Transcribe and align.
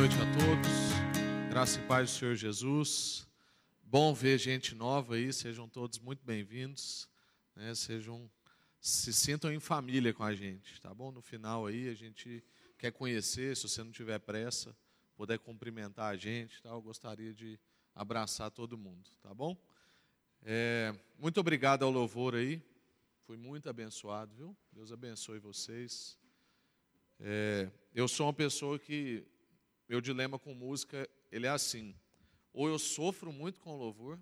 noite 0.00 0.14
a 0.14 0.24
todos. 0.32 1.50
Graça 1.50 1.78
e 1.78 1.82
paz 1.82 2.10
do 2.10 2.16
Senhor 2.16 2.34
Jesus. 2.34 3.28
Bom 3.82 4.14
ver 4.14 4.38
gente 4.38 4.74
nova 4.74 5.16
aí, 5.16 5.30
sejam 5.30 5.68
todos 5.68 5.98
muito 5.98 6.24
bem-vindos. 6.24 7.06
Né? 7.54 7.74
Sejam, 7.74 8.30
se 8.80 9.12
sintam 9.12 9.52
em 9.52 9.60
família 9.60 10.14
com 10.14 10.24
a 10.24 10.34
gente, 10.34 10.80
tá 10.80 10.94
bom? 10.94 11.12
No 11.12 11.20
final 11.20 11.66
aí 11.66 11.86
a 11.86 11.92
gente 11.92 12.42
quer 12.78 12.92
conhecer, 12.92 13.54
se 13.54 13.68
você 13.68 13.84
não 13.84 13.92
tiver 13.92 14.18
pressa, 14.20 14.74
puder 15.18 15.38
cumprimentar 15.38 16.10
a 16.10 16.16
gente, 16.16 16.62
tá? 16.62 16.70
eu 16.70 16.80
gostaria 16.80 17.34
de 17.34 17.60
abraçar 17.94 18.50
todo 18.50 18.78
mundo, 18.78 19.10
tá 19.22 19.34
bom? 19.34 19.54
É, 20.42 20.94
muito 21.18 21.38
obrigado 21.40 21.82
ao 21.82 21.90
louvor 21.90 22.36
aí, 22.36 22.62
fui 23.26 23.36
muito 23.36 23.68
abençoado, 23.68 24.34
viu? 24.34 24.56
Deus 24.72 24.92
abençoe 24.92 25.38
vocês. 25.38 26.16
É, 27.20 27.70
eu 27.94 28.08
sou 28.08 28.28
uma 28.28 28.32
pessoa 28.32 28.78
que 28.78 29.26
meu 29.90 30.00
dilema 30.00 30.38
com 30.38 30.54
música 30.54 31.10
ele 31.32 31.48
é 31.48 31.50
assim: 31.50 31.96
ou 32.52 32.68
eu 32.68 32.78
sofro 32.78 33.32
muito 33.32 33.58
com 33.58 33.76
louvor, 33.76 34.20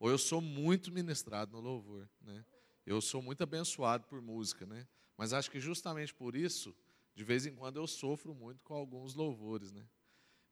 ou 0.00 0.10
eu 0.10 0.18
sou 0.18 0.40
muito 0.40 0.90
ministrado 0.90 1.52
no 1.52 1.60
louvor, 1.60 2.10
né? 2.20 2.44
Eu 2.84 3.00
sou 3.00 3.22
muito 3.22 3.40
abençoado 3.40 4.04
por 4.08 4.20
música, 4.20 4.66
né? 4.66 4.88
Mas 5.16 5.32
acho 5.32 5.48
que 5.48 5.60
justamente 5.60 6.12
por 6.12 6.34
isso, 6.34 6.74
de 7.14 7.22
vez 7.22 7.46
em 7.46 7.54
quando 7.54 7.76
eu 7.76 7.86
sofro 7.86 8.34
muito 8.34 8.64
com 8.64 8.74
alguns 8.74 9.14
louvores, 9.14 9.70
né? 9.70 9.86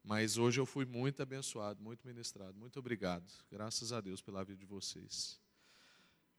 Mas 0.05 0.39
hoje 0.39 0.61
eu 0.61 0.67
fui 0.67 0.85
muito 0.85 1.21
abençoado, 1.21 1.83
muito 1.83 2.07
ministrado. 2.07 2.57
Muito 2.57 2.79
obrigado. 2.79 3.29
Graças 3.51 3.93
a 3.93 4.01
Deus 4.01 4.23
pela 4.23 4.45
vida 4.45 4.61
de 4.61 4.67
vocês. 4.67 5.41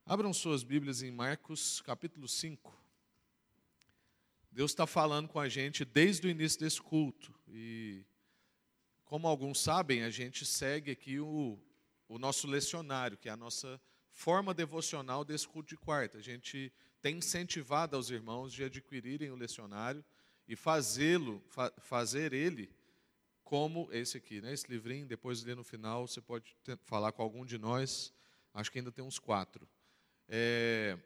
Abram 0.06 0.32
suas 0.32 0.62
Bíblias 0.62 1.02
em 1.02 1.10
Marcos 1.10 1.82
capítulo 1.82 2.26
5. 2.26 2.83
Deus 4.54 4.70
está 4.70 4.86
falando 4.86 5.26
com 5.28 5.40
a 5.40 5.48
gente 5.48 5.84
desde 5.84 6.28
o 6.28 6.30
início 6.30 6.60
desse 6.60 6.80
culto. 6.80 7.34
E, 7.48 8.04
como 9.04 9.26
alguns 9.26 9.58
sabem, 9.58 10.04
a 10.04 10.10
gente 10.10 10.46
segue 10.46 10.92
aqui 10.92 11.18
o, 11.18 11.58
o 12.08 12.20
nosso 12.20 12.46
lecionário, 12.46 13.18
que 13.18 13.28
é 13.28 13.32
a 13.32 13.36
nossa 13.36 13.80
forma 14.12 14.54
devocional 14.54 15.24
desse 15.24 15.48
culto 15.48 15.70
de 15.70 15.76
quarta. 15.76 16.18
A 16.18 16.22
gente 16.22 16.72
tem 17.02 17.16
incentivado 17.16 17.96
aos 17.96 18.10
irmãos 18.10 18.52
de 18.52 18.62
adquirirem 18.62 19.32
o 19.32 19.34
lecionário 19.34 20.04
e 20.46 20.54
fazê-lo, 20.54 21.42
fa 21.48 21.72
fazer 21.78 22.32
ele 22.32 22.70
como 23.42 23.88
esse 23.90 24.18
aqui, 24.18 24.40
né? 24.40 24.52
esse 24.52 24.70
livrinho. 24.70 25.04
Depois, 25.04 25.42
ali 25.42 25.56
no 25.56 25.64
final, 25.64 26.06
você 26.06 26.20
pode 26.20 26.56
falar 26.84 27.10
com 27.10 27.22
algum 27.22 27.44
de 27.44 27.58
nós. 27.58 28.14
Acho 28.54 28.70
que 28.70 28.78
ainda 28.78 28.92
tem 28.92 29.04
uns 29.04 29.18
quatro. 29.18 29.68
É, 30.28 30.96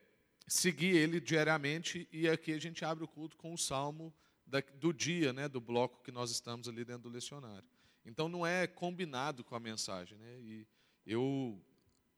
seguir 0.48 0.96
ele 0.96 1.20
diariamente 1.20 2.08
e 2.10 2.28
aqui 2.28 2.52
a 2.52 2.58
gente 2.58 2.84
abre 2.84 3.04
o 3.04 3.08
culto 3.08 3.36
com 3.36 3.52
o 3.52 3.58
salmo 3.58 4.12
da, 4.46 4.60
do 4.74 4.92
dia, 4.92 5.32
né, 5.32 5.46
do 5.46 5.60
bloco 5.60 6.02
que 6.02 6.10
nós 6.10 6.30
estamos 6.30 6.68
ali 6.68 6.84
dentro 6.84 7.02
do 7.02 7.08
lecionário. 7.10 7.68
Então 8.04 8.28
não 8.28 8.46
é 8.46 8.66
combinado 8.66 9.44
com 9.44 9.54
a 9.54 9.60
mensagem, 9.60 10.16
né? 10.16 10.40
E 10.40 10.66
eu 11.04 11.62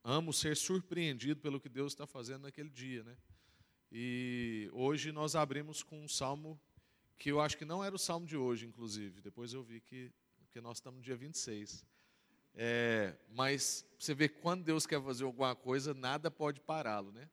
amo 0.04 0.32
ser 0.32 0.56
surpreendido 0.56 1.40
pelo 1.40 1.60
que 1.60 1.68
Deus 1.68 1.92
está 1.92 2.06
fazendo 2.06 2.42
naquele 2.42 2.70
dia, 2.70 3.02
né? 3.02 3.16
E 3.90 4.70
hoje 4.72 5.10
nós 5.10 5.34
abrimos 5.34 5.82
com 5.82 6.04
um 6.04 6.08
salmo 6.08 6.60
que 7.18 7.30
eu 7.30 7.40
acho 7.40 7.58
que 7.58 7.64
não 7.64 7.82
era 7.82 7.94
o 7.94 7.98
salmo 7.98 8.24
de 8.24 8.36
hoje, 8.36 8.64
inclusive. 8.64 9.20
Depois 9.20 9.52
eu 9.52 9.62
vi 9.64 9.80
que 9.80 10.12
porque 10.38 10.60
nós 10.60 10.78
estamos 10.78 10.98
no 10.98 11.04
dia 11.04 11.16
26. 11.16 11.84
É, 12.54 13.14
mas 13.28 13.86
você 13.98 14.14
vê 14.14 14.28
que 14.28 14.40
quando 14.40 14.64
Deus 14.64 14.84
quer 14.86 15.00
fazer 15.02 15.24
alguma 15.24 15.54
coisa, 15.54 15.94
nada 15.94 16.30
pode 16.30 16.60
pará-lo, 16.60 17.12
né? 17.12 17.28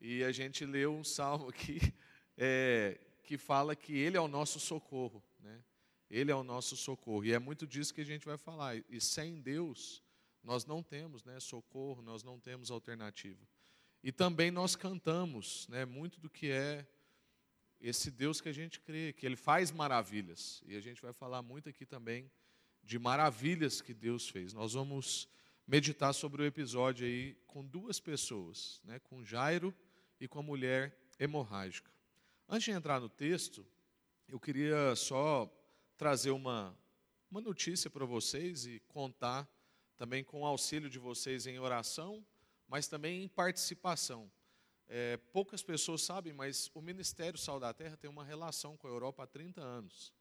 E 0.00 0.22
a 0.22 0.30
gente 0.30 0.64
leu 0.64 0.94
um 0.94 1.02
salmo 1.02 1.48
aqui 1.48 1.80
é, 2.36 2.98
que 3.24 3.36
fala 3.36 3.74
que 3.74 3.96
Ele 3.96 4.16
é 4.16 4.20
o 4.20 4.28
nosso 4.28 4.60
socorro. 4.60 5.22
Né? 5.40 5.62
Ele 6.10 6.30
é 6.30 6.34
o 6.34 6.44
nosso 6.44 6.76
socorro. 6.76 7.24
E 7.24 7.32
é 7.32 7.38
muito 7.38 7.66
disso 7.66 7.92
que 7.92 8.00
a 8.00 8.06
gente 8.06 8.24
vai 8.24 8.38
falar. 8.38 8.76
E 8.88 9.00
sem 9.00 9.40
Deus, 9.40 10.02
nós 10.42 10.64
não 10.64 10.82
temos 10.82 11.24
né, 11.24 11.38
socorro, 11.40 12.00
nós 12.00 12.22
não 12.22 12.38
temos 12.38 12.70
alternativa. 12.70 13.46
E 14.02 14.12
também 14.12 14.50
nós 14.50 14.76
cantamos 14.76 15.66
né, 15.68 15.84
muito 15.84 16.20
do 16.20 16.30
que 16.30 16.50
é 16.50 16.86
esse 17.80 18.10
Deus 18.10 18.40
que 18.40 18.48
a 18.48 18.52
gente 18.52 18.80
crê, 18.80 19.12
que 19.12 19.26
Ele 19.26 19.36
faz 19.36 19.70
maravilhas. 19.70 20.62
E 20.66 20.76
a 20.76 20.80
gente 20.80 21.02
vai 21.02 21.12
falar 21.12 21.42
muito 21.42 21.68
aqui 21.68 21.84
também 21.84 22.30
de 22.82 22.98
maravilhas 22.98 23.80
que 23.80 23.92
Deus 23.92 24.28
fez. 24.28 24.52
Nós 24.52 24.72
vamos 24.72 25.28
meditar 25.66 26.14
sobre 26.14 26.42
o 26.42 26.46
episódio 26.46 27.06
aí 27.06 27.36
com 27.46 27.64
duas 27.64 28.00
pessoas, 28.00 28.80
né, 28.84 28.98
com 29.00 29.22
Jairo 29.22 29.74
e 30.20 30.26
com 30.26 30.38
a 30.38 30.42
mulher 30.42 30.96
hemorrágica. 31.18 31.90
Antes 32.48 32.64
de 32.64 32.70
entrar 32.70 33.00
no 33.00 33.08
texto, 33.08 33.66
eu 34.28 34.38
queria 34.38 34.94
só 34.96 35.50
trazer 35.96 36.30
uma, 36.30 36.76
uma 37.30 37.40
notícia 37.40 37.90
para 37.90 38.04
vocês 38.04 38.66
e 38.66 38.80
contar 38.88 39.48
também 39.96 40.22
com 40.22 40.42
o 40.42 40.46
auxílio 40.46 40.88
de 40.88 40.98
vocês 40.98 41.46
em 41.46 41.58
oração, 41.58 42.24
mas 42.66 42.86
também 42.86 43.24
em 43.24 43.28
participação. 43.28 44.30
É, 44.86 45.16
poucas 45.16 45.62
pessoas 45.62 46.02
sabem, 46.02 46.32
mas 46.32 46.70
o 46.72 46.80
Ministério 46.80 47.38
Sal 47.38 47.60
da 47.60 47.74
Terra 47.74 47.96
tem 47.96 48.08
uma 48.08 48.24
relação 48.24 48.76
com 48.76 48.86
a 48.86 48.90
Europa 48.90 49.24
há 49.24 49.26
30 49.26 49.60
anos. 49.60 50.12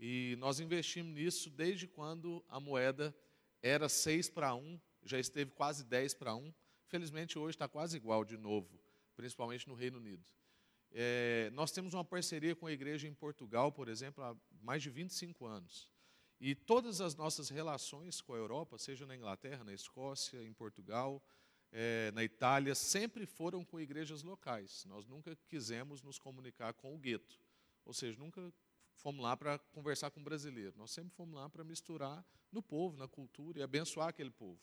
E 0.00 0.36
nós 0.38 0.60
investimos 0.60 1.12
nisso 1.14 1.50
desde 1.50 1.86
quando 1.86 2.44
a 2.48 2.58
moeda 2.58 3.14
era 3.62 3.88
6 3.88 4.30
para 4.30 4.54
1, 4.54 4.80
já 5.04 5.18
esteve 5.18 5.50
quase 5.52 5.84
10 5.84 6.14
para 6.14 6.34
1. 6.34 6.52
Felizmente 6.86 7.38
hoje 7.38 7.54
está 7.54 7.68
quase 7.68 7.96
igual 7.96 8.24
de 8.24 8.36
novo 8.36 8.87
principalmente 9.18 9.66
no 9.66 9.74
Reino 9.74 9.98
Unido. 9.98 10.24
É, 10.92 11.50
nós 11.52 11.72
temos 11.72 11.92
uma 11.92 12.04
parceria 12.04 12.54
com 12.54 12.68
a 12.68 12.72
igreja 12.72 13.08
em 13.08 13.12
Portugal, 13.12 13.72
por 13.72 13.88
exemplo, 13.88 14.22
há 14.22 14.36
mais 14.62 14.80
de 14.80 14.90
25 14.90 15.44
anos. 15.44 15.90
E 16.40 16.54
todas 16.54 17.00
as 17.00 17.16
nossas 17.16 17.48
relações 17.48 18.20
com 18.20 18.32
a 18.32 18.36
Europa, 18.36 18.78
seja 18.78 19.04
na 19.06 19.16
Inglaterra, 19.16 19.64
na 19.64 19.74
Escócia, 19.74 20.40
em 20.44 20.52
Portugal, 20.52 21.20
é, 21.72 22.12
na 22.12 22.22
Itália, 22.22 22.76
sempre 22.76 23.26
foram 23.26 23.64
com 23.64 23.80
igrejas 23.80 24.22
locais. 24.22 24.84
Nós 24.84 25.04
nunca 25.04 25.36
quisemos 25.48 26.00
nos 26.00 26.16
comunicar 26.16 26.72
com 26.74 26.94
o 26.94 26.98
gueto. 26.98 27.40
Ou 27.84 27.92
seja, 27.92 28.16
nunca 28.20 28.52
fomos 28.94 29.20
lá 29.20 29.36
para 29.36 29.58
conversar 29.58 30.12
com 30.12 30.20
o 30.20 30.22
brasileiro. 30.22 30.74
Nós 30.76 30.92
sempre 30.92 31.12
fomos 31.16 31.34
lá 31.34 31.50
para 31.50 31.64
misturar 31.64 32.24
no 32.52 32.62
povo, 32.62 32.96
na 32.96 33.08
cultura 33.08 33.58
e 33.58 33.62
abençoar 33.64 34.10
aquele 34.10 34.30
povo. 34.30 34.60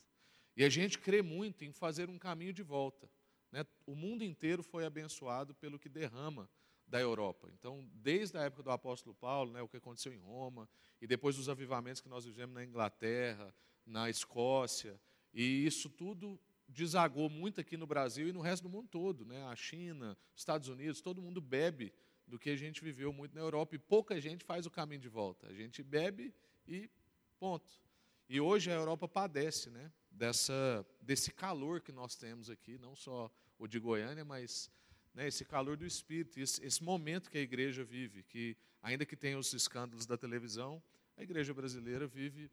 E 0.55 0.63
a 0.63 0.69
gente 0.69 0.97
crê 0.97 1.21
muito 1.21 1.65
em 1.65 1.73
fazer 1.73 2.09
um 2.09 2.17
caminho 2.17 2.53
de 2.53 2.63
volta. 2.63 3.09
Né? 3.55 3.65
O 3.85 3.95
mundo 3.95 4.21
inteiro 4.21 4.61
foi 4.61 4.85
abençoado 4.85 5.55
pelo 5.55 5.79
que 5.79 5.87
derrama 5.87 6.49
da 6.85 6.99
Europa. 6.99 7.49
Então, 7.57 7.89
desde 7.93 8.37
a 8.37 8.41
época 8.41 8.63
do 8.63 8.69
apóstolo 8.69 9.15
Paulo, 9.15 9.53
né, 9.53 9.61
o 9.61 9.67
que 9.69 9.77
aconteceu 9.77 10.11
em 10.11 10.19
Roma, 10.19 10.67
e 11.01 11.07
depois 11.07 11.37
dos 11.37 11.47
avivamentos 11.47 12.01
que 12.01 12.09
nós 12.09 12.25
vivemos 12.25 12.53
na 12.53 12.65
Inglaterra, 12.65 13.55
na 13.85 14.09
Escócia, 14.09 14.99
e 15.33 15.65
isso 15.65 15.89
tudo 15.89 16.37
desagou 16.67 17.29
muito 17.29 17.61
aqui 17.61 17.77
no 17.77 17.87
Brasil 17.87 18.27
e 18.27 18.33
no 18.33 18.41
resto 18.41 18.63
do 18.63 18.69
mundo 18.69 18.89
todo. 18.89 19.23
Né? 19.23 19.41
A 19.45 19.55
China, 19.55 20.17
Estados 20.35 20.67
Unidos, 20.67 20.99
todo 20.99 21.21
mundo 21.21 21.39
bebe 21.39 21.93
do 22.27 22.37
que 22.37 22.49
a 22.49 22.57
gente 22.57 22.83
viveu 22.83 23.13
muito 23.13 23.33
na 23.33 23.41
Europa 23.41 23.73
e 23.73 23.79
pouca 23.79 24.19
gente 24.19 24.43
faz 24.43 24.65
o 24.65 24.69
caminho 24.69 24.99
de 24.99 25.07
volta. 25.07 25.47
A 25.47 25.53
gente 25.53 25.81
bebe 25.81 26.33
e 26.67 26.89
ponto. 27.39 27.71
E 28.27 28.41
hoje 28.41 28.69
a 28.69 28.73
Europa 28.73 29.07
padece 29.07 29.69
né, 29.69 29.89
dessa, 30.11 30.85
desse 30.99 31.31
calor 31.31 31.79
que 31.79 31.93
nós 31.93 32.17
temos 32.17 32.49
aqui, 32.49 32.77
não 32.77 32.97
só 32.97 33.31
o 33.65 33.67
de 33.67 33.79
Goiânia, 33.79 34.23
mas 34.23 34.69
né, 35.13 35.27
esse 35.27 35.43
calor 35.43 35.75
do 35.75 35.85
espírito, 35.85 36.39
esse, 36.39 36.63
esse, 36.63 36.83
momento 36.83 37.29
que 37.29 37.37
a 37.37 37.41
igreja 37.41 37.83
vive, 37.83 38.23
que 38.23 38.55
ainda 38.81 39.05
que 39.05 39.15
tenha 39.15 39.37
os 39.37 39.51
escândalos 39.53 40.05
da 40.05 40.17
televisão, 40.17 40.81
a 41.17 41.23
igreja 41.23 41.53
brasileira 41.53 42.07
vive 42.07 42.51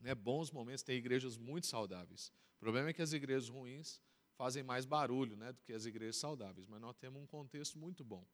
né, 0.00 0.14
bons 0.14 0.50
momentos, 0.50 0.82
tem 0.82 0.96
igrejas 0.96 1.36
muito 1.36 1.66
saudáveis. 1.66 2.32
O 2.56 2.60
problema 2.60 2.90
é 2.90 2.92
que 2.92 3.02
as 3.02 3.12
igrejas 3.12 3.48
ruins 3.48 4.00
fazem 4.36 4.62
mais 4.62 4.84
barulho 4.84 5.36
né, 5.36 5.52
do 5.52 5.62
que 5.62 5.72
as 5.72 5.86
igrejas 5.86 6.16
saudáveis, 6.16 6.66
mas 6.66 6.80
nós 6.80 6.96
temos 6.96 7.22
um 7.22 7.26
contexto 7.26 7.78
muito 7.78 8.04
bom. 8.04 8.26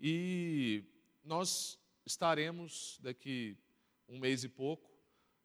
E 0.00 0.84
nós 1.22 1.78
estaremos 2.06 2.98
daqui 3.02 3.56
um 4.08 4.18
mês 4.18 4.44
e 4.44 4.48
pouco 4.48 4.90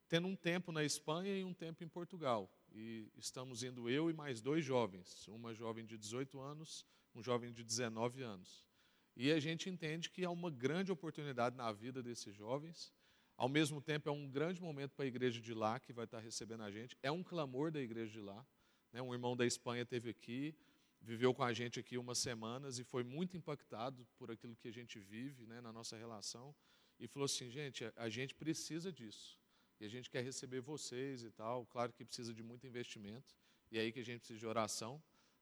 tendo 0.08 0.28
um 0.28 0.36
tempo 0.36 0.72
na 0.72 0.84
Espanha 0.84 1.36
e 1.36 1.44
um 1.44 1.54
tempo 1.54 1.84
em 1.84 1.88
Portugal 1.88 2.50
e 2.76 3.10
estamos 3.16 3.64
indo 3.64 3.90
eu 3.90 4.10
e 4.10 4.14
mais 4.14 4.42
dois 4.42 4.66
jovens, 4.66 5.26
uma 5.30 5.54
jovem 5.54 5.86
de 5.86 5.98
18 5.98 6.42
anos, 6.42 6.86
um 7.16 7.24
jovem 7.24 7.54
de 7.54 7.64
19 7.64 8.22
anos. 8.22 8.68
E 9.16 9.32
a 9.32 9.40
gente 9.40 9.70
entende 9.70 10.10
que 10.10 10.26
há 10.26 10.30
uma 10.30 10.52
grande 10.52 10.92
oportunidade 10.92 11.56
na 11.56 11.72
vida 11.72 12.04
desses 12.04 12.36
jovens. 12.36 12.94
Ao 13.38 13.48
mesmo 13.48 13.82
tempo, 13.82 14.10
é 14.10 14.12
um 14.12 14.30
grande 14.30 14.62
momento 14.62 14.94
para 14.94 15.06
a 15.06 15.08
igreja 15.08 15.40
de 15.40 15.54
lá, 15.54 15.80
que 15.80 15.94
vai 15.94 16.04
estar 16.04 16.20
recebendo 16.20 16.64
a 16.64 16.70
gente. 16.70 16.98
É 17.02 17.10
um 17.10 17.24
clamor 17.24 17.72
da 17.72 17.80
igreja 17.80 18.12
de 18.12 18.20
lá. 18.20 18.46
Né? 18.92 19.02
Um 19.02 19.14
irmão 19.14 19.38
da 19.38 19.46
Espanha 19.46 19.86
teve 19.86 20.10
aqui, 20.10 20.54
viveu 21.00 21.34
com 21.34 21.44
a 21.44 21.54
gente 21.54 21.80
aqui 21.80 21.98
umas 21.98 22.18
semanas 22.18 22.78
e 22.78 22.84
foi 22.84 23.06
muito 23.06 23.38
impactado 23.38 24.06
por 24.18 24.30
aquilo 24.30 24.54
que 24.54 24.68
a 24.68 24.74
gente 24.74 25.00
vive 25.00 25.46
né, 25.46 25.62
na 25.62 25.72
nossa 25.72 25.96
relação. 25.96 26.54
E 27.00 27.08
falou 27.08 27.26
assim: 27.26 27.50
gente, 27.50 27.90
a 27.96 28.10
gente 28.10 28.36
precisa 28.36 28.92
disso 28.92 29.40
e 29.80 29.86
a 29.86 29.90
gente 29.90 30.10
quer 30.10 30.24
receber 30.24 30.62
vocês 30.62 31.24
e 31.24 31.32
tal. 31.32 31.66
Claro 31.66 31.92
que 31.92 32.06
precisa 32.06 32.34
de 32.34 32.44
muito 32.44 32.66
investimento, 32.66 33.36
e 33.72 33.78
é 33.78 33.82
aí 33.82 33.92
que 33.92 34.00
a 34.00 34.06
gente 34.06 34.20
precisa 34.20 34.40
de 34.40 34.46
oração, 34.46 35.02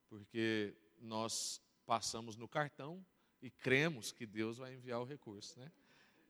porque 0.10 0.76
nós 1.00 1.62
passamos 1.86 2.36
no 2.36 2.48
cartão 2.48 3.06
e 3.42 3.50
cremos 3.50 4.12
que 4.12 4.26
Deus 4.26 4.58
vai 4.58 4.74
enviar 4.74 5.02
o 5.02 5.06
recurso, 5.06 5.60
né? 5.60 5.72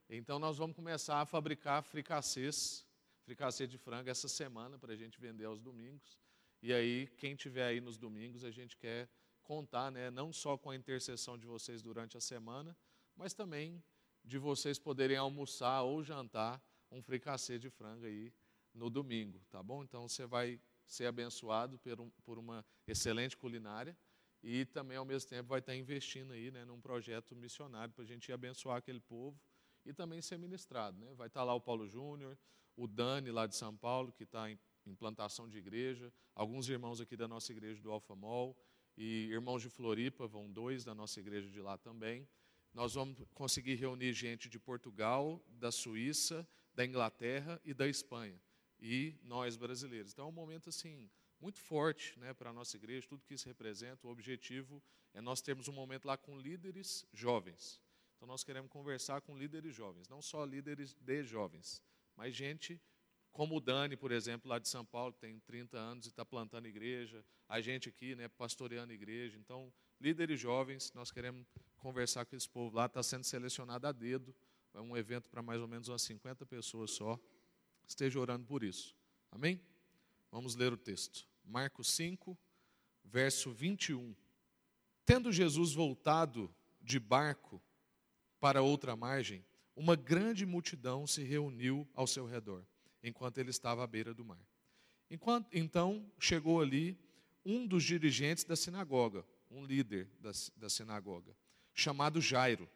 Então 0.10 0.40
nós 0.40 0.58
vamos 0.58 0.76
começar 0.76 1.22
a 1.22 1.26
fabricar 1.26 1.84
fricassês, 1.84 2.86
fricassê 3.24 3.66
de 3.66 3.78
frango 3.78 4.10
essa 4.10 4.28
semana 4.28 4.78
para 4.78 4.94
a 4.94 4.96
gente 4.96 5.20
vender 5.20 5.46
aos 5.46 5.62
domingos. 5.62 6.18
E 6.62 6.74
aí, 6.74 7.08
quem 7.18 7.36
tiver 7.36 7.66
aí 7.66 7.82
nos 7.82 7.98
domingos, 7.98 8.44
a 8.44 8.52
gente 8.52 8.78
quer 8.78 9.10
contar, 9.44 9.92
né, 9.92 10.10
não 10.10 10.32
só 10.32 10.58
com 10.58 10.70
a 10.70 10.76
intercessão 10.76 11.38
de 11.38 11.46
vocês 11.46 11.82
durante 11.82 12.18
a 12.18 12.22
semana, 12.22 12.76
mas 13.16 13.34
também 13.34 13.84
de 14.24 14.38
vocês 14.38 14.80
poderem 14.80 15.18
almoçar 15.18 15.82
ou 15.82 16.02
jantar 16.04 16.62
um 16.94 17.01
fricassê 17.01 17.57
de 17.57 17.69
frango 17.69 18.06
aí 18.06 18.31
no 18.74 18.90
domingo, 18.90 19.42
tá 19.50 19.62
bom? 19.62 19.84
Então 19.84 20.07
você 20.07 20.25
vai 20.25 20.60
ser 20.86 21.06
abençoado 21.06 21.78
por, 21.80 22.00
um, 22.00 22.10
por 22.24 22.38
uma 22.38 22.66
excelente 22.88 23.36
culinária 23.36 23.98
e 24.42 24.66
também 24.66 24.98
ao 24.98 25.06
mesmo 25.06 25.30
tempo 25.30 25.50
vai 25.50 25.60
estar 25.60 25.75
investindo 25.75 26.34
aí, 26.34 26.51
né, 26.51 26.66
num 26.66 26.80
projeto 26.80 27.36
missionário 27.36 27.94
para 27.94 28.04
a 28.04 28.07
gente 28.07 28.31
abençoar 28.31 28.78
aquele 28.78 29.00
povo 29.00 29.40
e 29.86 29.94
também 29.94 30.22
ser 30.22 30.38
ministrado, 30.38 30.98
né? 31.00 31.13
Vai 31.16 31.28
estar 31.28 31.44
lá 31.44 31.54
o 31.54 31.62
Paulo 31.62 31.88
Júnior, 31.88 32.38
o 32.75 32.88
Dani 32.88 33.31
lá 33.31 33.48
de 33.48 33.56
São 33.56 33.75
Paulo 33.75 34.12
que 34.12 34.24
está 34.24 34.50
em 34.50 34.60
implantação 34.86 35.48
de 35.48 35.57
igreja, 35.57 36.12
alguns 36.36 36.68
irmãos 36.68 37.00
aqui 37.00 37.16
da 37.16 37.28
nossa 37.28 37.51
igreja 37.51 37.81
do 37.81 37.92
Alfamol 37.92 38.57
e 38.98 39.28
irmãos 39.31 39.62
de 39.62 39.69
Floripa, 39.69 40.28
vão 40.28 40.51
dois 40.51 40.84
da 40.84 40.94
nossa 40.94 41.19
igreja 41.19 41.50
de 41.50 41.62
lá 41.62 41.78
também. 41.78 42.28
Nós 42.74 42.95
vamos 42.95 43.18
conseguir 43.34 43.75
reunir 43.75 44.13
gente 44.13 44.50
de 44.50 44.60
Portugal, 44.60 45.44
da 45.48 45.72
Suíça, 45.72 46.48
da 46.74 46.86
Inglaterra 46.86 47.60
e 47.64 47.74
da 47.74 47.88
Espanha. 47.88 48.40
E 48.80 49.16
nós 49.24 49.56
brasileiros. 49.56 50.12
Então 50.12 50.25
é 50.25 50.30
um 50.30 50.34
momento 50.34 50.70
assim 50.70 51.10
muito 51.40 51.60
forte 51.60 52.18
né, 52.20 52.34
para 52.34 52.50
a 52.50 52.54
nossa 52.54 52.75
igreja, 52.78 53.08
tudo 53.08 53.25
que 53.25 53.34
isso 53.34 53.48
representa. 53.48 54.08
O 54.08 54.12
objetivo 54.12 54.81
é 55.14 55.22
nós 55.22 55.42
termos 55.42 55.68
um 55.68 55.74
momento 55.74 56.06
lá 56.06 56.18
com 56.18 56.38
líderes 56.38 57.06
jovens. 57.14 57.81
Então 58.16 58.28
nós 58.28 58.44
queremos 58.44 58.72
conversar 58.72 59.22
com 59.22 59.38
líderes 59.38 59.75
jovens, 59.75 60.08
não 60.08 60.22
só 60.22 60.46
líderes 60.46 60.94
de 60.94 61.24
jovens, 61.24 61.81
mas 62.16 62.34
gente 62.36 62.81
como 63.34 63.58
o 63.58 63.60
Dani, 63.60 63.98
por 63.98 64.12
exemplo, 64.12 64.48
lá 64.48 64.60
de 64.60 64.69
São 64.69 64.86
Paulo, 64.86 65.12
tem 65.12 65.40
30 65.40 65.76
anos 65.76 66.06
e 66.06 66.10
está 66.10 66.24
plantando 66.24 66.68
igreja, 66.68 67.26
a 67.50 67.60
gente 67.60 67.90
aqui, 67.90 68.16
né, 68.16 68.28
pastoreando 68.28 68.94
igreja. 68.94 69.38
Então, 69.40 69.74
líderes 70.00 70.40
jovens, 70.40 70.94
nós 70.94 71.12
queremos 71.12 71.44
conversar 71.78 72.26
com 72.26 72.36
esse 72.36 72.48
povo 72.48 72.76
lá, 72.76 72.86
está 72.86 73.02
sendo 73.02 73.24
selecionado 73.24 73.88
a 73.88 73.92
dedo, 73.92 74.36
é 74.74 74.81
um 74.81 74.96
evento 74.98 75.30
para 75.30 75.42
mais 75.42 75.62
ou 75.62 75.68
menos 75.68 75.88
umas 75.88 76.02
50 76.02 76.46
pessoas 76.46 76.92
só. 76.92 77.20
Esteja 77.88 78.20
orando 78.20 78.46
por 78.46 78.64
isso. 78.64 78.96
Amém? 79.31 79.62
Vamos 80.31 80.56
ler 80.56 80.74
o 80.74 80.78
texto. 80.78 81.28
Marcos 81.44 81.92
5, 81.92 82.38
verso 83.04 83.52
21. 83.52 84.16
Tendo 85.06 85.31
Jesus 85.31 85.74
voltado 85.74 86.54
de 86.81 87.00
barco 87.00 87.62
para 88.40 88.62
outra 88.62 88.96
margem, 88.96 89.46
uma 89.75 89.96
grande 89.96 90.46
multidão 90.46 91.06
se 91.06 91.24
reuniu 91.24 91.88
ao 91.94 92.08
seu 92.08 92.26
redor 92.26 92.66
enquanto 93.04 93.38
ele 93.38 93.50
estava 93.50 93.84
à 93.84 93.88
beira 93.88 94.14
do 94.14 94.24
mar. 94.24 94.40
Enquanto, 95.10 95.48
então 95.52 96.10
chegou 96.18 96.62
ali 96.62 96.98
um 97.46 97.68
dos 97.68 97.84
dirigentes 97.84 98.44
da 98.44 98.56
sinagoga, 98.56 99.26
um 99.52 99.64
líder 99.64 100.10
da, 100.19 100.31
da 100.56 100.69
sinagoga, 100.69 101.36
chamado 101.74 102.22
Jairo. 102.22 102.69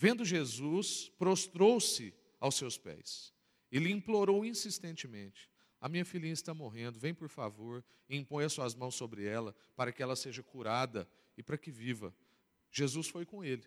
Vendo 0.00 0.24
Jesus, 0.24 1.10
prostrou-se 1.18 2.14
aos 2.38 2.54
seus 2.54 2.78
pés 2.78 3.34
e 3.72 3.80
lhe 3.80 3.90
implorou 3.90 4.44
insistentemente: 4.44 5.50
A 5.80 5.88
minha 5.88 6.04
filhinha 6.04 6.32
está 6.32 6.54
morrendo, 6.54 7.00
vem 7.00 7.12
por 7.12 7.28
favor 7.28 7.84
e 8.08 8.24
as 8.44 8.52
suas 8.52 8.76
mãos 8.76 8.94
sobre 8.94 9.26
ela, 9.26 9.52
para 9.74 9.90
que 9.90 10.00
ela 10.00 10.14
seja 10.14 10.40
curada 10.40 11.08
e 11.36 11.42
para 11.42 11.58
que 11.58 11.72
viva. 11.72 12.14
Jesus 12.70 13.08
foi 13.08 13.26
com 13.26 13.42
ele. 13.42 13.64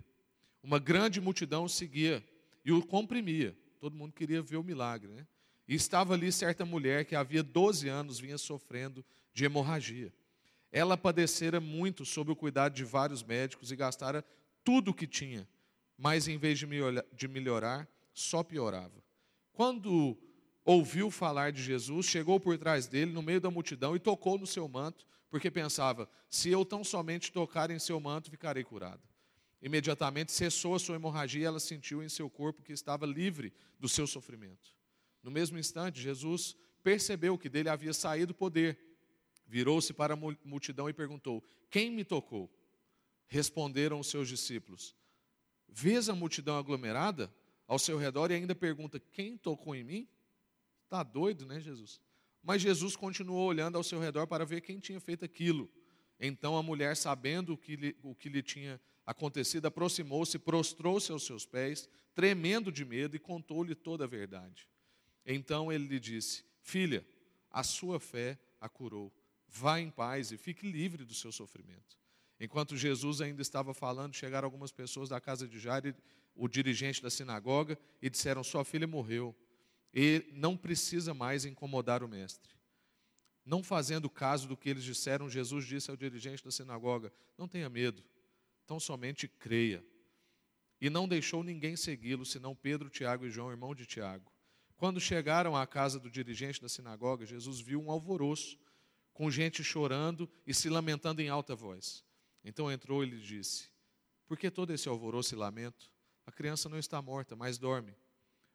Uma 0.64 0.80
grande 0.80 1.20
multidão 1.20 1.66
o 1.66 1.70
seguia 1.70 2.26
e 2.64 2.72
o 2.72 2.82
comprimia. 2.82 3.54
Todo 3.78 3.98
mundo 3.98 4.14
queria 4.14 4.42
ver 4.42 4.56
o 4.56 4.64
milagre, 4.64 5.12
né? 5.12 5.28
E 5.68 5.76
estava 5.76 6.14
ali 6.14 6.32
certa 6.32 6.66
mulher 6.66 7.04
que 7.04 7.14
havia 7.14 7.44
12 7.44 7.90
anos 7.90 8.20
vinha 8.20 8.38
sofrendo 8.38 9.04
de 9.34 9.44
hemorragia. 9.44 10.14
Ela 10.72 10.96
padecera 10.96 11.60
muito 11.60 12.06
sob 12.06 12.32
o 12.32 12.36
cuidado 12.38 12.74
de 12.74 12.86
vários 12.86 13.22
médicos 13.22 13.70
e 13.70 13.76
gastara 13.76 14.24
tudo 14.64 14.92
o 14.92 14.94
que 14.94 15.06
tinha, 15.06 15.46
mas 16.02 16.28
em 16.28 16.36
vez 16.36 16.58
de 16.58 17.28
melhorar, 17.28 17.88
só 18.12 18.42
piorava. 18.42 19.04
Quando 19.54 20.18
ouviu 20.66 21.12
falar 21.12 21.52
de 21.52 21.62
Jesus, 21.62 22.08
chegou 22.08 22.40
por 22.40 22.58
trás 22.58 22.88
dele, 22.88 23.12
no 23.12 23.22
meio 23.22 23.40
da 23.40 23.52
multidão, 23.52 23.96
e 23.96 24.00
tocou 24.00 24.36
no 24.36 24.48
seu 24.48 24.68
manto, 24.68 25.06
porque 25.30 25.52
pensava: 25.52 26.10
se 26.28 26.50
eu 26.50 26.66
tão 26.66 26.84
somente 26.84 27.32
tocar 27.32 27.70
em 27.70 27.78
seu 27.78 28.00
manto, 28.00 28.32
ficarei 28.32 28.64
curada. 28.64 29.00
Imediatamente 29.62 30.32
cessou 30.32 30.74
a 30.74 30.80
sua 30.80 30.96
hemorragia 30.96 31.42
e 31.42 31.46
ela 31.46 31.60
sentiu 31.60 32.02
em 32.02 32.10
seu 32.10 32.28
corpo 32.28 32.64
que 32.64 32.74
estava 32.74 33.06
livre 33.06 33.54
do 33.80 33.88
seu 33.88 34.08
sofrimento. 34.08 34.76
No 35.22 35.30
mesmo 35.30 35.60
instante, 35.60 36.02
Jesus 36.02 36.58
percebeu 36.82 37.38
que 37.38 37.48
dele 37.48 37.70
havia 37.70 37.94
saído 37.94 38.34
poder. 38.34 38.76
Virou-se 39.46 39.94
para 39.94 40.16
a 40.16 40.18
multidão 40.44 40.90
e 40.90 40.94
perguntou: 40.94 41.44
Quem 41.70 41.92
me 41.92 42.04
tocou? 42.04 42.52
Responderam 43.28 44.00
os 44.00 44.08
seus 44.08 44.28
discípulos: 44.28 44.96
Vês 45.72 46.10
a 46.10 46.16
multidão 46.16 46.58
aglomerada 46.58 47.34
ao 47.66 47.80
seu 47.80 47.98
redor 47.98 48.30
e 48.30 48.36
ainda 48.36 48.54
pergunta: 48.54 49.00
Quem 49.00 49.38
tocou 49.38 49.74
em 49.74 49.84
mim? 49.84 50.08
Está 50.84 51.02
doido, 51.02 51.46
né, 51.46 51.62
Jesus? 51.62 52.02
Mas 52.44 52.62
Jesus 52.62 52.96
continuou 52.98 53.48
olhando 53.48 53.78
ao 53.78 53.84
seu 53.84 54.00
redor 54.00 54.28
para 54.28 54.46
ver 54.46 54.60
quem 54.62 54.80
tinha 54.80 55.00
feito 55.00 55.24
aquilo. 55.24 55.72
Então 56.20 56.58
a 56.58 56.62
mulher, 56.62 56.98
sabendo 56.98 57.54
o 57.54 57.58
que 57.58 57.78
lhe, 57.78 57.96
o 58.04 58.14
que 58.14 58.28
lhe 58.28 58.44
tinha 58.44 58.80
acontecido, 59.06 59.68
aproximou-se, 59.68 60.38
prostrou-se 60.38 61.12
aos 61.12 61.24
seus 61.24 61.46
pés, 61.46 61.88
tremendo 62.14 62.72
de 62.72 62.84
medo, 62.84 63.16
e 63.16 63.20
contou-lhe 63.20 63.74
toda 63.74 64.04
a 64.04 64.08
verdade. 64.08 64.68
Então 65.26 65.72
ele 65.72 65.88
lhe 65.88 66.00
disse: 66.00 66.44
Filha, 66.62 67.06
a 67.50 67.64
sua 67.64 68.00
fé 68.00 68.38
a 68.60 68.68
curou. 68.68 69.14
Vá 69.48 69.80
em 69.80 69.90
paz 69.90 70.32
e 70.32 70.38
fique 70.38 70.70
livre 70.70 71.06
do 71.06 71.14
seu 71.14 71.32
sofrimento. 71.32 72.01
Enquanto 72.44 72.76
Jesus 72.76 73.22
ainda 73.22 73.44
estava 73.44 73.72
falando, 73.72 74.16
chegaram 74.16 74.48
algumas 74.48 74.72
pessoas 74.72 75.10
da 75.10 75.22
casa 75.22 75.48
de 75.48 75.60
Jairo, 75.60 75.94
o 76.36 76.48
dirigente 76.48 77.00
da 77.00 77.12
sinagoga, 77.12 77.78
e 78.02 78.10
disseram: 78.10 78.44
Sua 78.44 78.66
filha 78.66 78.88
morreu 78.88 79.36
e 79.94 80.26
não 80.34 80.58
precisa 80.58 81.14
mais 81.14 81.46
incomodar 81.46 82.04
o 82.04 82.08
mestre. 82.08 82.52
Não 83.46 83.62
fazendo 83.62 84.10
caso 84.10 84.48
do 84.48 84.58
que 84.58 84.70
eles 84.70 84.84
disseram, 84.84 85.30
Jesus 85.30 85.68
disse 85.68 85.92
ao 85.92 85.96
dirigente 85.96 86.44
da 86.44 86.50
sinagoga: 86.50 87.14
Não 87.38 87.48
tenha 87.48 87.70
medo, 87.70 88.04
tão 88.66 88.80
somente 88.80 89.28
creia. 89.28 89.86
E 90.82 90.90
não 90.90 91.08
deixou 91.08 91.44
ninguém 91.44 91.76
segui-lo, 91.76 92.26
senão 92.26 92.56
Pedro, 92.56 92.90
Tiago 92.90 93.24
e 93.24 93.30
João, 93.30 93.52
irmão 93.52 93.76
de 93.76 93.86
Tiago. 93.86 94.32
Quando 94.78 95.00
chegaram 95.00 95.56
à 95.56 95.68
casa 95.68 96.00
do 96.00 96.10
dirigente 96.10 96.60
da 96.60 96.68
sinagoga, 96.68 97.24
Jesus 97.24 97.60
viu 97.60 97.80
um 97.80 97.92
alvoroço, 97.92 98.58
com 99.14 99.30
gente 99.30 99.64
chorando 99.64 100.28
e 100.48 100.56
se 100.56 100.70
lamentando 100.72 101.22
em 101.22 101.30
alta 101.30 101.56
voz. 101.56 102.04
Então 102.44 102.72
entrou 102.72 103.04
e 103.04 103.10
lhe 103.10 103.20
disse: 103.20 103.70
Por 104.28 104.38
que 104.38 104.50
todo 104.50 104.74
esse 104.74 104.88
alvoroço 104.90 105.36
e 105.36 105.38
lamento? 105.38 105.92
A 106.26 106.32
criança 106.32 106.70
não 106.70 106.78
está 106.78 107.02
morta, 107.02 107.36
mas 107.36 107.58
dorme. 107.58 107.96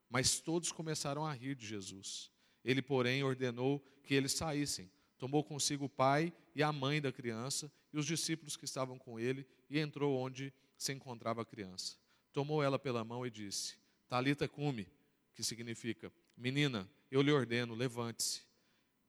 Mas 0.08 0.40
todos 0.40 0.72
começaram 0.72 1.24
a 1.24 1.32
rir 1.32 1.54
de 1.54 1.66
Jesus. 1.66 2.30
Ele, 2.64 2.80
porém, 2.80 3.22
ordenou 3.22 3.84
que 4.02 4.14
eles 4.14 4.32
saíssem. 4.32 4.90
Tomou 5.18 5.42
consigo 5.42 5.86
o 5.86 5.88
pai 5.88 6.32
e 6.54 6.62
a 6.62 6.72
mãe 6.72 7.00
da 7.00 7.12
criança 7.12 7.70
e 7.92 7.98
os 7.98 8.06
discípulos 8.06 8.56
que 8.56 8.64
estavam 8.64 8.98
com 8.98 9.18
ele 9.18 9.46
e 9.68 9.78
entrou 9.78 10.18
onde 10.18 10.52
se 10.76 10.92
encontrava 10.92 11.42
a 11.42 11.44
criança. 11.44 11.96
Tomou 12.32 12.62
ela 12.62 12.78
pela 12.78 13.04
mão 13.04 13.26
e 13.26 13.30
disse: 13.30 13.76
Talita 14.08 14.46
cume, 14.46 14.86
que 15.34 15.42
significa: 15.42 16.12
Menina, 16.36 16.88
eu 17.10 17.22
lhe 17.22 17.32
ordeno, 17.32 17.74
levante-se. 17.74 18.42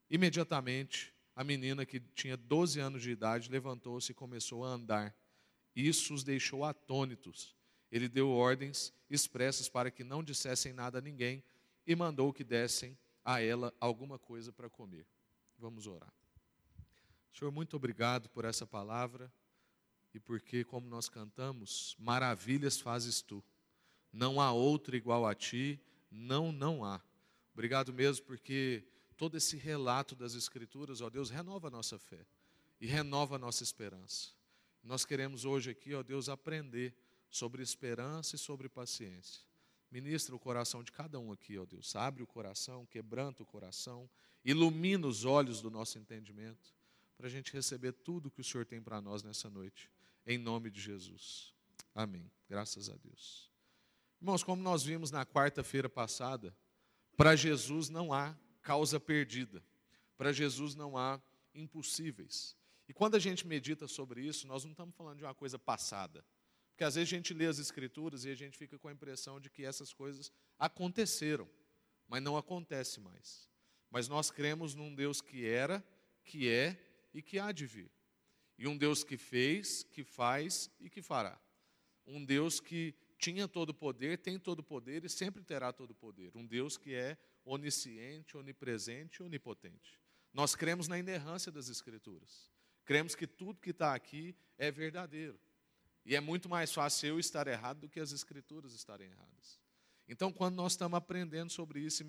Imediatamente, 0.10 1.14
a 1.38 1.44
menina, 1.44 1.86
que 1.86 2.00
tinha 2.00 2.36
12 2.36 2.80
anos 2.80 3.04
de 3.04 3.12
idade, 3.12 3.52
levantou-se 3.52 4.12
e 4.12 4.16
começou 4.16 4.66
a 4.66 4.70
andar. 4.70 5.16
Isso 5.76 6.12
os 6.16 6.24
deixou 6.24 6.66
atônitos. 6.66 7.56
Ele 7.92 8.10
deu 8.10 8.32
ordens 8.32 8.92
expressas 9.08 9.70
para 9.70 9.92
que 9.92 10.04
não 10.04 10.24
dissessem 10.24 10.74
nada 10.74 10.98
a 10.98 11.02
ninguém 11.02 11.44
e 11.86 11.96
mandou 11.96 12.34
que 12.34 12.44
dessem 12.44 12.98
a 13.24 13.40
ela 13.40 13.72
alguma 13.80 14.18
coisa 14.18 14.52
para 14.52 14.68
comer. 14.68 15.06
Vamos 15.60 15.86
orar. 15.86 16.12
Senhor, 17.32 17.52
muito 17.52 17.76
obrigado 17.76 18.30
por 18.30 18.44
essa 18.44 18.66
palavra 18.66 19.32
e 20.16 20.20
porque, 20.20 20.64
como 20.64 20.88
nós 20.88 21.08
cantamos, 21.08 21.96
maravilhas 22.00 22.82
fazes 22.82 23.22
tu. 23.22 23.44
Não 24.12 24.42
há 24.42 24.52
outro 24.52 24.96
igual 24.96 25.24
a 25.24 25.36
ti, 25.36 25.80
não, 26.10 26.52
não 26.52 26.84
há. 26.84 27.00
Obrigado 27.54 27.94
mesmo 27.94 28.26
porque 28.26 28.84
todo 29.18 29.36
esse 29.36 29.58
relato 29.58 30.16
das 30.16 30.36
Escrituras, 30.36 31.02
ó 31.02 31.10
Deus, 31.10 31.30
renova 31.30 31.68
a 31.68 31.72
nossa 31.72 31.98
fé 31.98 32.26
e 32.80 32.86
renova 32.86 33.36
a 33.36 33.40
nossa 33.40 33.64
esperança. 33.64 34.30
Nós 34.84 35.04
queremos 35.04 35.44
hoje 35.44 35.72
aqui, 35.72 35.94
ó 35.94 36.04
Deus, 36.04 36.30
aprender 36.30 36.96
sobre 37.30 37.62
esperança 37.62 38.36
e 38.36 38.40
sobre 38.40 38.70
paciência. 38.70 39.42
Ministra 39.92 40.36
o 40.36 40.40
coração 40.40 40.84
de 40.84 40.92
cada 40.92 41.20
um 41.20 41.32
aqui, 41.32 41.58
ó 41.58 41.66
Deus. 41.66 41.96
Abre 41.96 42.22
o 42.22 42.28
coração, 42.28 42.86
quebranta 42.86 43.42
o 43.42 43.46
coração, 43.46 44.10
ilumina 44.46 45.08
os 45.08 45.26
olhos 45.26 45.62
do 45.62 45.72
nosso 45.72 45.98
entendimento, 45.98 46.76
para 47.18 47.28
a 47.28 47.30
gente 47.30 47.52
receber 47.52 47.94
tudo 47.94 48.30
que 48.30 48.42
o 48.42 48.44
Senhor 48.44 48.66
tem 48.66 48.82
para 48.82 49.02
nós 49.02 49.24
nessa 49.24 49.50
noite. 49.50 49.90
Em 50.26 50.38
nome 50.38 50.70
de 50.70 50.80
Jesus. 50.80 51.54
Amém. 51.96 52.30
Graças 52.48 52.90
a 52.90 52.96
Deus. 52.96 53.50
Irmãos, 54.22 54.44
como 54.44 54.62
nós 54.62 54.84
vimos 54.84 55.10
na 55.10 55.26
quarta-feira 55.26 55.90
passada, 55.90 56.56
para 57.16 57.36
Jesus 57.36 57.90
não 57.90 58.14
há 58.14 58.38
causa 58.68 59.00
perdida. 59.00 59.64
Para 60.18 60.34
Jesus 60.34 60.76
não 60.76 60.98
há 60.98 61.22
impossíveis. 61.56 62.54
E 62.86 62.94
quando 62.94 63.16
a 63.16 63.20
gente 63.20 63.48
medita 63.48 63.88
sobre 63.88 64.22
isso, 64.22 64.46
nós 64.46 64.66
não 64.66 64.72
estamos 64.72 64.94
falando 64.94 65.20
de 65.20 65.24
uma 65.24 65.34
coisa 65.34 65.58
passada. 65.58 66.26
Porque 66.72 66.84
às 66.84 66.96
vezes 66.96 67.08
a 67.08 67.16
gente 67.16 67.34
lê 67.34 67.46
as 67.46 67.60
Escrituras 67.60 68.26
e 68.26 68.30
a 68.30 68.36
gente 68.36 68.58
fica 68.58 68.78
com 68.78 68.90
a 68.90 68.92
impressão 68.92 69.40
de 69.40 69.50
que 69.50 69.64
essas 69.64 69.94
coisas 69.94 70.34
aconteceram, 70.60 71.50
mas 72.10 72.22
não 72.22 72.36
acontece 72.36 73.00
mais. 73.00 73.50
Mas 73.90 74.10
nós 74.10 74.30
cremos 74.30 74.76
num 74.76 74.94
Deus 74.94 75.22
que 75.22 75.46
era, 75.46 75.82
que 76.26 76.50
é 76.50 76.78
e 77.14 77.22
que 77.22 77.40
há 77.40 77.54
de 77.54 77.66
vir. 77.66 77.90
E 78.58 78.68
um 78.68 78.78
Deus 78.78 79.02
que 79.02 79.16
fez, 79.16 79.84
que 79.84 80.04
faz 80.04 80.70
e 80.78 80.90
que 80.90 81.02
fará. 81.02 81.40
Um 82.06 82.26
Deus 82.26 82.60
que 82.60 82.94
tinha 83.18 83.48
todo 83.48 83.70
o 83.70 83.74
poder, 83.74 84.18
tem 84.18 84.38
todo 84.38 84.60
o 84.60 84.64
poder 84.64 85.06
e 85.06 85.10
sempre 85.10 85.42
terá 85.42 85.72
todo 85.72 85.92
o 85.92 85.96
poder. 85.96 86.32
Um 86.36 86.46
Deus 86.46 86.76
que 86.76 86.94
é 86.94 87.18
onisciente, 87.48 88.38
onipresente 88.38 89.22
e 89.22 89.26
onipotente. 89.26 90.00
Nós 90.34 90.56
cremos 90.56 90.88
na 90.88 91.00
inerrância 91.00 91.52
das 91.52 91.70
Escrituras. 91.70 92.52
Cremos 92.86 93.16
que 93.16 93.26
tudo 93.26 93.60
que 93.60 93.72
está 93.72 93.96
aqui 93.96 94.36
é 94.58 94.70
verdadeiro. 94.70 95.40
E 96.06 96.16
é 96.16 96.20
muito 96.20 96.48
mais 96.48 96.74
fácil 96.74 97.10
eu 97.10 97.20
estar 97.20 97.48
errado 97.48 97.82
do 97.82 97.90
que 97.90 98.00
as 98.00 98.12
Escrituras 98.12 98.74
estarem 98.74 99.10
erradas. 99.10 99.60
Então, 100.08 100.32
quando 100.32 100.56
nós 100.56 100.74
estamos 100.74 100.98
aprendendo 100.98 101.52
sobre 101.52 101.82
isso 101.82 102.02
e 102.02 102.06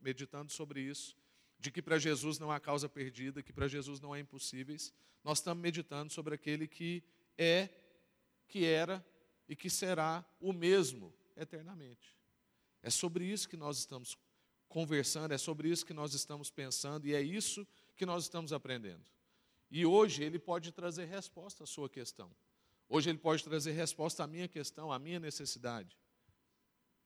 meditando 0.00 0.52
sobre 0.52 0.80
isso, 0.80 1.16
de 1.58 1.70
que 1.70 1.82
para 1.82 1.98
Jesus 1.98 2.38
não 2.38 2.52
há 2.52 2.60
causa 2.60 2.88
perdida, 2.88 3.42
que 3.42 3.52
para 3.52 3.66
Jesus 3.66 4.00
não 4.00 4.12
há 4.12 4.20
impossíveis, 4.20 4.94
nós 5.24 5.38
estamos 5.38 5.60
meditando 5.60 6.12
sobre 6.12 6.34
aquele 6.34 6.68
que 6.68 7.02
é, 7.36 7.68
que 8.46 8.64
era 8.64 9.04
e 9.48 9.56
que 9.56 9.68
será 9.68 10.24
o 10.38 10.52
mesmo 10.52 11.12
eternamente. 11.36 12.16
É 12.82 12.90
sobre 12.90 13.24
isso 13.24 13.48
que 13.48 13.56
nós 13.56 13.78
estamos 13.78 14.16
conversando, 14.68 15.32
é 15.32 15.38
sobre 15.38 15.68
isso 15.68 15.84
que 15.84 15.94
nós 15.94 16.14
estamos 16.14 16.50
pensando 16.50 17.06
e 17.06 17.14
é 17.14 17.20
isso 17.20 17.66
que 17.96 18.06
nós 18.06 18.24
estamos 18.24 18.52
aprendendo. 18.52 19.04
E 19.70 19.84
hoje 19.84 20.22
ele 20.22 20.38
pode 20.38 20.72
trazer 20.72 21.06
resposta 21.06 21.64
à 21.64 21.66
sua 21.66 21.88
questão. 21.88 22.30
Hoje 22.88 23.10
ele 23.10 23.18
pode 23.18 23.44
trazer 23.44 23.72
resposta 23.72 24.24
à 24.24 24.26
minha 24.26 24.48
questão, 24.48 24.90
à 24.90 24.98
minha 24.98 25.20
necessidade. 25.20 25.96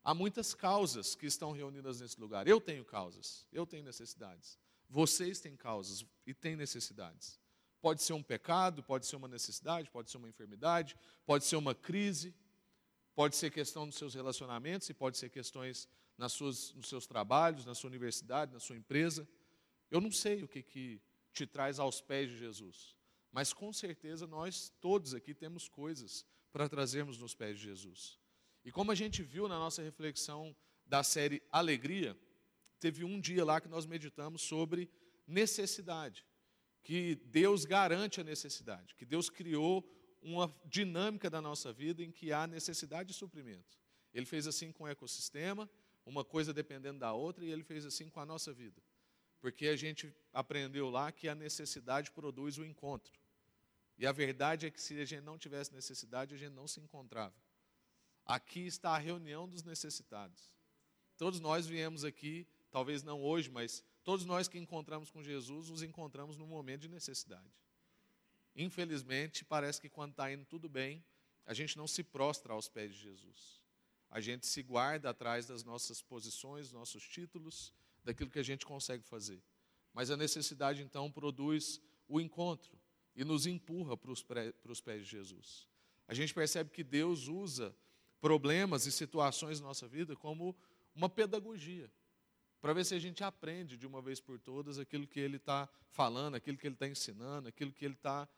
Há 0.04 0.14
muitas 0.14 0.54
causas 0.54 1.14
que 1.14 1.26
estão 1.26 1.52
reunidas 1.52 2.00
nesse 2.00 2.20
lugar. 2.20 2.46
Eu 2.46 2.60
tenho 2.60 2.84
causas, 2.84 3.46
eu 3.52 3.66
tenho 3.66 3.84
necessidades. 3.84 4.58
Vocês 4.88 5.40
têm 5.40 5.56
causas 5.56 6.04
e 6.26 6.34
têm 6.34 6.56
necessidades. 6.56 7.40
Pode 7.80 8.02
ser 8.02 8.12
um 8.12 8.22
pecado, 8.22 8.82
pode 8.82 9.06
ser 9.06 9.16
uma 9.16 9.28
necessidade, 9.28 9.90
pode 9.90 10.10
ser 10.10 10.18
uma 10.18 10.28
enfermidade, 10.28 10.96
pode 11.24 11.44
ser 11.44 11.56
uma 11.56 11.74
crise, 11.74 12.34
pode 13.14 13.34
ser 13.36 13.50
questão 13.50 13.86
dos 13.86 13.96
seus 13.96 14.14
relacionamentos 14.14 14.88
e 14.88 14.94
pode 14.94 15.18
ser 15.18 15.30
questões 15.30 15.88
nas 16.16 16.32
suas, 16.32 16.72
nos 16.74 16.88
seus 16.88 17.06
trabalhos, 17.06 17.64
na 17.64 17.74
sua 17.74 17.88
universidade, 17.88 18.52
na 18.52 18.60
sua 18.60 18.76
empresa. 18.76 19.28
Eu 19.90 20.00
não 20.00 20.10
sei 20.10 20.42
o 20.42 20.48
que, 20.48 20.62
que 20.62 21.00
te 21.32 21.46
traz 21.46 21.78
aos 21.78 22.00
pés 22.00 22.30
de 22.30 22.38
Jesus, 22.38 22.94
mas 23.30 23.52
com 23.52 23.72
certeza 23.72 24.26
nós 24.26 24.70
todos 24.80 25.14
aqui 25.14 25.34
temos 25.34 25.68
coisas 25.68 26.26
para 26.52 26.68
trazermos 26.68 27.18
nos 27.18 27.34
pés 27.34 27.58
de 27.58 27.64
Jesus. 27.64 28.18
E 28.64 28.70
como 28.70 28.92
a 28.92 28.94
gente 28.94 29.22
viu 29.22 29.48
na 29.48 29.58
nossa 29.58 29.82
reflexão 29.82 30.54
da 30.86 31.02
série 31.02 31.42
Alegria, 31.50 32.16
teve 32.78 33.04
um 33.04 33.20
dia 33.20 33.44
lá 33.44 33.60
que 33.60 33.68
nós 33.68 33.86
meditamos 33.86 34.42
sobre 34.42 34.90
necessidade, 35.26 36.26
que 36.82 37.14
Deus 37.26 37.64
garante 37.64 38.20
a 38.20 38.24
necessidade, 38.24 38.94
que 38.94 39.06
Deus 39.06 39.30
criou 39.30 39.88
uma 40.20 40.54
dinâmica 40.64 41.28
da 41.28 41.40
nossa 41.40 41.72
vida 41.72 42.02
em 42.02 42.12
que 42.12 42.32
há 42.32 42.46
necessidade 42.46 43.08
de 43.08 43.14
suprimento. 43.14 43.78
Ele 44.12 44.26
fez 44.26 44.46
assim 44.46 44.70
com 44.70 44.84
o 44.84 44.88
ecossistema, 44.88 45.68
uma 46.04 46.24
coisa 46.24 46.52
dependendo 46.52 46.98
da 46.98 47.12
outra, 47.12 47.44
e 47.44 47.50
ele 47.50 47.62
fez 47.62 47.86
assim 47.86 48.08
com 48.08 48.20
a 48.20 48.26
nossa 48.26 48.52
vida. 48.52 48.80
Porque 49.40 49.68
a 49.68 49.76
gente 49.76 50.14
aprendeu 50.32 50.90
lá 50.90 51.10
que 51.10 51.28
a 51.28 51.34
necessidade 51.34 52.10
produz 52.10 52.58
o 52.58 52.64
encontro. 52.64 53.12
E 53.98 54.06
a 54.06 54.12
verdade 54.12 54.66
é 54.66 54.70
que 54.70 54.80
se 54.80 54.98
a 55.00 55.04
gente 55.04 55.22
não 55.22 55.38
tivesse 55.38 55.72
necessidade, 55.72 56.34
a 56.34 56.38
gente 56.38 56.52
não 56.52 56.66
se 56.66 56.80
encontrava. 56.80 57.34
Aqui 58.24 58.66
está 58.66 58.90
a 58.90 58.98
reunião 58.98 59.48
dos 59.48 59.62
necessitados. 59.62 60.54
Todos 61.16 61.40
nós 61.40 61.66
viemos 61.66 62.04
aqui, 62.04 62.46
talvez 62.70 63.02
não 63.02 63.22
hoje, 63.22 63.50
mas 63.50 63.84
todos 64.02 64.24
nós 64.24 64.48
que 64.48 64.58
encontramos 64.58 65.10
com 65.10 65.22
Jesus, 65.22 65.70
nos 65.70 65.82
encontramos 65.82 66.36
num 66.36 66.46
momento 66.46 66.82
de 66.82 66.88
necessidade. 66.88 67.52
Infelizmente, 68.54 69.44
parece 69.44 69.80
que 69.80 69.88
quando 69.88 70.12
está 70.12 70.32
indo 70.32 70.44
tudo 70.44 70.68
bem, 70.68 71.04
a 71.46 71.54
gente 71.54 71.76
não 71.76 71.86
se 71.86 72.02
prostra 72.02 72.52
aos 72.52 72.68
pés 72.68 72.92
de 72.92 73.00
Jesus 73.00 73.61
a 74.12 74.20
gente 74.20 74.46
se 74.46 74.62
guarda 74.62 75.08
atrás 75.08 75.46
das 75.46 75.64
nossas 75.64 76.02
posições, 76.02 76.70
nossos 76.70 77.02
títulos, 77.02 77.72
daquilo 78.04 78.28
que 78.28 78.38
a 78.38 78.42
gente 78.42 78.66
consegue 78.66 79.02
fazer. 79.02 79.42
Mas 79.94 80.10
a 80.10 80.18
necessidade, 80.18 80.82
então, 80.82 81.10
produz 81.10 81.80
o 82.06 82.20
encontro 82.20 82.78
e 83.16 83.24
nos 83.24 83.46
empurra 83.46 83.96
para 83.96 84.12
os, 84.12 84.22
pés 84.82 85.04
de 85.04 85.10
Jesus. 85.10 85.66
A 86.06 86.12
gente 86.12 86.34
percebe 86.34 86.68
que 86.68 86.84
Deus 86.84 87.26
usa 87.26 87.74
problemas 88.20 88.84
e 88.84 88.92
situações 88.92 89.60
na 89.60 89.68
nossa 89.68 89.88
vida 89.88 90.14
como 90.14 90.54
uma 90.94 91.08
pedagogia, 91.08 91.90
para 92.60 92.74
ver 92.74 92.84
se 92.84 92.94
a 92.94 92.98
gente 92.98 93.24
aprende 93.24 93.78
de 93.78 93.86
uma 93.86 94.02
vez 94.02 94.20
por 94.20 94.38
todas 94.38 94.78
aquilo 94.78 95.06
que 95.06 95.20
Ele 95.20 95.38
está 95.38 95.66
falando, 95.88 96.34
aquilo 96.34 96.58
que 96.58 96.66
Ele 96.66 96.74
está 96.74 96.86
ensinando, 96.86 97.48
aquilo 97.48 97.72
que 97.72 97.86
Ele 97.86 97.94
está 97.94 98.28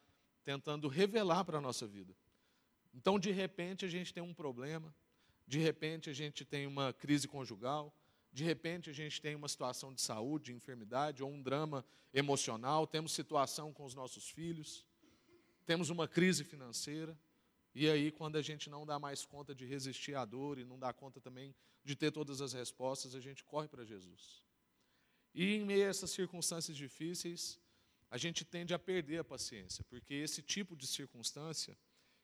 tentando 0.45 0.87
revelar 0.87 1.45
para 1.45 1.59
a 1.59 1.61
nossa 1.61 1.85
vida. 1.85 2.16
Então, 2.95 3.19
de 3.19 3.33
repente, 3.33 3.85
a 3.85 3.88
gente 3.88 4.14
tem 4.14 4.23
um 4.23 4.33
problema, 4.33 4.95
de 5.47 5.59
repente 5.59 6.09
a 6.09 6.13
gente 6.13 6.45
tem 6.45 6.67
uma 6.67 6.93
crise 6.93 7.29
conjugal, 7.29 7.95
de 8.33 8.43
repente 8.43 8.91
a 8.91 8.93
gente 8.93 9.21
tem 9.21 9.35
uma 9.35 9.49
situação 9.49 9.93
de 9.93 10.01
saúde, 10.01 10.47
de 10.47 10.55
enfermidade 10.55 11.23
ou 11.23 11.31
um 11.31 11.43
drama 11.43 11.85
emocional, 12.13 12.87
temos 12.87 13.13
situação 13.13 13.73
com 13.73 13.85
os 13.85 13.95
nossos 13.95 14.29
filhos, 14.29 14.85
temos 15.65 15.91
uma 15.91 16.09
crise 16.09 16.45
financeira, 16.45 17.19
e 17.75 17.89
aí 17.89 18.11
quando 18.11 18.37
a 18.37 18.43
gente 18.43 18.69
não 18.69 18.85
dá 18.85 18.99
mais 18.99 19.25
conta 19.25 19.55
de 19.55 19.65
resistir 19.65 20.15
à 20.15 20.25
dor 20.25 20.59
e 20.59 20.65
não 20.65 20.79
dá 20.79 20.93
conta 20.93 21.21
também 21.21 21.55
de 21.85 21.95
ter 21.95 22.11
todas 22.11 22.41
as 22.41 22.53
respostas, 22.53 23.15
a 23.15 23.21
gente 23.21 23.45
corre 23.45 23.69
para 23.69 23.85
Jesus. 23.85 24.43
E 25.35 25.57
em 25.57 25.65
meio 25.65 25.85
a 25.85 25.89
essas 25.89 26.11
circunstâncias 26.11 26.77
difíceis, 26.77 27.61
a 28.11 28.17
gente 28.17 28.45
tende 28.45 28.73
a 28.73 28.79
perder 28.79 29.19
a 29.19 29.25
paciência, 29.25 29.85
porque 29.85 30.15
esse 30.15 30.41
tipo 30.41 30.77
de 30.77 30.87
circunstância, 30.87 31.77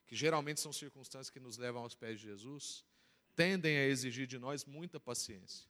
que 0.07 0.15
geralmente 0.15 0.61
são 0.61 0.71
circunstâncias 0.71 1.29
que 1.29 1.39
nos 1.39 1.57
levam 1.57 1.83
aos 1.83 1.95
pés 1.95 2.19
de 2.19 2.27
Jesus, 2.27 2.85
tendem 3.41 3.75
a 3.75 3.87
exigir 3.87 4.27
de 4.27 4.37
nós 4.37 4.65
muita 4.65 4.99
paciência, 4.99 5.67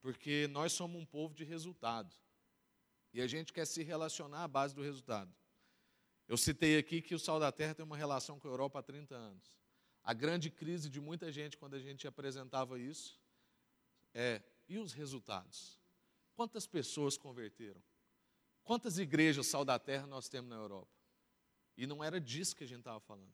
porque 0.00 0.48
nós 0.48 0.72
somos 0.72 1.00
um 1.00 1.06
povo 1.06 1.32
de 1.32 1.44
resultado 1.44 2.12
e 3.12 3.20
a 3.20 3.26
gente 3.28 3.52
quer 3.52 3.66
se 3.66 3.84
relacionar 3.84 4.42
à 4.42 4.48
base 4.48 4.74
do 4.74 4.82
resultado. 4.82 5.32
Eu 6.26 6.36
citei 6.36 6.76
aqui 6.76 7.00
que 7.00 7.14
o 7.14 7.18
Sal 7.18 7.38
da 7.38 7.52
Terra 7.52 7.72
tem 7.72 7.84
uma 7.84 7.96
relação 7.96 8.40
com 8.40 8.48
a 8.48 8.50
Europa 8.50 8.80
há 8.80 8.82
30 8.82 9.14
anos. 9.14 9.60
A 10.02 10.12
grande 10.12 10.50
crise 10.50 10.90
de 10.90 11.00
muita 11.00 11.30
gente 11.30 11.56
quando 11.56 11.74
a 11.74 11.78
gente 11.78 12.04
apresentava 12.04 12.80
isso 12.80 13.20
é: 14.12 14.42
e 14.68 14.76
os 14.76 14.92
resultados? 14.92 15.80
Quantas 16.34 16.66
pessoas 16.66 17.16
converteram? 17.16 17.80
Quantas 18.64 18.98
igrejas 18.98 19.46
Sal 19.46 19.64
da 19.64 19.78
Terra 19.78 20.08
nós 20.08 20.28
temos 20.28 20.50
na 20.50 20.56
Europa? 20.56 20.90
E 21.76 21.86
não 21.86 22.02
era 22.02 22.20
disso 22.20 22.56
que 22.56 22.64
a 22.64 22.66
gente 22.68 22.80
estava 22.80 22.98
falando. 22.98 23.32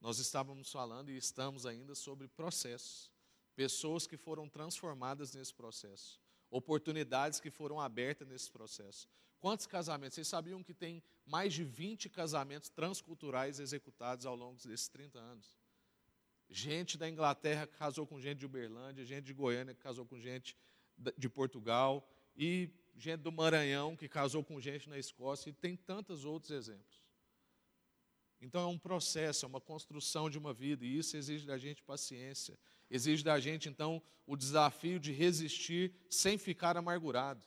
Nós 0.00 0.18
estávamos 0.18 0.70
falando 0.70 1.10
e 1.10 1.16
estamos 1.16 1.66
ainda 1.66 1.94
sobre 1.94 2.28
processos, 2.28 3.10
pessoas 3.54 4.06
que 4.06 4.16
foram 4.16 4.48
transformadas 4.48 5.34
nesse 5.34 5.54
processo, 5.54 6.20
oportunidades 6.50 7.40
que 7.40 7.50
foram 7.50 7.80
abertas 7.80 8.28
nesse 8.28 8.50
processo. 8.50 9.08
Quantos 9.40 9.66
casamentos? 9.66 10.14
Vocês 10.14 10.28
sabiam 10.28 10.62
que 10.62 10.74
tem 10.74 11.02
mais 11.24 11.52
de 11.52 11.64
20 11.64 12.08
casamentos 12.08 12.68
transculturais 12.68 13.60
executados 13.60 14.26
ao 14.26 14.34
longo 14.34 14.56
desses 14.66 14.88
30 14.88 15.18
anos? 15.18 15.58
Gente 16.48 16.96
da 16.96 17.08
Inglaterra 17.08 17.66
que 17.66 17.76
casou 17.76 18.06
com 18.06 18.20
gente 18.20 18.38
de 18.38 18.46
Uberlândia, 18.46 19.04
gente 19.04 19.24
de 19.24 19.34
Goiânia 19.34 19.74
que 19.74 19.82
casou 19.82 20.06
com 20.06 20.18
gente 20.18 20.56
de 21.16 21.28
Portugal, 21.28 22.08
e 22.36 22.70
gente 22.96 23.20
do 23.20 23.32
Maranhão 23.32 23.96
que 23.96 24.08
casou 24.08 24.42
com 24.44 24.60
gente 24.60 24.88
na 24.88 24.98
Escócia, 24.98 25.50
e 25.50 25.52
tem 25.52 25.76
tantos 25.76 26.24
outros 26.24 26.50
exemplos. 26.50 27.05
Então 28.40 28.62
é 28.62 28.66
um 28.66 28.78
processo, 28.78 29.44
é 29.44 29.48
uma 29.48 29.60
construção 29.60 30.28
de 30.28 30.38
uma 30.38 30.52
vida, 30.52 30.84
e 30.84 30.98
isso 30.98 31.16
exige 31.16 31.46
da 31.46 31.56
gente 31.56 31.82
paciência. 31.82 32.58
Exige 32.90 33.24
da 33.24 33.40
gente, 33.40 33.68
então, 33.68 34.02
o 34.26 34.36
desafio 34.36 35.00
de 35.00 35.12
resistir 35.12 35.92
sem 36.08 36.38
ficar 36.38 36.76
amargurado. 36.76 37.44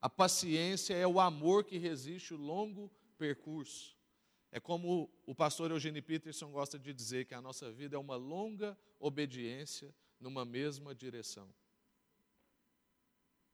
A 0.00 0.08
paciência 0.08 0.94
é 0.94 1.06
o 1.06 1.20
amor 1.20 1.64
que 1.64 1.76
resiste 1.76 2.32
o 2.32 2.38
longo 2.38 2.90
percurso. 3.18 3.96
É 4.50 4.58
como 4.58 5.10
o 5.26 5.34
pastor 5.34 5.70
Eugênio 5.70 6.02
Peterson 6.02 6.50
gosta 6.50 6.78
de 6.78 6.92
dizer 6.92 7.26
que 7.26 7.34
a 7.34 7.40
nossa 7.40 7.70
vida 7.70 7.96
é 7.96 7.98
uma 7.98 8.16
longa 8.16 8.76
obediência 8.98 9.94
numa 10.18 10.44
mesma 10.44 10.94
direção. 10.94 11.48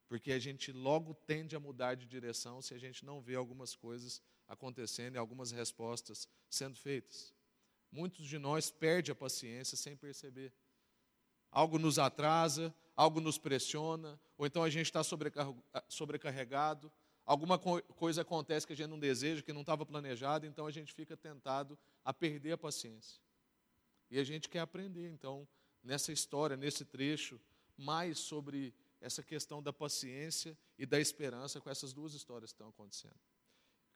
Porque 0.08 0.32
a 0.32 0.38
gente 0.38 0.72
logo 0.72 1.12
tende 1.14 1.56
a 1.56 1.60
mudar 1.60 1.96
de 1.96 2.06
direção 2.06 2.62
se 2.62 2.72
a 2.72 2.78
gente 2.78 3.04
não 3.04 3.20
vê 3.20 3.34
algumas 3.34 3.74
coisas 3.74 4.22
acontecendo 4.48 5.14
e 5.14 5.18
algumas 5.18 5.50
respostas 5.50 6.28
sendo 6.48 6.76
feitas. 6.76 7.34
Muitos 7.90 8.26
de 8.26 8.38
nós 8.38 8.70
perdem 8.70 9.12
a 9.12 9.14
paciência 9.14 9.76
sem 9.76 9.96
perceber. 9.96 10.52
algo 11.50 11.78
nos 11.78 11.98
atrasa, 11.98 12.74
algo 12.94 13.20
nos 13.20 13.38
pressiona, 13.38 14.20
ou 14.36 14.46
então 14.46 14.62
a 14.62 14.68
gente 14.68 14.86
está 14.86 15.02
sobrecarregado, 15.88 16.92
alguma 17.24 17.58
coisa 17.58 18.20
acontece 18.22 18.66
que 18.66 18.74
a 18.74 18.76
gente 18.76 18.88
não 18.88 18.98
deseja, 18.98 19.42
que 19.42 19.52
não 19.52 19.62
estava 19.62 19.86
planejado, 19.86 20.44
então 20.46 20.66
a 20.66 20.70
gente 20.70 20.92
fica 20.92 21.16
tentado 21.16 21.78
a 22.04 22.12
perder 22.12 22.52
a 22.52 22.58
paciência. 22.58 23.20
E 24.10 24.18
a 24.18 24.24
gente 24.24 24.48
quer 24.50 24.60
aprender, 24.60 25.08
então, 25.08 25.48
nessa 25.82 26.12
história, 26.12 26.56
nesse 26.56 26.84
trecho, 26.84 27.40
mais 27.76 28.18
sobre 28.18 28.74
essa 29.00 29.22
questão 29.22 29.62
da 29.62 29.72
paciência 29.72 30.56
e 30.78 30.84
da 30.84 31.00
esperança 31.00 31.60
com 31.60 31.70
essas 31.70 31.92
duas 31.92 32.12
histórias 32.12 32.52
que 32.52 32.54
estão 32.54 32.68
acontecendo. 32.68 33.16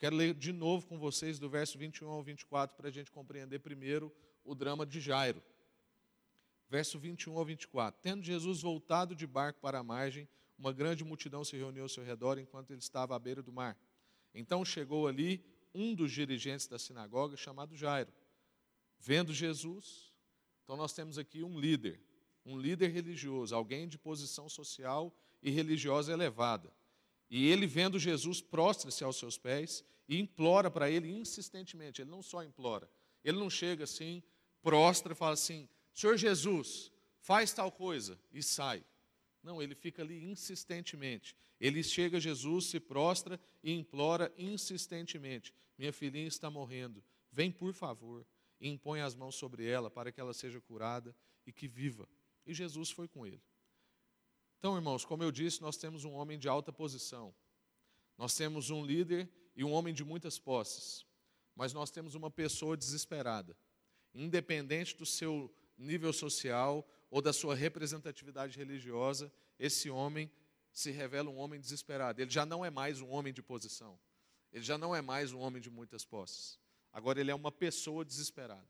Quero 0.00 0.16
ler 0.16 0.33
de 0.33 0.50
novo 0.50 0.87
com 0.87 0.99
vocês 0.99 1.38
do 1.38 1.50
verso 1.50 1.76
21 1.76 2.09
ao 2.09 2.23
24 2.23 2.75
para 2.75 2.88
a 2.88 2.90
gente 2.90 3.11
compreender 3.11 3.59
primeiro 3.59 4.11
o 4.42 4.54
drama 4.54 4.87
de 4.87 4.99
Jairo. 4.99 5.42
Verso 6.71 6.99
21 6.99 7.37
ao 7.37 7.45
24. 7.45 8.00
Tendo 8.00 8.23
Jesus 8.23 8.62
voltado 8.62 9.14
de 9.14 9.26
barco 9.26 9.61
para 9.61 9.78
a 9.78 9.83
margem, 9.83 10.26
uma 10.59 10.73
grande 10.73 11.04
multidão 11.04 11.45
se 11.45 11.54
reuniu 11.54 11.83
ao 11.83 11.88
seu 11.90 12.02
redor 12.02 12.38
enquanto 12.38 12.71
ele 12.71 12.78
estava 12.78 13.14
à 13.14 13.19
beira 13.19 13.42
do 13.42 13.52
mar. 13.52 13.78
Então 14.35 14.64
chegou 14.64 15.07
ali 15.07 15.45
um 15.75 15.95
dos 15.95 16.11
dirigentes 16.11 16.66
da 16.66 16.78
sinagoga, 16.78 17.37
chamado 17.37 17.76
Jairo. 17.76 18.11
Vendo 18.99 19.35
Jesus, 19.35 20.14
então 20.64 20.78
nós 20.78 20.95
temos 20.95 21.19
aqui 21.19 21.45
um 21.45 21.61
líder, 21.61 22.00
um 22.47 22.59
líder 22.59 22.88
religioso, 22.88 23.54
alguém 23.54 23.87
de 23.87 23.99
posição 23.99 24.49
social 24.49 25.14
e 25.42 25.50
religiosa 25.50 26.11
elevada. 26.11 26.73
E 27.30 27.49
ele, 27.49 27.66
vendo 27.66 27.99
Jesus, 27.99 28.40
prostra-se 28.40 29.04
aos 29.04 29.16
seus 29.16 29.38
pés 29.38 29.84
e 30.08 30.18
implora 30.18 30.70
para 30.70 30.90
ele 30.90 31.08
insistentemente. 31.08 32.02
Ele 32.02 32.10
não 32.10 32.22
só 32.22 32.42
implora, 32.42 32.90
ele 33.25 33.38
não 33.38 33.49
chega 33.49 33.84
assim, 33.84 34.22
prostra 34.60 35.12
e 35.12 35.16
fala 35.16 35.34
assim: 35.34 35.68
Senhor 35.94 36.16
Jesus, 36.16 36.90
faz 37.20 37.52
tal 37.52 37.70
coisa 37.70 38.18
e 38.32 38.42
sai. 38.42 38.84
Não, 39.42 39.62
ele 39.62 39.75
fica 39.75 40.02
ali 40.02 40.22
insistentemente. 40.25 41.34
Ele 41.60 41.82
chega 41.82 42.16
a 42.16 42.20
Jesus, 42.20 42.66
se 42.66 42.80
prostra 42.80 43.40
e 43.62 43.72
implora 43.72 44.32
insistentemente: 44.37 45.54
Minha 45.78 45.92
filhinha 45.92 46.26
está 46.26 46.50
morrendo, 46.50 47.02
vem 47.30 47.52
por 47.52 47.72
favor 47.72 48.26
e 48.60 48.68
impõe 48.68 49.00
as 49.00 49.14
mãos 49.14 49.37
sobre 49.37 49.66
ela 49.66 49.90
para 49.90 50.10
que 50.10 50.20
ela 50.20 50.34
seja 50.34 50.60
curada 50.60 51.14
e 51.46 51.52
que 51.52 51.68
viva. 51.68 52.08
E 52.44 52.52
Jesus 52.52 52.90
foi 52.90 53.06
com 53.08 53.26
ele. 53.26 53.42
Então, 54.61 54.76
irmãos, 54.76 55.07
como 55.07 55.23
eu 55.23 55.33
disse, 55.33 55.62
nós 55.62 55.79
temos 55.79 56.05
um 56.05 56.12
homem 56.12 56.38
de 56.38 56.47
alta 56.47 56.71
posição. 56.71 57.35
Nós 58.19 58.35
temos 58.35 58.69
um 58.69 58.85
líder 58.85 59.26
e 59.57 59.64
um 59.64 59.73
homem 59.73 59.95
de 59.95 60.05
muitas 60.05 60.38
posses. 60.38 61.07
Mas 61.57 61.73
nós 61.73 61.90
temos 61.90 62.14
uma 62.14 62.31
pessoa 62.31 62.76
desesperada. 62.76 63.57
Independente 64.12 64.95
do 64.95 65.07
seu 65.07 65.50
nível 65.79 66.12
social 66.12 66.87
ou 67.11 67.23
da 67.23 67.33
sua 67.33 67.55
representatividade 67.55 68.59
religiosa, 68.59 69.33
esse 69.59 69.88
homem 69.88 70.31
se 70.71 70.90
revela 70.90 71.31
um 71.31 71.38
homem 71.38 71.59
desesperado. 71.59 72.21
Ele 72.21 72.31
já 72.31 72.45
não 72.45 72.62
é 72.62 72.69
mais 72.69 73.00
um 73.00 73.09
homem 73.09 73.33
de 73.33 73.43
posição. 73.43 73.99
Ele 74.52 74.62
já 74.62 74.76
não 74.76 74.95
é 74.95 75.00
mais 75.00 75.33
um 75.33 75.38
homem 75.38 75.62
de 75.62 75.71
muitas 75.71 76.05
posses. 76.05 76.61
Agora 76.93 77.19
ele 77.19 77.31
é 77.31 77.35
uma 77.35 77.50
pessoa 77.50 78.05
desesperada. 78.05 78.69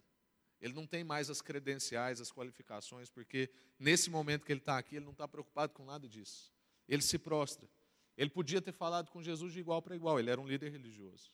Ele 0.61 0.75
não 0.75 0.87
tem 0.87 1.03
mais 1.03 1.31
as 1.31 1.41
credenciais, 1.41 2.21
as 2.21 2.31
qualificações, 2.31 3.09
porque 3.09 3.51
nesse 3.79 4.11
momento 4.11 4.45
que 4.45 4.53
ele 4.53 4.61
está 4.61 4.77
aqui, 4.77 4.97
ele 4.97 5.05
não 5.05 5.13
está 5.13 5.27
preocupado 5.27 5.73
com 5.73 5.85
nada 5.85 6.07
disso. 6.09 6.53
Ele 6.87 7.03
se 7.03 7.19
prostra. 7.19 7.69
Ele 8.17 8.29
podia 8.29 8.61
ter 8.61 8.73
falado 8.73 9.11
com 9.11 9.23
Jesus 9.23 9.53
de 9.53 9.61
igual 9.61 9.81
para 9.81 9.97
igual, 9.97 10.19
ele 10.19 10.31
era 10.31 10.41
um 10.41 10.47
líder 10.47 10.71
religioso. 10.71 11.31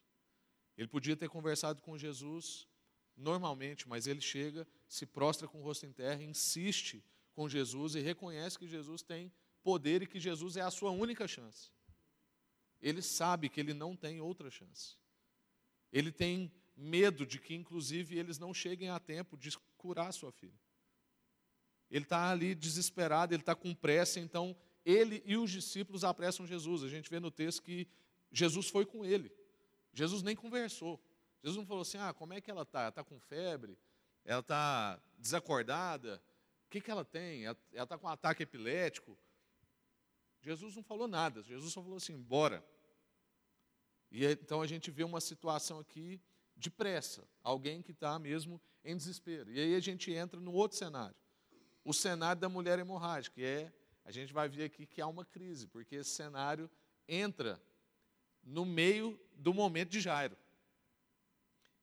Ele 0.76 0.86
podia 0.86 1.16
ter 1.16 1.28
conversado 1.28 1.82
com 1.82 1.98
Jesus 1.98 2.68
normalmente, 3.16 3.88
mas 3.88 4.06
ele 4.06 4.20
chega, 4.20 4.66
se 4.88 5.06
prostra 5.06 5.48
com 5.48 5.58
o 5.58 5.62
rosto 5.62 5.86
em 5.86 5.92
terra, 5.92 6.22
insiste 6.22 7.02
com 7.32 7.48
Jesus 7.48 7.94
e 7.94 8.00
reconhece 8.00 8.58
que 8.58 8.68
Jesus 8.68 9.02
tem 9.02 9.32
poder 9.62 10.02
e 10.02 10.06
que 10.06 10.20
Jesus 10.20 10.56
é 10.56 10.60
a 10.60 10.70
sua 10.70 10.90
única 10.90 11.26
chance. 11.26 11.72
Ele 12.80 13.02
sabe 13.02 13.48
que 13.48 13.58
ele 13.58 13.74
não 13.74 13.96
tem 13.96 14.20
outra 14.20 14.50
chance. 14.50 14.96
Ele 15.92 16.12
tem 16.12 16.52
medo 16.76 17.24
de 17.24 17.38
que, 17.38 17.54
inclusive, 17.54 18.18
eles 18.18 18.38
não 18.38 18.52
cheguem 18.52 18.90
a 18.90 19.00
tempo 19.00 19.36
de 19.36 19.56
curar 19.78 20.12
sua 20.12 20.30
filha. 20.30 20.58
Ele 21.90 22.04
está 22.04 22.30
ali 22.30 22.54
desesperado, 22.54 23.32
ele 23.32 23.42
está 23.42 23.54
com 23.54 23.74
pressa, 23.74 24.20
então 24.20 24.56
ele 24.84 25.22
e 25.24 25.36
os 25.36 25.50
discípulos 25.50 26.04
apressam 26.04 26.46
Jesus. 26.46 26.82
A 26.82 26.88
gente 26.88 27.08
vê 27.08 27.18
no 27.18 27.30
texto 27.30 27.62
que 27.62 27.88
Jesus 28.30 28.68
foi 28.68 28.84
com 28.84 29.04
ele. 29.04 29.32
Jesus 29.92 30.22
nem 30.22 30.36
conversou. 30.36 31.00
Jesus 31.42 31.56
não 31.56 31.66
falou 31.66 31.82
assim: 31.82 31.98
ah, 31.98 32.12
como 32.12 32.34
é 32.34 32.40
que 32.40 32.50
ela 32.50 32.62
está? 32.62 32.80
Ela 32.80 32.88
está 32.90 33.04
com 33.04 33.18
febre? 33.18 33.78
Ela 34.24 34.40
está 34.40 35.00
desacordada? 35.16 36.22
O 36.66 36.70
que, 36.70 36.80
que 36.80 36.90
ela 36.90 37.04
tem? 37.04 37.46
Ela 37.46 37.56
está 37.72 37.96
com 37.96 38.06
um 38.06 38.10
ataque 38.10 38.42
epilético? 38.42 39.16
Jesus 40.40 40.76
não 40.76 40.82
falou 40.82 41.08
nada. 41.08 41.42
Jesus 41.42 41.72
só 41.72 41.80
falou 41.80 41.96
assim: 41.96 42.20
bora. 42.20 42.64
E 44.10 44.24
então 44.24 44.60
a 44.60 44.66
gente 44.66 44.90
vê 44.90 45.04
uma 45.04 45.20
situação 45.20 45.78
aqui 45.78 46.20
depressa, 46.56 47.26
alguém 47.42 47.82
que 47.82 47.92
está 47.92 48.18
mesmo 48.18 48.60
em 48.84 48.96
desespero. 48.96 49.50
E 49.52 49.60
aí 49.60 49.74
a 49.74 49.80
gente 49.80 50.12
entra 50.12 50.40
no 50.40 50.52
outro 50.52 50.78
cenário, 50.78 51.16
o 51.84 51.92
cenário 51.92 52.40
da 52.40 52.48
mulher 52.48 52.78
hemorrágica, 52.78 53.34
que 53.34 53.44
é, 53.44 53.72
a 54.04 54.10
gente 54.10 54.32
vai 54.32 54.48
ver 54.48 54.64
aqui 54.64 54.86
que 54.86 55.00
há 55.00 55.06
uma 55.06 55.24
crise, 55.24 55.66
porque 55.66 55.96
esse 55.96 56.10
cenário 56.10 56.70
entra 57.08 57.60
no 58.42 58.64
meio 58.64 59.20
do 59.34 59.52
momento 59.52 59.90
de 59.90 60.00
Jairo. 60.00 60.36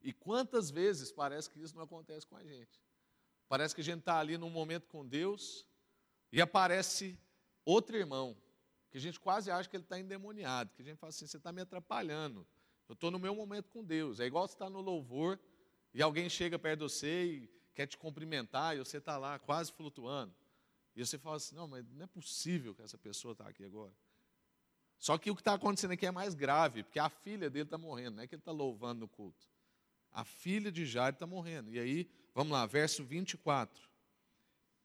E 0.02 0.12
quantas 0.12 0.70
vezes 0.70 1.10
parece 1.10 1.48
que 1.48 1.60
isso 1.60 1.74
não 1.74 1.82
acontece 1.82 2.26
com 2.26 2.36
a 2.36 2.44
gente? 2.44 2.80
Parece 3.48 3.74
que 3.74 3.80
a 3.80 3.84
gente 3.84 4.00
está 4.00 4.18
ali 4.18 4.36
num 4.36 4.50
momento 4.50 4.86
com 4.88 5.06
Deus 5.06 5.66
e 6.32 6.40
aparece 6.40 7.18
outro 7.64 7.96
irmão, 7.96 8.36
que 8.90 8.98
a 8.98 9.00
gente 9.00 9.18
quase 9.18 9.50
acha 9.50 9.68
que 9.68 9.76
ele 9.76 9.84
está 9.84 9.98
endemoniado, 9.98 10.72
que 10.74 10.82
a 10.82 10.84
gente 10.84 10.98
fala 10.98 11.10
assim: 11.10 11.26
você 11.26 11.36
está 11.36 11.52
me 11.52 11.62
atrapalhando. 11.62 12.46
Eu 12.88 12.94
estou 12.94 13.10
no 13.10 13.18
meu 13.18 13.34
momento 13.34 13.70
com 13.70 13.84
Deus. 13.84 14.20
É 14.20 14.26
igual 14.26 14.46
você 14.46 14.54
estar 14.54 14.66
tá 14.66 14.70
no 14.70 14.80
louvor 14.80 15.38
e 15.92 16.02
alguém 16.02 16.28
chega 16.28 16.58
perto 16.58 16.80
de 16.80 16.92
você 16.92 17.24
e 17.24 17.50
quer 17.74 17.86
te 17.86 17.96
cumprimentar 17.96 18.76
e 18.76 18.78
você 18.78 18.98
está 18.98 19.16
lá 19.16 19.38
quase 19.38 19.72
flutuando. 19.72 20.34
E 20.94 21.04
você 21.04 21.18
fala 21.18 21.36
assim: 21.36 21.54
não, 21.54 21.66
mas 21.66 21.84
não 21.92 22.04
é 22.04 22.06
possível 22.06 22.74
que 22.74 22.82
essa 22.82 22.98
pessoa 22.98 23.32
está 23.32 23.48
aqui 23.48 23.64
agora. 23.64 23.92
Só 24.98 25.18
que 25.18 25.30
o 25.30 25.34
que 25.34 25.40
está 25.40 25.54
acontecendo 25.54 25.92
aqui 25.92 26.06
é 26.06 26.10
mais 26.10 26.34
grave, 26.34 26.82
porque 26.82 26.98
a 26.98 27.08
filha 27.08 27.50
dele 27.50 27.64
está 27.64 27.76
morrendo, 27.76 28.16
não 28.16 28.22
é 28.22 28.26
que 28.26 28.34
ele 28.34 28.40
está 28.40 28.52
louvando 28.52 29.00
no 29.00 29.08
culto. 29.08 29.46
A 30.12 30.24
filha 30.24 30.70
de 30.70 30.86
Jairo 30.86 31.14
está 31.14 31.26
morrendo. 31.26 31.70
E 31.72 31.78
aí, 31.78 32.08
vamos 32.32 32.52
lá, 32.52 32.64
verso 32.64 33.04
24. 33.04 33.90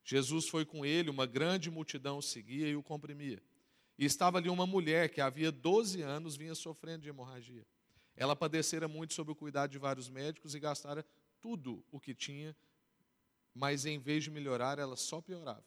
Jesus 0.03 0.49
foi 0.49 0.65
com 0.65 0.85
ele, 0.85 1.09
uma 1.09 1.27
grande 1.27 1.69
multidão 1.69 2.17
o 2.17 2.21
seguia 2.21 2.67
e 2.67 2.75
o 2.75 2.81
comprimia. 2.81 3.41
E 3.97 4.05
estava 4.05 4.39
ali 4.39 4.49
uma 4.49 4.65
mulher 4.65 5.09
que 5.09 5.21
havia 5.21 5.51
12 5.51 6.01
anos 6.01 6.35
vinha 6.35 6.55
sofrendo 6.55 7.03
de 7.03 7.09
hemorragia. 7.09 7.65
Ela 8.19 8.35
padecera 8.35 8.85
muito 8.85 9.13
sob 9.13 9.31
o 9.31 9.35
cuidado 9.35 9.71
de 9.71 9.77
vários 9.77 10.09
médicos 10.09 10.53
e 10.53 10.59
gastara 10.59 11.05
tudo 11.39 11.81
o 11.89 12.01
que 12.01 12.13
tinha, 12.13 12.53
mas 13.55 13.85
em 13.85 13.97
vez 13.97 14.25
de 14.25 14.29
melhorar, 14.29 14.77
ela 14.77 14.97
só 14.97 15.21
piorava. 15.21 15.63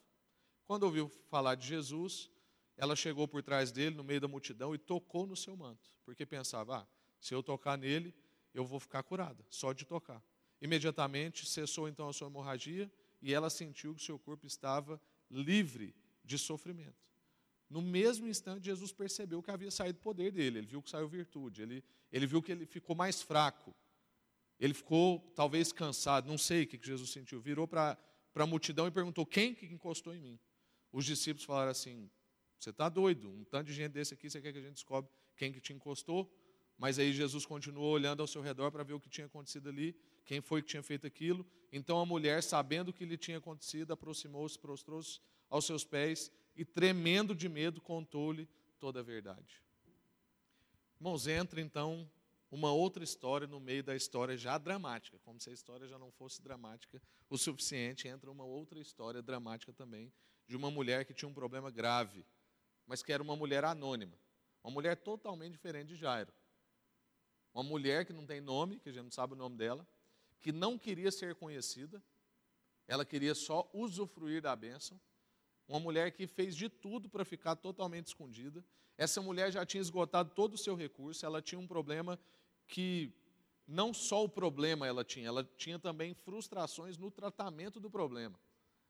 Quando 0.66 0.82
ouviu 0.82 1.08
falar 1.30 1.54
de 1.54 1.66
Jesus, 1.66 2.30
ela 2.76 2.94
chegou 2.94 3.26
por 3.26 3.42
trás 3.42 3.72
dele, 3.72 3.96
no 3.96 4.04
meio 4.04 4.20
da 4.20 4.28
multidão, 4.28 4.74
e 4.74 4.78
tocou 4.78 5.26
no 5.26 5.34
seu 5.34 5.56
manto, 5.56 5.90
porque 6.04 6.26
pensava: 6.26 6.80
ah, 6.80 6.86
se 7.18 7.34
eu 7.34 7.42
tocar 7.42 7.78
nele, 7.78 8.14
eu 8.52 8.66
vou 8.66 8.78
ficar 8.78 9.02
curada, 9.02 9.42
só 9.48 9.72
de 9.72 9.86
tocar. 9.86 10.22
Imediatamente 10.60 11.46
cessou 11.46 11.88
então 11.88 12.06
a 12.06 12.12
sua 12.12 12.28
hemorragia 12.28 12.92
e 13.22 13.32
ela 13.32 13.48
sentiu 13.48 13.94
que 13.94 14.02
seu 14.02 14.18
corpo 14.18 14.46
estava 14.46 15.00
livre 15.30 15.96
de 16.22 16.36
sofrimento. 16.36 17.11
No 17.72 17.80
mesmo 17.80 18.28
instante, 18.28 18.66
Jesus 18.66 18.92
percebeu 18.92 19.42
que 19.42 19.50
havia 19.50 19.70
saído 19.70 19.98
o 19.98 20.02
poder 20.02 20.30
dele, 20.30 20.58
ele 20.58 20.66
viu 20.66 20.82
que 20.82 20.90
saiu 20.90 21.08
virtude, 21.08 21.62
ele, 21.62 21.82
ele 22.12 22.26
viu 22.26 22.42
que 22.42 22.52
ele 22.52 22.66
ficou 22.66 22.94
mais 22.94 23.22
fraco, 23.22 23.74
ele 24.60 24.74
ficou 24.74 25.20
talvez 25.34 25.72
cansado, 25.72 26.28
não 26.28 26.36
sei 26.36 26.64
o 26.64 26.66
que 26.66 26.78
Jesus 26.86 27.08
sentiu. 27.08 27.40
Virou 27.40 27.66
para 27.66 27.96
a 28.34 28.46
multidão 28.46 28.86
e 28.86 28.90
perguntou: 28.90 29.24
quem 29.24 29.54
que 29.54 29.64
encostou 29.64 30.14
em 30.14 30.20
mim? 30.20 30.38
Os 30.92 31.06
discípulos 31.06 31.46
falaram 31.46 31.70
assim: 31.70 32.10
você 32.58 32.68
está 32.68 32.90
doido, 32.90 33.30
um 33.30 33.42
tanto 33.42 33.68
de 33.68 33.72
gente 33.72 33.92
desse 33.92 34.12
aqui, 34.12 34.28
você 34.28 34.42
quer 34.42 34.52
que 34.52 34.58
a 34.58 34.62
gente 34.62 34.74
descobre 34.74 35.10
quem 35.34 35.50
que 35.50 35.58
te 35.58 35.72
encostou? 35.72 36.30
Mas 36.76 36.98
aí 36.98 37.10
Jesus 37.10 37.46
continuou 37.46 37.90
olhando 37.90 38.20
ao 38.20 38.26
seu 38.26 38.42
redor 38.42 38.70
para 38.70 38.82
ver 38.82 38.92
o 38.92 39.00
que 39.00 39.08
tinha 39.08 39.26
acontecido 39.26 39.70
ali, 39.70 39.96
quem 40.26 40.42
foi 40.42 40.60
que 40.60 40.68
tinha 40.68 40.82
feito 40.82 41.06
aquilo. 41.06 41.46
Então 41.72 41.98
a 41.98 42.04
mulher, 42.04 42.42
sabendo 42.42 42.90
o 42.90 42.92
que 42.92 43.06
lhe 43.06 43.16
tinha 43.16 43.38
acontecido, 43.38 43.92
aproximou-se, 43.94 44.58
prostrou-se 44.58 45.20
aos 45.48 45.64
seus 45.64 45.84
pés 45.84 46.30
e, 46.56 46.64
tremendo 46.64 47.34
de 47.34 47.48
medo, 47.48 47.80
contou-lhe 47.80 48.48
toda 48.78 49.00
a 49.00 49.02
verdade. 49.02 49.62
Irmãos, 50.96 51.26
entra 51.26 51.60
então 51.60 52.08
uma 52.50 52.70
outra 52.70 53.02
história 53.02 53.46
no 53.46 53.58
meio 53.58 53.82
da 53.82 53.96
história 53.96 54.36
já 54.36 54.58
dramática, 54.58 55.18
como 55.24 55.40
se 55.40 55.50
a 55.50 55.52
história 55.52 55.88
já 55.88 55.98
não 55.98 56.10
fosse 56.12 56.42
dramática 56.42 57.00
o 57.30 57.38
suficiente, 57.38 58.06
entra 58.06 58.30
uma 58.30 58.44
outra 58.44 58.78
história 58.78 59.22
dramática 59.22 59.72
também, 59.72 60.12
de 60.46 60.54
uma 60.54 60.70
mulher 60.70 61.06
que 61.06 61.14
tinha 61.14 61.28
um 61.28 61.32
problema 61.32 61.70
grave, 61.70 62.26
mas 62.86 63.02
que 63.02 63.10
era 63.10 63.22
uma 63.22 63.34
mulher 63.34 63.64
anônima, 63.64 64.18
uma 64.62 64.70
mulher 64.70 64.96
totalmente 64.96 65.52
diferente 65.52 65.88
de 65.88 65.96
Jairo. 65.96 66.32
Uma 67.54 67.62
mulher 67.62 68.04
que 68.04 68.12
não 68.12 68.26
tem 68.26 68.40
nome, 68.40 68.78
que 68.78 68.90
a 68.90 68.92
gente 68.92 69.04
não 69.04 69.10
sabe 69.10 69.32
o 69.32 69.36
nome 69.36 69.56
dela, 69.56 69.86
que 70.40 70.52
não 70.52 70.78
queria 70.78 71.10
ser 71.10 71.34
conhecida, 71.34 72.02
Ela 72.86 73.04
queria 73.04 73.34
só 73.34 73.70
usufruir 73.72 74.42
da 74.42 74.54
bênção. 74.54 75.00
Uma 75.72 75.80
mulher 75.80 76.12
que 76.12 76.26
fez 76.26 76.54
de 76.54 76.68
tudo 76.68 77.08
para 77.08 77.24
ficar 77.24 77.56
totalmente 77.56 78.08
escondida. 78.08 78.62
Essa 78.98 79.22
mulher 79.22 79.50
já 79.50 79.64
tinha 79.64 79.80
esgotado 79.80 80.30
todo 80.34 80.52
o 80.52 80.58
seu 80.58 80.74
recurso, 80.74 81.24
ela 81.24 81.40
tinha 81.40 81.58
um 81.58 81.66
problema 81.66 82.20
que 82.66 83.10
não 83.66 83.94
só 83.94 84.22
o 84.22 84.28
problema 84.28 84.86
ela 84.86 85.02
tinha, 85.02 85.28
ela 85.28 85.42
tinha 85.56 85.78
também 85.78 86.12
frustrações 86.12 86.98
no 86.98 87.10
tratamento 87.10 87.80
do 87.80 87.90
problema. 87.90 88.38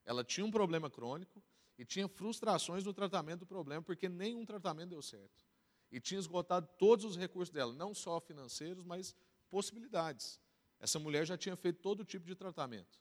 Ela 0.04 0.24
tinha 0.24 0.44
um 0.44 0.50
problema 0.50 0.90
crônico 0.90 1.40
e 1.78 1.84
tinha 1.84 2.08
frustrações 2.08 2.82
no 2.82 2.92
tratamento 2.92 3.40
do 3.40 3.46
problema, 3.46 3.80
porque 3.80 4.08
nenhum 4.08 4.44
tratamento 4.44 4.90
deu 4.90 5.02
certo. 5.02 5.46
E 5.88 6.00
tinha 6.00 6.18
esgotado 6.18 6.68
todos 6.80 7.04
os 7.04 7.16
recursos 7.16 7.54
dela, 7.54 7.72
não 7.72 7.94
só 7.94 8.20
financeiros, 8.20 8.84
mas 8.84 9.14
possibilidades. 9.48 10.40
Essa 10.80 10.98
mulher 10.98 11.24
já 11.28 11.38
tinha 11.38 11.54
feito 11.54 11.80
todo 11.80 12.04
tipo 12.04 12.26
de 12.26 12.34
tratamento. 12.34 13.00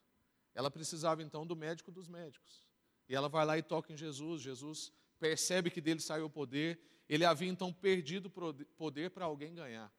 Ela 0.54 0.70
precisava 0.70 1.24
então 1.24 1.48
do 1.48 1.56
médico 1.56 1.92
dos 1.92 2.08
médicos. 2.08 2.70
E 3.12 3.16
ela 3.16 3.28
vai 3.28 3.46
lá 3.46 3.58
e 3.58 3.62
toca 3.62 3.92
em 3.92 3.98
Jesus. 3.98 4.42
Jesus 4.42 4.90
percebe 5.20 5.70
que 5.70 5.82
dele 5.82 6.00
saiu 6.00 6.28
o 6.28 6.30
poder. 6.30 6.80
Ele 7.10 7.26
havia 7.26 7.50
então 7.50 7.74
perdido 7.74 8.32
o 8.34 8.66
poder 8.78 9.10
para 9.10 9.26
alguém 9.26 9.54
ganhar. 9.54 9.94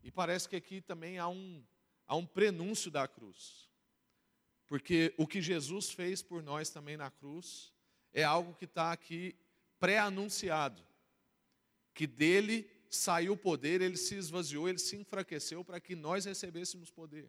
E 0.00 0.08
parece 0.08 0.48
que 0.48 0.54
aqui 0.54 0.80
também 0.80 1.18
há 1.18 1.26
um, 1.26 1.60
há 2.06 2.14
um 2.14 2.24
prenúncio 2.24 2.88
da 2.88 3.08
cruz. 3.08 3.68
Porque 4.68 5.12
o 5.18 5.26
que 5.26 5.42
Jesus 5.42 5.90
fez 5.90 6.22
por 6.22 6.40
nós 6.40 6.70
também 6.70 6.96
na 6.96 7.10
cruz 7.10 7.72
é 8.12 8.22
algo 8.22 8.54
que 8.54 8.66
está 8.66 8.92
aqui 8.92 9.34
pré-anunciado. 9.80 10.86
Que 11.92 12.06
dele 12.06 12.70
saiu 12.88 13.32
o 13.32 13.36
poder, 13.36 13.80
ele 13.80 13.96
se 13.96 14.14
esvaziou, 14.14 14.68
ele 14.68 14.78
se 14.78 14.94
enfraqueceu 14.94 15.64
para 15.64 15.80
que 15.80 15.96
nós 15.96 16.26
recebêssemos 16.26 16.92
poder. 16.92 17.28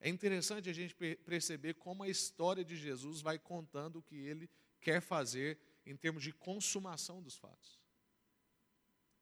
É 0.00 0.08
interessante 0.08 0.68
a 0.68 0.72
gente 0.72 0.94
perceber 0.94 1.74
como 1.74 2.02
a 2.02 2.08
história 2.08 2.64
de 2.64 2.76
Jesus 2.76 3.20
vai 3.20 3.38
contando 3.38 3.96
o 3.96 4.02
que 4.02 4.16
ele 4.16 4.48
quer 4.80 5.00
fazer 5.00 5.58
em 5.84 5.96
termos 5.96 6.22
de 6.22 6.32
consumação 6.32 7.22
dos 7.22 7.36
fatos. 7.36 7.80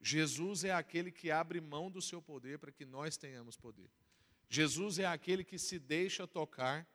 Jesus 0.00 0.64
é 0.64 0.72
aquele 0.72 1.10
que 1.10 1.30
abre 1.30 1.60
mão 1.60 1.90
do 1.90 2.02
seu 2.02 2.20
poder 2.20 2.58
para 2.58 2.72
que 2.72 2.84
nós 2.84 3.16
tenhamos 3.16 3.56
poder. 3.56 3.90
Jesus 4.48 4.98
é 4.98 5.06
aquele 5.06 5.42
que 5.42 5.58
se 5.58 5.78
deixa 5.78 6.26
tocar 6.26 6.86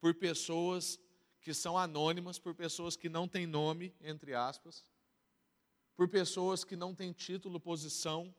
por 0.00 0.14
pessoas 0.14 0.98
que 1.40 1.52
são 1.52 1.76
anônimas, 1.76 2.38
por 2.38 2.54
pessoas 2.54 2.96
que 2.96 3.08
não 3.08 3.28
têm 3.28 3.46
nome, 3.46 3.94
entre 4.00 4.34
aspas, 4.34 4.84
por 5.94 6.08
pessoas 6.08 6.64
que 6.64 6.76
não 6.76 6.94
têm 6.94 7.12
título, 7.12 7.60
posição, 7.60 8.34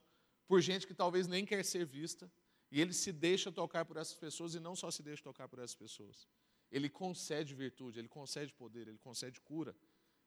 por 0.47 0.61
gente 0.61 0.87
que 0.87 0.93
talvez 0.93 1.27
nem 1.27 1.45
quer 1.45 1.63
ser 1.63 1.85
vista, 1.85 2.31
e 2.71 2.81
ele 2.81 2.93
se 2.93 3.11
deixa 3.11 3.51
tocar 3.51 3.85
por 3.85 3.97
essas 3.97 4.17
pessoas 4.17 4.53
e 4.55 4.59
não 4.59 4.75
só 4.75 4.91
se 4.91 5.01
deixa 5.01 5.23
tocar 5.23 5.47
por 5.47 5.59
essas 5.59 5.75
pessoas. 5.75 6.27
Ele 6.71 6.89
concede 6.89 7.55
virtude, 7.55 7.99
ele 7.99 8.09
concede 8.09 8.53
poder, 8.53 8.87
ele 8.87 8.97
concede 8.97 9.39
cura, 9.39 9.75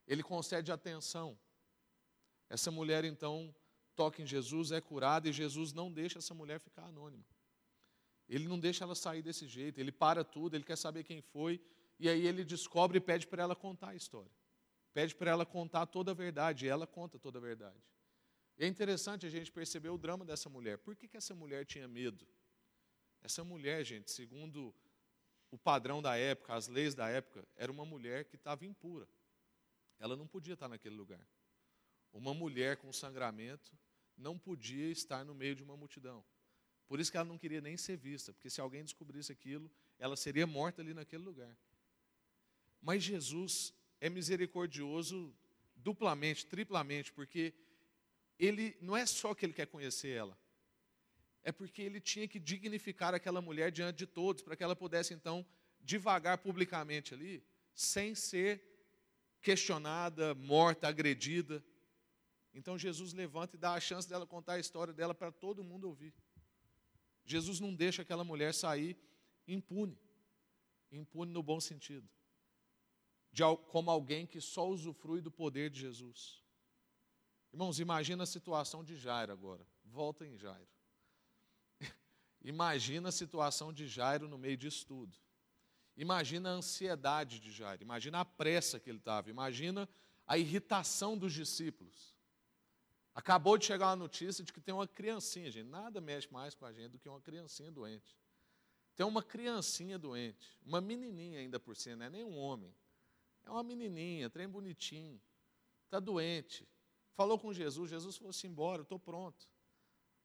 ele 0.07 0.23
concede 0.23 0.73
atenção. 0.73 1.39
Essa 2.49 2.71
mulher 2.71 3.05
então 3.05 3.55
toca 3.95 4.23
em 4.23 4.27
Jesus, 4.27 4.73
é 4.73 4.81
curada 4.81 5.29
e 5.29 5.33
Jesus 5.33 5.73
não 5.73 5.93
deixa 5.93 6.19
essa 6.19 6.33
mulher 6.33 6.59
ficar 6.59 6.87
anônima. 6.87 7.25
Ele 8.29 8.49
não 8.49 8.59
deixa 8.59 8.85
ela 8.85 8.95
sair 8.95 9.23
desse 9.23 9.47
jeito, 9.47 9.79
ele 9.79 9.93
para 9.93 10.25
tudo, 10.25 10.55
ele 10.55 10.65
quer 10.65 10.77
saber 10.77 11.05
quem 11.05 11.21
foi, 11.21 11.61
e 11.99 12.09
aí 12.09 12.27
ele 12.27 12.45
descobre 12.45 12.99
e 12.99 13.01
pede 13.01 13.27
para 13.27 13.43
ela 13.43 13.55
contar 13.55 13.91
a 13.91 13.95
história. 13.95 14.31
Pede 14.95 15.15
para 15.15 15.31
ela 15.31 15.45
contar 15.45 15.87
toda 15.87 16.13
a 16.13 16.15
verdade, 16.15 16.65
e 16.65 16.69
ela 16.69 16.87
conta 16.87 17.19
toda 17.19 17.39
a 17.39 17.43
verdade. 17.43 17.83
E 18.61 18.65
é 18.65 18.67
interessante 18.67 19.25
a 19.25 19.31
gente 19.31 19.51
perceber 19.51 19.89
o 19.89 19.97
drama 19.97 20.23
dessa 20.23 20.51
mulher. 20.51 20.77
Por 20.77 20.95
que, 20.95 21.09
que 21.09 21.17
essa 21.17 21.35
mulher 21.35 21.65
tinha 21.65 21.89
medo? 21.89 22.29
Essa 23.23 23.43
mulher, 23.43 23.83
gente, 23.87 24.11
segundo 24.11 24.75
o 25.51 25.57
padrão 25.57 26.03
da 26.03 26.19
época, 26.19 26.53
as 26.53 26.69
leis 26.69 26.95
da 26.95 27.09
época, 27.09 27.43
era 27.57 27.73
uma 27.73 27.87
mulher 27.87 28.27
que 28.27 28.37
estava 28.37 28.67
impura. 28.67 29.09
Ela 29.99 30.15
não 30.15 30.27
podia 30.27 30.53
estar 30.53 30.69
naquele 30.69 30.95
lugar. 30.95 31.27
Uma 32.13 32.35
mulher 32.35 32.77
com 32.77 32.93
sangramento 32.93 33.73
não 34.15 34.39
podia 34.39 34.91
estar 34.91 35.25
no 35.25 35.35
meio 35.35 35.57
de 35.57 35.63
uma 35.63 35.75
multidão. 35.75 36.23
Por 36.87 37.01
isso 37.01 37.11
que 37.11 37.17
ela 37.17 37.25
não 37.25 37.39
queria 37.39 37.63
nem 37.63 37.79
ser 37.79 37.97
vista, 37.97 38.31
porque 38.31 38.51
se 38.51 38.61
alguém 38.61 38.85
descobrisse 38.85 39.33
aquilo, 39.33 39.71
ela 39.99 40.19
seria 40.19 40.47
morta 40.47 40.83
ali 40.83 40.93
naquele 40.93 41.25
lugar. 41.25 41.57
Mas 42.83 43.03
Jesus 43.03 43.73
é 44.03 44.11
misericordioso 44.11 45.35
duplamente, 45.75 46.45
triplamente, 46.45 47.11
porque 47.11 47.55
ele 48.41 48.77
não 48.81 48.97
é 48.97 49.05
só 49.05 49.35
que 49.35 49.45
ele 49.45 49.53
quer 49.53 49.67
conhecer 49.67 50.09
ela, 50.17 50.37
é 51.43 51.53
porque 51.53 51.83
ele 51.83 52.01
tinha 52.01 52.27
que 52.27 52.39
dignificar 52.39 53.15
aquela 53.15 53.41
mulher 53.41 53.71
diante 53.71 53.99
de 53.99 54.07
todos, 54.07 54.43
para 54.43 54.57
que 54.57 54.65
ela 54.65 54.75
pudesse 54.75 55.13
então 55.13 55.47
devagar 55.81 56.39
publicamente 56.39 57.13
ali, 57.13 57.45
sem 57.75 58.15
ser 58.15 58.63
questionada, 59.43 60.35
morta, 60.35 60.89
agredida. 60.89 61.65
Então 62.53 62.79
Jesus 62.79 63.13
levanta 63.13 63.57
e 63.57 63.59
dá 63.59 63.75
a 63.75 63.81
chance 63.81 64.09
dela 64.09 64.27
contar 64.27 64.55
a 64.55 64.59
história 64.59 64.93
dela 64.93 65.15
para 65.15 65.31
todo 65.31 65.63
mundo 65.63 65.87
ouvir. 65.87 66.15
Jesus 67.25 67.61
não 67.61 67.75
deixa 67.75 68.03
aquela 68.03 68.25
mulher 68.25 68.55
sair 68.55 68.97
impune, 69.47 69.99
impune 70.91 71.33
no 71.33 71.43
bom 71.43 71.61
sentido, 71.61 72.09
de, 73.33 73.43
como 73.69 73.91
alguém 73.91 74.27
que 74.27 74.41
só 74.41 74.69
usufrui 74.69 75.21
do 75.21 75.31
poder 75.31 75.71
de 75.71 75.81
Jesus. 75.81 76.40
Irmãos, 77.53 77.81
imagina 77.81 78.23
a 78.23 78.27
situação 78.27 78.85
de 78.85 78.97
Jairo 78.97 79.33
agora. 79.33 79.67
Volta 79.85 80.25
em 80.25 80.37
Jairo. 80.37 80.69
imagina 82.43 83.09
a 83.09 83.13
situação 83.13 83.73
de 83.73 83.89
Jairo 83.89 84.29
no 84.29 84.39
meio 84.39 84.57
disso 84.57 84.87
tudo. 84.87 85.17
Imagina 85.97 86.51
a 86.51 86.53
ansiedade 86.53 87.41
de 87.41 87.51
Jairo. 87.51 87.83
Imagina 87.83 88.21
a 88.21 88.25
pressa 88.25 88.79
que 88.79 88.89
ele 88.89 88.99
estava. 88.99 89.29
Imagina 89.29 89.89
a 90.27 90.39
irritação 90.39 91.19
dos 91.19 91.33
discípulos. 91.33 92.15
Acabou 93.13 93.59
de 93.59 93.67
chegar 93.67 93.91
a 93.91 93.97
notícia 93.97 94.45
de 94.45 94.53
que 94.53 94.61
tem 94.61 94.73
uma 94.73 94.87
criancinha, 94.87 95.51
gente. 95.51 95.69
Nada 95.69 96.01
mexe 96.01 96.33
mais 96.33 96.55
com 96.55 96.65
a 96.65 96.73
gente 96.73 96.93
do 96.93 96.99
que 96.99 97.09
uma 97.09 97.21
criancinha 97.21 97.71
doente. 97.73 98.17
Tem 98.95 99.05
uma 99.05 99.23
criancinha 99.23 99.99
doente, 99.99 100.59
uma 100.65 100.81
menininha 100.81 101.41
ainda 101.41 101.59
por 101.59 101.75
cima, 101.75 101.97
não 101.97 102.07
é 102.07 102.11
nem 102.11 102.25
um 102.25 102.39
homem. 102.39 102.73
É 103.45 103.51
uma 103.51 103.63
menininha, 103.63 104.31
trem 104.31 104.49
bonitinho. 104.49 105.21
Está 105.87 105.99
doente 105.99 106.69
falou 107.21 107.39
com 107.39 107.53
Jesus, 107.53 107.91
Jesus 107.91 108.17
falou 108.17 108.31
assim: 108.31 108.49
embora, 108.49 108.79
eu 108.79 108.83
estou 108.83 108.99
pronto. 108.99 109.47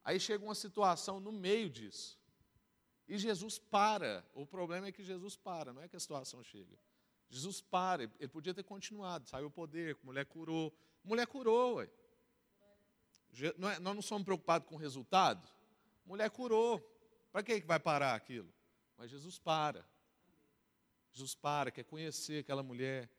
Aí 0.02 0.18
chega 0.18 0.46
uma 0.46 0.56
situação 0.56 1.20
no 1.20 1.30
meio 1.30 1.70
disso. 1.70 2.18
E 3.06 3.18
Jesus 3.18 3.60
para. 3.60 4.26
O 4.34 4.46
problema 4.46 4.88
é 4.88 4.94
que 4.94 5.04
Jesus 5.04 5.36
para, 5.36 5.74
não 5.74 5.82
é 5.82 5.90
que 5.90 5.98
a 5.98 6.00
situação 6.00 6.42
chega. 6.42 6.80
Jesus 7.28 7.60
para, 7.60 8.04
ele 8.04 8.30
podia 8.30 8.54
ter 8.54 8.64
continuado, 8.64 9.28
saiu 9.28 9.48
o 9.48 9.52
poder, 9.52 9.98
mulher 10.04 10.26
curou. 10.26 10.74
Mulher 11.04 11.28
curou, 11.28 11.76
ué. 11.76 11.90
Não 13.58 13.70
é, 13.70 13.78
nós 13.78 13.94
não 13.94 14.02
somos 14.02 14.24
preocupados 14.24 14.66
com 14.66 14.76
o 14.76 14.78
resultado? 14.78 15.46
Mulher 16.06 16.30
curou. 16.30 16.80
Para 17.30 17.44
que 17.44 17.60
vai 17.60 17.78
parar 17.78 18.16
aquilo? 18.16 18.50
Mas 18.98 19.12
Jesus 19.12 19.38
para. 19.38 19.86
Jesus 21.12 21.36
para, 21.36 21.72
quer 21.72 21.84
conhecer 21.84 22.40
aquela 22.40 22.64
mulher. 22.64 23.10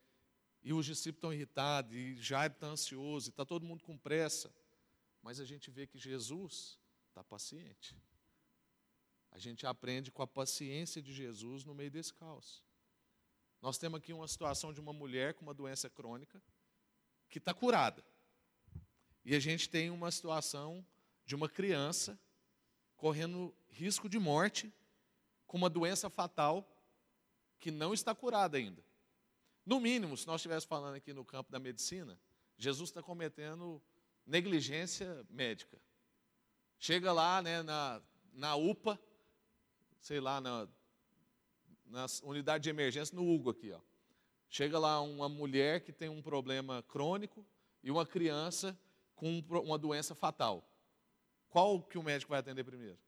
E 0.67 0.73
os 0.73 0.85
discípulos 0.85 1.19
estão 1.19 1.33
irritados, 1.33 1.95
e 1.95 2.17
Jairo 2.17 2.53
está 2.53 2.67
ansioso, 2.67 3.29
e 3.29 3.31
está 3.31 3.45
todo 3.45 3.65
mundo 3.65 3.85
com 3.85 3.97
pressa. 3.97 4.53
Mas 5.23 5.39
a 5.39 5.45
gente 5.45 5.71
vê 5.71 5.87
que 5.87 5.97
Jesus 5.97 6.77
está 7.09 7.23
paciente. 7.23 7.97
A 9.31 9.39
gente 9.39 9.65
aprende 9.65 10.11
com 10.11 10.23
a 10.23 10.27
paciência 10.27 11.01
de 11.01 11.15
Jesus 11.15 11.65
no 11.65 11.73
meio 11.73 11.89
desse 11.89 12.13
caos. 12.13 12.65
Nós 13.63 13.79
temos 13.79 13.99
aqui 13.99 14.13
uma 14.13 14.27
situação 14.27 14.73
de 14.73 14.81
uma 14.81 14.93
mulher 14.93 15.35
com 15.35 15.45
uma 15.45 15.55
doença 15.55 15.89
crônica 15.89 16.43
que 17.31 17.39
está 17.39 17.55
curada. 17.55 18.05
E 19.25 19.37
a 19.37 19.39
gente 19.39 19.69
tem 19.69 19.89
uma 19.89 20.11
situação 20.11 20.85
de 21.25 21.37
uma 21.37 21.49
criança 21.49 22.19
correndo 22.97 23.55
risco 23.69 24.09
de 24.09 24.19
morte 24.19 24.75
com 25.47 25.59
uma 25.59 25.71
doença 25.71 26.11
fatal 26.11 26.69
que 27.61 27.71
não 27.71 27.95
está 27.95 28.13
curada 28.17 28.59
ainda. 28.59 28.85
No 29.67 29.81
mínimo, 29.81 30.17
se 30.17 30.29
nós 30.29 30.37
estivéssemos 30.37 30.67
falando 30.67 30.95
aqui 30.95 31.13
no 31.13 31.25
campo 31.25 31.51
da 31.51 31.59
medicina, 31.59 32.17
Jesus 32.57 32.89
está 32.89 33.03
cometendo 33.03 33.83
negligência 34.25 35.27
médica. 35.29 35.77
Chega 36.79 37.13
lá 37.13 37.43
né, 37.43 37.65
na, 37.65 38.01
na 38.33 38.55
UPA, 38.55 38.97
sei 40.01 40.21
lá, 40.21 40.41
na, 40.41 40.69
na 41.85 42.07
unidade 42.23 42.63
de 42.63 42.71
emergência, 42.71 43.13
no 43.17 43.29
Hugo 43.29 43.51
aqui. 43.51 43.73
Ó. 43.73 43.81
Chega 44.49 44.79
lá 44.79 45.01
uma 45.01 45.29
mulher 45.29 45.81
que 45.81 45.93
tem 45.93 46.09
um 46.09 46.23
problema 46.23 46.85
crônico 46.85 47.45
e 47.83 47.91
uma 47.91 48.07
criança 48.07 48.79
com 49.17 49.41
uma 49.49 49.77
doença 49.77 50.15
fatal. 50.15 50.65
Qual 51.49 51.83
que 51.83 51.99
o 51.99 52.05
médico 52.05 52.31
vai 52.31 52.39
atender 52.39 52.63
primeiro? 52.63 52.99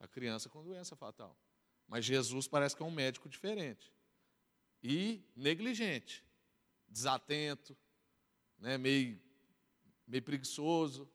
A 0.00 0.08
criança 0.08 0.48
com 0.48 0.64
doença 0.64 0.96
fatal. 0.96 1.36
Mas 1.86 2.06
Jesus 2.06 2.48
parece 2.48 2.74
que 2.74 2.82
é 2.82 2.86
um 2.86 2.90
médico 2.90 3.28
diferente 3.28 3.92
e 4.82 5.22
negligente, 5.36 6.24
desatento, 6.88 7.76
né, 8.58 8.78
meio, 8.78 9.20
meio 10.06 10.22
preguiçoso, 10.22 11.08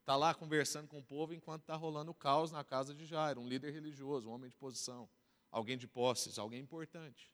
está 0.00 0.16
lá 0.16 0.34
conversando 0.34 0.88
com 0.88 0.98
o 0.98 1.04
povo 1.04 1.34
enquanto 1.34 1.62
está 1.62 1.76
rolando 1.76 2.10
o 2.10 2.14
caos 2.14 2.50
na 2.50 2.64
casa 2.64 2.94
de 2.94 3.04
Jairo, 3.04 3.40
um 3.40 3.48
líder 3.48 3.72
religioso, 3.72 4.28
um 4.28 4.32
homem 4.32 4.48
de 4.48 4.56
posição, 4.56 5.08
alguém 5.50 5.76
de 5.76 5.86
posses, 5.86 6.38
alguém 6.38 6.60
importante. 6.60 7.30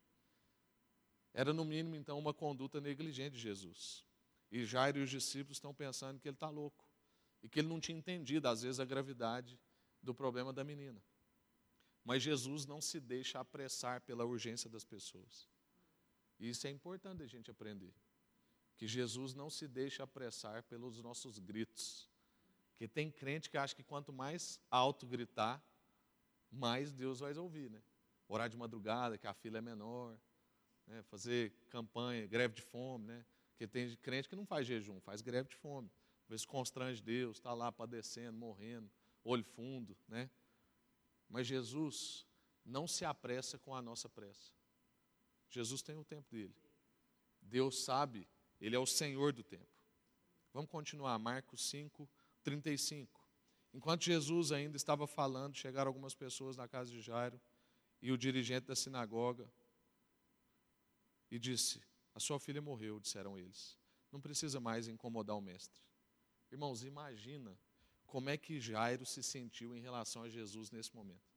Era, 1.32 1.52
no 1.52 1.64
mínimo, 1.64 1.96
então, 1.96 2.18
uma 2.18 2.32
conduta 2.32 2.80
negligente 2.80 3.34
de 3.34 3.40
Jesus. 3.40 4.04
E 4.50 4.64
Jairo 4.64 4.98
e 4.98 5.02
os 5.02 5.10
discípulos 5.10 5.56
estão 5.56 5.74
pensando 5.74 6.20
que 6.20 6.28
ele 6.28 6.36
está 6.36 6.48
louco. 6.48 6.84
E 7.42 7.48
que 7.48 7.58
ele 7.58 7.68
não 7.68 7.80
tinha 7.80 7.98
entendido, 7.98 8.46
às 8.48 8.62
vezes, 8.62 8.78
a 8.78 8.84
gravidade 8.84 9.58
do 10.00 10.14
problema 10.14 10.52
da 10.52 10.62
menina. 10.62 11.02
Mas 12.04 12.22
Jesus 12.22 12.66
não 12.66 12.80
se 12.80 13.00
deixa 13.00 13.40
apressar 13.40 14.00
pela 14.02 14.24
urgência 14.24 14.70
das 14.70 14.84
pessoas. 14.84 15.48
E 16.38 16.48
isso 16.48 16.66
é 16.66 16.70
importante 16.70 17.22
a 17.22 17.26
gente 17.26 17.50
aprender. 17.50 17.94
Que 18.76 18.86
Jesus 18.86 19.34
não 19.34 19.48
se 19.48 19.68
deixa 19.68 20.02
apressar 20.02 20.62
pelos 20.64 21.00
nossos 21.00 21.38
gritos. 21.38 22.10
Porque 22.70 22.88
tem 22.88 23.10
crente 23.10 23.48
que 23.48 23.56
acha 23.56 23.74
que 23.74 23.84
quanto 23.84 24.12
mais 24.12 24.60
alto 24.70 25.06
gritar, 25.06 25.62
mais 26.50 26.92
Deus 26.92 27.20
vai 27.20 27.36
ouvir, 27.36 27.70
né? 27.70 27.82
Orar 28.26 28.48
de 28.48 28.56
madrugada, 28.56 29.16
que 29.16 29.26
a 29.26 29.34
fila 29.34 29.58
é 29.58 29.60
menor, 29.60 30.18
né? 30.86 31.02
fazer 31.04 31.52
campanha, 31.70 32.26
greve 32.26 32.54
de 32.54 32.62
fome, 32.62 33.06
né? 33.06 33.24
Porque 33.50 33.66
tem 33.66 33.94
crente 33.96 34.28
que 34.28 34.34
não 34.34 34.44
faz 34.44 34.66
jejum, 34.66 35.00
faz 35.00 35.20
greve 35.20 35.48
de 35.48 35.56
fome. 35.56 35.90
Às 36.24 36.30
vezes 36.30 36.46
constrange 36.46 37.02
Deus, 37.02 37.36
está 37.36 37.52
lá 37.52 37.70
padecendo, 37.70 38.36
morrendo, 38.36 38.90
olho 39.22 39.44
fundo, 39.44 39.96
né? 40.08 40.30
Mas 41.28 41.46
Jesus 41.46 42.26
não 42.64 42.86
se 42.86 43.04
apressa 43.04 43.58
com 43.58 43.74
a 43.74 43.82
nossa 43.82 44.08
pressa. 44.08 44.52
Jesus 45.50 45.82
tem 45.82 45.96
o 45.96 46.04
tempo 46.04 46.30
dele. 46.30 46.54
Deus 47.40 47.84
sabe, 47.84 48.28
Ele 48.60 48.74
é 48.74 48.78
o 48.78 48.86
Senhor 48.86 49.32
do 49.32 49.42
tempo. 49.42 49.68
Vamos 50.52 50.70
continuar, 50.70 51.18
Marcos 51.18 51.68
5, 51.68 52.08
35. 52.42 53.20
Enquanto 53.72 54.04
Jesus 54.04 54.52
ainda 54.52 54.76
estava 54.76 55.06
falando, 55.06 55.56
chegaram 55.56 55.88
algumas 55.88 56.14
pessoas 56.14 56.56
na 56.56 56.68
casa 56.68 56.92
de 56.92 57.00
Jairo 57.00 57.40
e 58.00 58.12
o 58.12 58.18
dirigente 58.18 58.66
da 58.66 58.76
sinagoga 58.76 59.50
e 61.30 61.38
disse: 61.38 61.82
A 62.14 62.20
sua 62.20 62.38
filha 62.38 62.62
morreu, 62.62 63.00
disseram 63.00 63.36
eles. 63.36 63.76
Não 64.12 64.20
precisa 64.20 64.60
mais 64.60 64.86
incomodar 64.86 65.36
o 65.36 65.40
mestre. 65.40 65.82
Irmãos, 66.52 66.84
imagina 66.84 67.58
como 68.06 68.30
é 68.30 68.36
que 68.36 68.60
Jairo 68.60 69.04
se 69.04 69.24
sentiu 69.24 69.74
em 69.74 69.80
relação 69.80 70.22
a 70.22 70.28
Jesus 70.28 70.70
nesse 70.70 70.94
momento. 70.94 71.33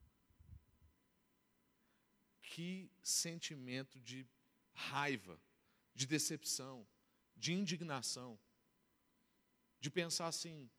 Que 2.49 2.89
sentimento 3.03 3.99
de 3.99 4.25
raiva, 4.73 5.37
de 5.93 6.07
decepção, 6.07 6.87
de 7.35 7.53
indignação, 7.53 8.39
de 9.81 9.89
pensar 9.89 10.27
assim: 10.27 10.69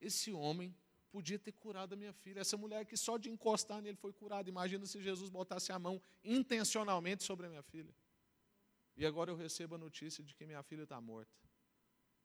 esse 0.00 0.32
homem 0.32 0.74
podia 1.10 1.38
ter 1.38 1.52
curado 1.52 1.94
a 1.94 1.96
minha 1.96 2.12
filha. 2.12 2.40
Essa 2.40 2.56
mulher 2.56 2.86
que 2.86 2.96
só 2.96 3.18
de 3.18 3.28
encostar 3.30 3.82
nele 3.82 3.96
foi 3.96 4.12
curada. 4.12 4.48
Imagina 4.48 4.86
se 4.86 5.02
Jesus 5.02 5.28
botasse 5.28 5.72
a 5.72 5.78
mão 5.78 6.00
intencionalmente 6.22 7.24
sobre 7.24 7.46
a 7.46 7.48
minha 7.48 7.62
filha. 7.62 7.92
E 8.96 9.04
agora 9.04 9.30
eu 9.30 9.36
recebo 9.36 9.74
a 9.74 9.78
notícia 9.78 10.22
de 10.22 10.34
que 10.34 10.46
minha 10.46 10.62
filha 10.62 10.84
está 10.84 11.00
morta. 11.00 11.32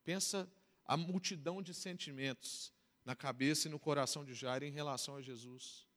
Pensa 0.04 0.52
a 0.86 0.96
multidão 0.96 1.64
de 1.64 1.74
sentimentos 1.74 2.72
na 3.04 3.16
cabeça 3.16 3.68
e 3.68 3.72
no 3.72 3.80
coração 3.80 4.24
de 4.24 4.36
Jairo 4.36 4.66
em 4.66 4.72
relação 4.72 5.16
a 5.16 5.22
Jesus. 5.22 5.88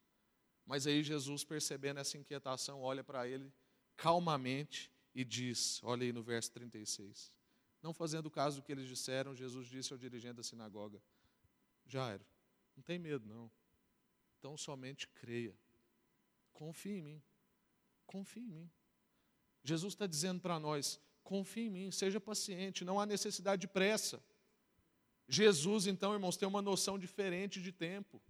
Mas 0.66 0.86
aí 0.86 1.02
Jesus, 1.02 1.44
percebendo 1.44 2.00
essa 2.00 2.18
inquietação, 2.18 2.82
olha 2.82 3.04
para 3.04 3.26
ele 3.28 3.52
calmamente 3.96 4.90
e 5.14 5.24
diz: 5.24 5.80
olha 5.84 6.04
aí 6.04 6.12
no 6.12 6.22
verso 6.22 6.50
36. 6.50 7.32
Não 7.80 7.94
fazendo 7.94 8.28
caso 8.28 8.56
do 8.56 8.64
que 8.64 8.72
eles 8.72 8.88
disseram, 8.88 9.34
Jesus 9.34 9.68
disse 9.68 9.92
ao 9.92 9.98
dirigente 9.98 10.34
da 10.34 10.42
sinagoga: 10.42 11.00
Jairo, 11.86 12.26
não 12.76 12.82
tem 12.82 12.98
medo, 12.98 13.26
não. 13.26 13.50
Então 14.38 14.56
somente 14.56 15.06
creia. 15.08 15.56
Confie 16.52 16.98
em 16.98 17.02
mim. 17.02 17.22
Confie 18.04 18.40
em 18.40 18.48
mim. 18.48 18.70
Jesus 19.62 19.94
está 19.94 20.06
dizendo 20.06 20.40
para 20.40 20.58
nós: 20.58 21.00
confie 21.22 21.66
em 21.66 21.70
mim, 21.70 21.90
seja 21.92 22.20
paciente, 22.20 22.84
não 22.84 22.98
há 22.98 23.06
necessidade 23.06 23.60
de 23.60 23.68
pressa. 23.68 24.22
Jesus, 25.28 25.86
então, 25.86 26.12
irmãos, 26.12 26.36
tem 26.36 26.46
uma 26.46 26.62
noção 26.62 26.98
diferente 26.98 27.60
de 27.60 27.72
tempo. 27.72 28.22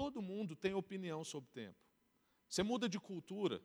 Todo 0.00 0.22
mundo 0.22 0.56
tem 0.56 0.72
opinião 0.72 1.22
sobre 1.22 1.50
tempo. 1.50 1.76
Você 2.48 2.62
muda 2.62 2.88
de 2.88 2.98
cultura. 2.98 3.60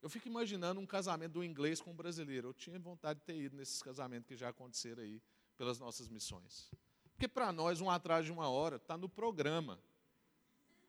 Eu 0.00 0.08
fico 0.08 0.28
imaginando 0.28 0.80
um 0.80 0.86
casamento 0.86 1.32
do 1.32 1.42
inglês 1.42 1.80
com 1.80 1.90
um 1.90 1.96
brasileiro. 1.96 2.50
Eu 2.50 2.54
tinha 2.54 2.78
vontade 2.78 3.18
de 3.18 3.26
ter 3.26 3.34
ido 3.34 3.56
nesses 3.56 3.82
casamentos 3.82 4.28
que 4.28 4.36
já 4.36 4.50
aconteceram 4.50 5.02
aí 5.02 5.20
pelas 5.56 5.80
nossas 5.80 6.08
missões. 6.08 6.70
Porque 7.10 7.26
para 7.26 7.50
nós, 7.50 7.80
um 7.80 7.90
atraso 7.90 8.26
de 8.26 8.32
uma 8.32 8.48
hora 8.48 8.76
está 8.76 8.96
no 8.96 9.08
programa. 9.08 9.80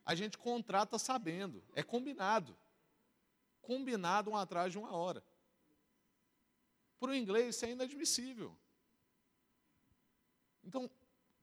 A 0.06 0.14
gente 0.14 0.38
contrata 0.38 1.00
sabendo, 1.00 1.64
é 1.74 1.82
combinado. 1.82 2.56
Combinado 3.60 4.30
um 4.30 4.38
atraso 4.38 4.70
de 4.70 4.78
uma 4.78 4.92
hora. 4.92 5.24
Para 7.00 7.10
o 7.10 7.16
inglês, 7.16 7.56
isso 7.56 7.66
é 7.66 7.72
inadmissível. 7.72 8.56
Então, 10.64 10.88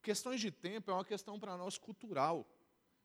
questões 0.00 0.40
de 0.40 0.52
tempo 0.52 0.92
é 0.92 0.94
uma 0.94 1.04
questão 1.04 1.40
para 1.40 1.56
nós 1.56 1.76
cultural. 1.76 2.48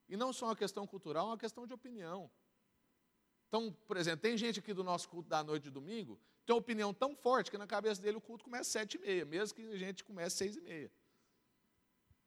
E 0.09 0.17
não 0.17 0.33
só 0.33 0.47
uma 0.47 0.55
questão 0.55 0.87
cultural, 0.87 1.27
é 1.27 1.29
uma 1.29 1.37
questão 1.37 1.67
de 1.67 1.73
opinião. 1.73 2.29
Então, 3.47 3.71
por 3.87 3.95
exemplo, 3.95 4.21
tem 4.21 4.35
gente 4.35 4.59
aqui 4.59 4.73
do 4.73 4.83
nosso 4.83 5.07
culto 5.07 5.29
da 5.29 5.43
noite 5.43 5.63
de 5.63 5.69
domingo, 5.69 6.19
tem 6.45 6.53
uma 6.53 6.59
opinião 6.59 6.93
tão 6.93 7.15
forte 7.15 7.51
que 7.51 7.57
na 7.57 7.67
cabeça 7.67 8.01
dele 8.01 8.17
o 8.17 8.21
culto 8.21 8.43
começa 8.43 8.61
às 8.61 8.67
sete 8.67 8.95
e 8.95 8.99
meia, 8.99 9.23
mesmo 9.25 9.55
que 9.55 9.61
a 9.67 9.77
gente 9.77 10.03
comece 10.03 10.27
às 10.27 10.33
seis 10.33 10.55
e 10.55 10.61
meia. 10.61 10.91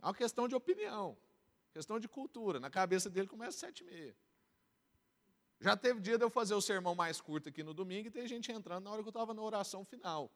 É 0.00 0.06
uma 0.06 0.14
questão 0.14 0.46
de 0.46 0.54
opinião, 0.54 1.16
questão 1.72 1.98
de 1.98 2.08
cultura. 2.08 2.60
Na 2.60 2.70
cabeça 2.70 3.10
dele 3.10 3.26
começa 3.26 3.50
às 3.50 3.56
sete 3.56 3.82
e 3.82 3.84
meia. 3.84 4.16
Já 5.60 5.76
teve 5.76 6.00
dia 6.00 6.18
de 6.18 6.24
eu 6.24 6.30
fazer 6.30 6.54
o 6.54 6.60
sermão 6.60 6.94
mais 6.94 7.20
curto 7.20 7.48
aqui 7.48 7.62
no 7.62 7.72
domingo 7.72 8.08
e 8.08 8.10
tem 8.10 8.26
gente 8.26 8.50
entrando 8.50 8.84
na 8.84 8.90
hora 8.90 9.02
que 9.02 9.08
eu 9.08 9.10
estava 9.10 9.32
na 9.32 9.42
oração 9.42 9.84
final. 9.84 10.30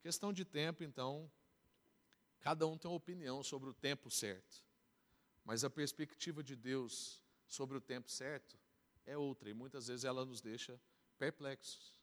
Questão 0.00 0.32
de 0.32 0.44
tempo, 0.44 0.82
então, 0.82 1.30
cada 2.40 2.66
um 2.66 2.76
tem 2.76 2.90
uma 2.90 2.96
opinião 2.96 3.44
sobre 3.44 3.70
o 3.70 3.72
tempo 3.72 4.10
certo. 4.10 4.64
Mas 5.44 5.62
a 5.62 5.70
perspectiva 5.70 6.42
de 6.42 6.56
Deus 6.56 7.22
sobre 7.46 7.76
o 7.76 7.80
tempo 7.80 8.10
certo 8.10 8.58
é 9.04 9.16
outra, 9.16 9.50
e 9.50 9.54
muitas 9.54 9.88
vezes 9.88 10.04
ela 10.04 10.24
nos 10.24 10.40
deixa 10.40 10.80
perplexos. 11.18 11.94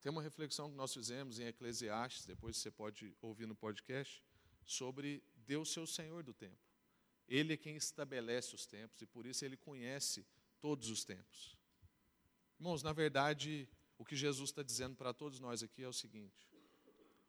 Tem 0.00 0.12
uma 0.12 0.22
reflexão 0.22 0.70
que 0.70 0.76
nós 0.76 0.92
fizemos 0.92 1.38
em 1.38 1.46
Eclesiastes, 1.46 2.26
depois 2.26 2.56
você 2.56 2.70
pode 2.70 3.16
ouvir 3.20 3.46
no 3.46 3.56
podcast, 3.56 4.22
sobre 4.64 5.22
Deus 5.34 5.72
ser 5.72 5.80
o 5.80 5.86
Senhor 5.86 6.22
do 6.22 6.34
tempo. 6.34 6.60
Ele 7.26 7.54
é 7.54 7.56
quem 7.56 7.76
estabelece 7.76 8.54
os 8.54 8.66
tempos 8.66 9.00
e 9.00 9.06
por 9.06 9.26
isso 9.26 9.44
ele 9.44 9.56
conhece 9.56 10.24
todos 10.60 10.90
os 10.90 11.04
tempos. 11.04 11.56
Irmãos, 12.58 12.82
na 12.82 12.92
verdade, 12.92 13.68
o 13.98 14.04
que 14.04 14.14
Jesus 14.14 14.50
está 14.50 14.62
dizendo 14.62 14.94
para 14.94 15.12
todos 15.12 15.40
nós 15.40 15.62
aqui 15.62 15.82
é 15.82 15.88
o 15.88 15.92
seguinte, 15.92 16.48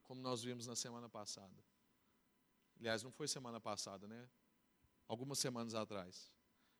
como 0.04 0.22
nós 0.22 0.44
vimos 0.44 0.68
na 0.68 0.76
semana 0.76 1.10
passada. 1.10 1.66
Aliás, 2.80 3.02
não 3.02 3.12
foi 3.12 3.28
semana 3.28 3.60
passada, 3.60 4.08
né? 4.08 4.30
Algumas 5.08 5.40
semanas 5.40 5.74
atrás, 5.74 6.32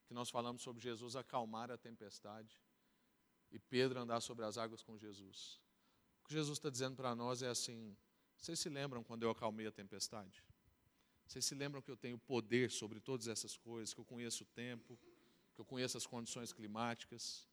que 0.06 0.14
nós 0.14 0.30
falamos 0.30 0.62
sobre 0.62 0.82
Jesus 0.82 1.16
acalmar 1.16 1.72
a 1.72 1.78
tempestade 1.78 2.60
e 3.52 3.60
Pedro 3.60 4.00
andar 4.00 4.22
sobre 4.22 4.46
as 4.46 4.58
águas 4.58 4.84
com 4.84 4.98
Jesus. 4.98 5.62
O 6.24 6.28
que 6.28 6.34
Jesus 6.34 6.58
está 6.58 6.70
dizendo 6.70 6.96
para 6.96 7.16
nós 7.16 7.42
é 7.42 7.48
assim: 7.48 7.96
vocês 8.38 8.60
se 8.60 8.70
lembram 8.70 9.04
quando 9.04 9.24
eu 9.24 9.30
acalmei 9.30 9.66
a 9.68 9.72
tempestade? 9.72 10.44
Vocês 11.26 11.44
se 11.44 11.56
lembram 11.56 11.82
que 11.82 11.92
eu 11.92 11.98
tenho 11.98 12.18
poder 12.18 12.72
sobre 12.72 13.00
todas 13.00 13.28
essas 13.28 13.58
coisas, 13.58 13.94
que 13.94 14.00
eu 14.00 14.06
conheço 14.06 14.44
o 14.44 14.48
tempo, 14.48 14.98
que 15.54 15.60
eu 15.60 15.66
conheço 15.66 15.98
as 15.98 16.06
condições 16.06 16.54
climáticas, 16.54 17.48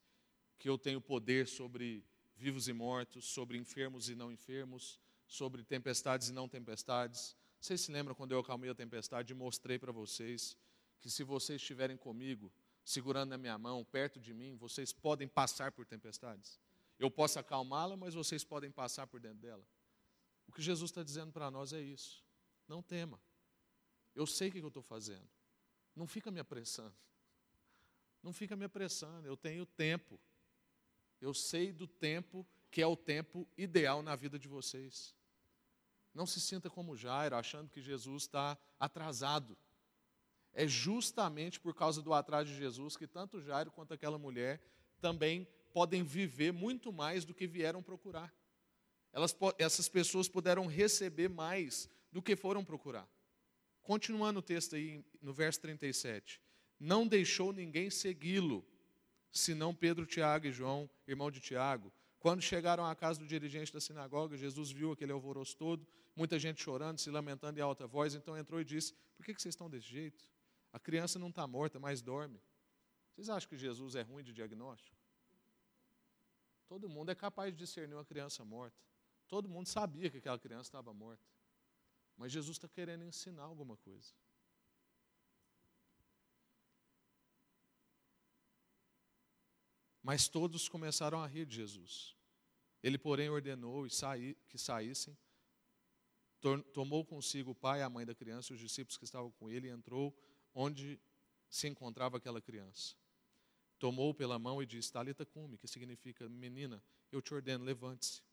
que 0.57 0.69
eu 0.69 0.77
tenho 0.77 1.01
poder 1.01 1.47
sobre 1.47 2.05
vivos 2.37 2.67
e 2.67 2.73
mortos, 2.73 3.25
sobre 3.25 3.57
enfermos 3.57 4.09
e 4.09 4.15
não 4.15 4.31
enfermos, 4.31 4.99
sobre 5.27 5.63
tempestades 5.63 6.29
e 6.29 6.33
não 6.33 6.47
tempestades. 6.47 7.35
Vocês 7.59 7.81
se 7.81 7.91
lembram 7.91 8.15
quando 8.15 8.31
eu 8.31 8.39
acalmei 8.39 8.69
a 8.69 8.75
tempestade 8.75 9.33
e 9.33 9.35
mostrei 9.35 9.79
para 9.79 9.91
vocês 9.91 10.57
que 10.99 11.09
se 11.09 11.23
vocês 11.23 11.61
estiverem 11.61 11.97
comigo, 11.97 12.51
segurando 12.83 13.29
na 13.29 13.37
minha 13.37 13.57
mão, 13.57 13.83
perto 13.83 14.19
de 14.19 14.33
mim, 14.33 14.55
vocês 14.55 14.93
podem 14.93 15.27
passar 15.27 15.71
por 15.71 15.85
tempestades? 15.85 16.59
Eu 16.97 17.11
posso 17.11 17.39
acalmá-la, 17.39 17.97
mas 17.97 18.13
vocês 18.13 18.43
podem 18.43 18.71
passar 18.71 19.07
por 19.07 19.19
dentro 19.19 19.39
dela. 19.39 19.65
O 20.47 20.51
que 20.51 20.61
Jesus 20.61 20.91
está 20.91 21.03
dizendo 21.03 21.31
para 21.31 21.51
nós 21.51 21.73
é 21.73 21.81
isso. 21.81 22.23
Não 22.67 22.81
tema. 22.81 23.19
Eu 24.15 24.25
sei 24.25 24.49
o 24.49 24.51
que 24.51 24.59
eu 24.59 24.67
estou 24.67 24.83
fazendo. 24.83 25.27
Não 25.95 26.07
fica 26.07 26.31
me 26.31 26.39
apressando. 26.39 26.95
Não 28.23 28.31
fica 28.31 28.55
me 28.55 28.65
apressando. 28.65 29.27
Eu 29.27 29.35
tenho 29.35 29.65
tempo. 29.65 30.19
Eu 31.19 31.33
sei 31.33 31.71
do 31.71 31.87
tempo 31.87 32.47
que 32.71 32.81
é 32.81 32.87
o 32.87 32.95
tempo 32.95 33.47
ideal 33.57 34.01
na 34.01 34.15
vida 34.15 34.37
de 34.37 34.47
vocês. 34.47 35.15
Não 36.13 36.25
se 36.25 36.39
sinta 36.39 36.69
como 36.69 36.95
Jairo, 36.95 37.35
achando 37.35 37.69
que 37.69 37.81
Jesus 37.81 38.23
está 38.23 38.57
atrasado. 38.79 39.57
É 40.55 40.65
justamente 40.65 41.59
por 41.59 41.75
causa 41.75 42.01
do 42.01 42.13
atraso 42.13 42.49
de 42.49 42.57
Jesus 42.57 42.95
que 42.95 43.05
tanto 43.05 43.41
Jairo 43.41 43.69
quanto 43.69 43.93
aquela 43.93 44.17
mulher 44.17 44.61
também 45.01 45.45
podem 45.73 46.01
viver 46.01 46.53
muito 46.53 46.93
mais 46.93 47.25
do 47.25 47.33
que 47.33 47.45
vieram 47.45 47.83
procurar. 47.83 48.33
Elas, 49.11 49.35
essas 49.57 49.89
pessoas 49.89 50.29
puderam 50.29 50.65
receber 50.65 51.27
mais 51.27 51.89
do 52.09 52.21
que 52.21 52.37
foram 52.37 52.63
procurar. 52.63 53.05
Continuando 53.83 54.39
o 54.39 54.41
texto 54.41 54.75
aí, 54.75 55.03
no 55.21 55.33
verso 55.33 55.59
37. 55.59 56.41
não 56.79 57.05
deixou 57.05 57.51
ninguém 57.51 57.89
segui-lo, 57.89 58.65
senão 59.31 59.75
Pedro, 59.75 60.05
Tiago 60.05 60.47
e 60.47 60.51
João, 60.51 60.89
irmão 61.05 61.29
de 61.29 61.41
Tiago. 61.41 61.91
Quando 62.19 62.41
chegaram 62.41 62.85
à 62.85 62.95
casa 62.95 63.19
do 63.19 63.27
dirigente 63.27 63.71
da 63.71 63.81
sinagoga, 63.81 64.37
Jesus 64.37 64.71
viu 64.71 64.93
aquele 64.93 65.11
alvoroço 65.11 65.55
todo, 65.57 65.85
muita 66.15 66.39
gente 66.39 66.61
chorando, 66.61 66.97
se 66.97 67.11
lamentando 67.11 67.59
em 67.59 67.61
alta 67.61 67.85
voz, 67.85 68.15
então 68.15 68.37
entrou 68.37 68.59
e 68.61 68.65
disse: 68.65 68.93
Por 69.15 69.25
que 69.25 69.33
vocês 69.33 69.53
estão 69.53 69.69
desse 69.69 69.87
jeito? 69.87 70.25
A 70.75 70.79
criança 70.87 71.17
não 71.17 71.29
está 71.29 71.47
morta, 71.47 71.79
mas 71.79 72.01
dorme. 72.01 72.37
Vocês 73.13 73.29
acham 73.29 73.47
que 73.47 73.57
Jesus 73.57 73.95
é 73.95 74.01
ruim 74.01 74.25
de 74.25 74.33
diagnóstico? 74.33 74.97
Todo 76.67 76.89
mundo 76.89 77.11
é 77.11 77.15
capaz 77.15 77.53
de 77.53 77.57
discernir 77.57 77.95
uma 77.95 78.03
criança 78.03 78.43
morta. 78.43 78.77
Todo 79.25 79.47
mundo 79.47 79.67
sabia 79.67 80.09
que 80.09 80.17
aquela 80.17 80.37
criança 80.37 80.67
estava 80.67 80.93
morta. 80.93 81.23
Mas 82.17 82.33
Jesus 82.33 82.57
está 82.57 82.67
querendo 82.67 83.05
ensinar 83.05 83.43
alguma 83.43 83.77
coisa. 83.77 84.13
Mas 90.03 90.27
todos 90.27 90.67
começaram 90.67 91.23
a 91.23 91.25
rir 91.25 91.45
de 91.45 91.55
Jesus. 91.55 92.17
Ele, 92.83 92.97
porém, 92.97 93.29
ordenou 93.29 93.87
que 94.49 94.57
saíssem, 94.57 95.17
tomou 96.73 97.05
consigo 97.05 97.51
o 97.51 97.55
pai, 97.55 97.81
a 97.81 97.89
mãe 97.89 98.05
da 98.05 98.13
criança, 98.13 98.53
os 98.53 98.59
discípulos 98.59 98.97
que 98.97 99.05
estavam 99.05 99.31
com 99.31 99.49
ele, 99.49 99.67
e 99.69 99.71
entrou 99.71 100.13
onde 100.55 100.99
se 101.49 101.67
encontrava 101.67 102.17
aquela 102.17 102.41
criança. 102.41 102.95
Tomou 103.77 104.13
pela 104.13 104.39
mão 104.39 104.63
e 104.63 104.65
disse: 104.65 104.91
Talita 104.91 105.25
cume, 105.25 105.57
que 105.57 105.67
significa 105.67 106.27
menina, 106.29 106.81
eu 107.11 107.21
te 107.21 107.33
ordeno, 107.33 107.63
levante-se. 107.63 108.23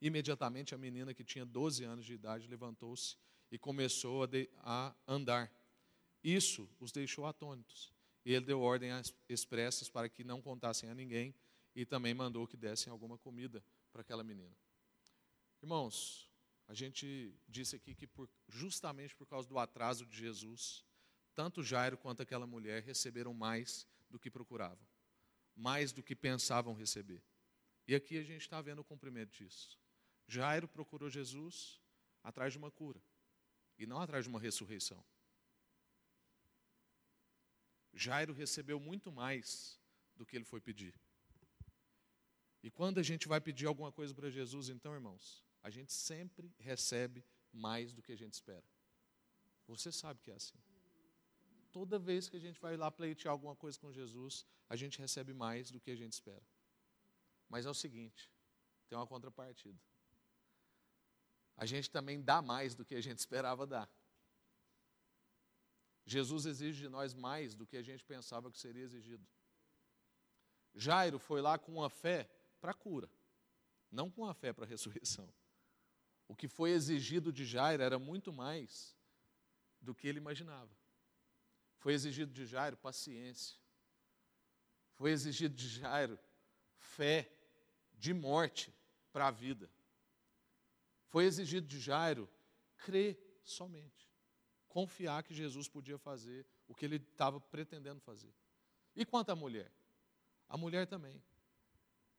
Imediatamente 0.00 0.74
a 0.74 0.78
menina, 0.78 1.14
que 1.14 1.22
tinha 1.22 1.46
12 1.46 1.84
anos 1.84 2.04
de 2.04 2.14
idade, 2.14 2.48
levantou-se 2.48 3.16
e 3.50 3.58
começou 3.58 4.24
a, 4.24 4.26
de, 4.26 4.50
a 4.58 4.94
andar. 5.06 5.52
Isso 6.22 6.68
os 6.80 6.90
deixou 6.90 7.26
atônitos. 7.26 7.92
E 8.24 8.32
ele 8.32 8.44
deu 8.44 8.60
ordens 8.60 9.14
expressas 9.28 9.88
para 9.88 10.08
que 10.08 10.24
não 10.24 10.42
contassem 10.42 10.90
a 10.90 10.94
ninguém 10.94 11.34
e 11.74 11.86
também 11.86 12.12
mandou 12.12 12.46
que 12.46 12.56
dessem 12.56 12.90
alguma 12.90 13.16
comida 13.16 13.62
para 13.92 14.02
aquela 14.02 14.24
menina. 14.24 14.54
Irmãos, 15.62 16.28
a 16.66 16.74
gente 16.74 17.34
disse 17.48 17.76
aqui 17.76 17.94
que 17.94 18.06
por, 18.06 18.28
justamente 18.48 19.14
por 19.14 19.26
causa 19.26 19.48
do 19.48 19.58
atraso 19.58 20.06
de 20.06 20.16
Jesus, 20.16 20.84
tanto 21.40 21.62
Jairo 21.62 21.96
quanto 21.96 22.20
aquela 22.20 22.46
mulher 22.46 22.82
receberam 22.82 23.32
mais 23.32 23.88
do 24.10 24.18
que 24.18 24.30
procuravam, 24.30 24.86
mais 25.56 25.90
do 25.90 26.02
que 26.02 26.14
pensavam 26.14 26.74
receber. 26.74 27.22
E 27.88 27.94
aqui 27.94 28.18
a 28.18 28.22
gente 28.22 28.42
está 28.42 28.60
vendo 28.60 28.80
o 28.80 28.84
cumprimento 28.84 29.30
disso. 29.30 29.80
Jairo 30.28 30.68
procurou 30.68 31.08
Jesus 31.08 31.80
atrás 32.22 32.52
de 32.52 32.58
uma 32.58 32.70
cura 32.70 33.02
e 33.78 33.86
não 33.86 34.02
atrás 34.02 34.26
de 34.26 34.28
uma 34.28 34.38
ressurreição. 34.38 35.02
Jairo 37.94 38.34
recebeu 38.34 38.78
muito 38.78 39.10
mais 39.10 39.80
do 40.14 40.26
que 40.26 40.36
ele 40.36 40.44
foi 40.44 40.60
pedir. 40.60 40.94
E 42.62 42.70
quando 42.70 43.00
a 43.00 43.02
gente 43.02 43.26
vai 43.26 43.40
pedir 43.40 43.64
alguma 43.64 43.90
coisa 43.90 44.14
para 44.14 44.28
Jesus, 44.28 44.68
então, 44.68 44.92
irmãos, 44.92 45.42
a 45.62 45.70
gente 45.70 45.90
sempre 45.90 46.54
recebe 46.58 47.24
mais 47.50 47.94
do 47.94 48.02
que 48.02 48.12
a 48.12 48.16
gente 48.16 48.34
espera. 48.34 48.68
Você 49.66 49.90
sabe 49.90 50.20
que 50.20 50.30
é 50.30 50.34
assim. 50.34 50.60
Toda 51.72 51.98
vez 51.98 52.28
que 52.28 52.36
a 52.36 52.40
gente 52.40 52.60
vai 52.60 52.76
lá 52.76 52.90
pleitear 52.90 53.32
alguma 53.32 53.54
coisa 53.54 53.78
com 53.78 53.92
Jesus, 53.92 54.44
a 54.68 54.74
gente 54.74 54.98
recebe 54.98 55.32
mais 55.32 55.70
do 55.70 55.80
que 55.80 55.90
a 55.90 55.96
gente 55.96 56.12
espera. 56.12 56.42
Mas 57.48 57.66
é 57.66 57.70
o 57.70 57.74
seguinte: 57.74 58.30
tem 58.88 58.98
uma 58.98 59.06
contrapartida. 59.06 59.78
A 61.56 61.66
gente 61.66 61.90
também 61.90 62.20
dá 62.20 62.40
mais 62.40 62.74
do 62.74 62.84
que 62.84 62.94
a 62.94 63.00
gente 63.00 63.18
esperava 63.20 63.66
dar. 63.66 63.88
Jesus 66.04 66.46
exige 66.46 66.82
de 66.82 66.88
nós 66.88 67.14
mais 67.14 67.54
do 67.54 67.66
que 67.66 67.76
a 67.76 67.82
gente 67.82 68.04
pensava 68.04 68.50
que 68.50 68.58
seria 68.58 68.82
exigido. 68.82 69.24
Jairo 70.74 71.18
foi 71.18 71.40
lá 71.40 71.58
com 71.58 71.72
uma 71.72 71.90
fé 71.90 72.28
para 72.60 72.74
cura, 72.74 73.08
não 73.90 74.10
com 74.10 74.22
uma 74.22 74.34
fé 74.34 74.52
para 74.52 74.66
ressurreição. 74.66 75.32
O 76.26 76.34
que 76.34 76.48
foi 76.48 76.70
exigido 76.70 77.32
de 77.32 77.44
Jairo 77.44 77.82
era 77.82 77.98
muito 77.98 78.32
mais 78.32 78.96
do 79.80 79.94
que 79.94 80.08
ele 80.08 80.18
imaginava. 80.18 80.79
Foi 81.80 81.92
exigido 81.92 82.32
de 82.32 82.46
Jairo 82.46 82.76
paciência. 82.76 83.58
Foi 84.94 85.10
exigido 85.10 85.54
de 85.54 85.68
Jairo 85.68 86.18
fé 86.76 87.30
de 87.98 88.14
morte 88.14 88.72
para 89.12 89.26
a 89.26 89.30
vida. 89.30 89.68
Foi 91.08 91.24
exigido 91.24 91.66
de 91.66 91.80
Jairo 91.80 92.28
crer 92.76 93.18
somente 93.42 94.10
confiar 94.70 95.24
que 95.24 95.34
Jesus 95.34 95.68
podia 95.68 95.98
fazer 95.98 96.46
o 96.66 96.74
que 96.74 96.84
ele 96.84 96.96
estava 96.96 97.40
pretendendo 97.40 98.00
fazer. 98.00 98.32
E 98.94 99.04
quanto 99.04 99.30
à 99.30 99.36
mulher? 99.36 99.70
A 100.48 100.56
mulher 100.56 100.86
também. 100.86 101.20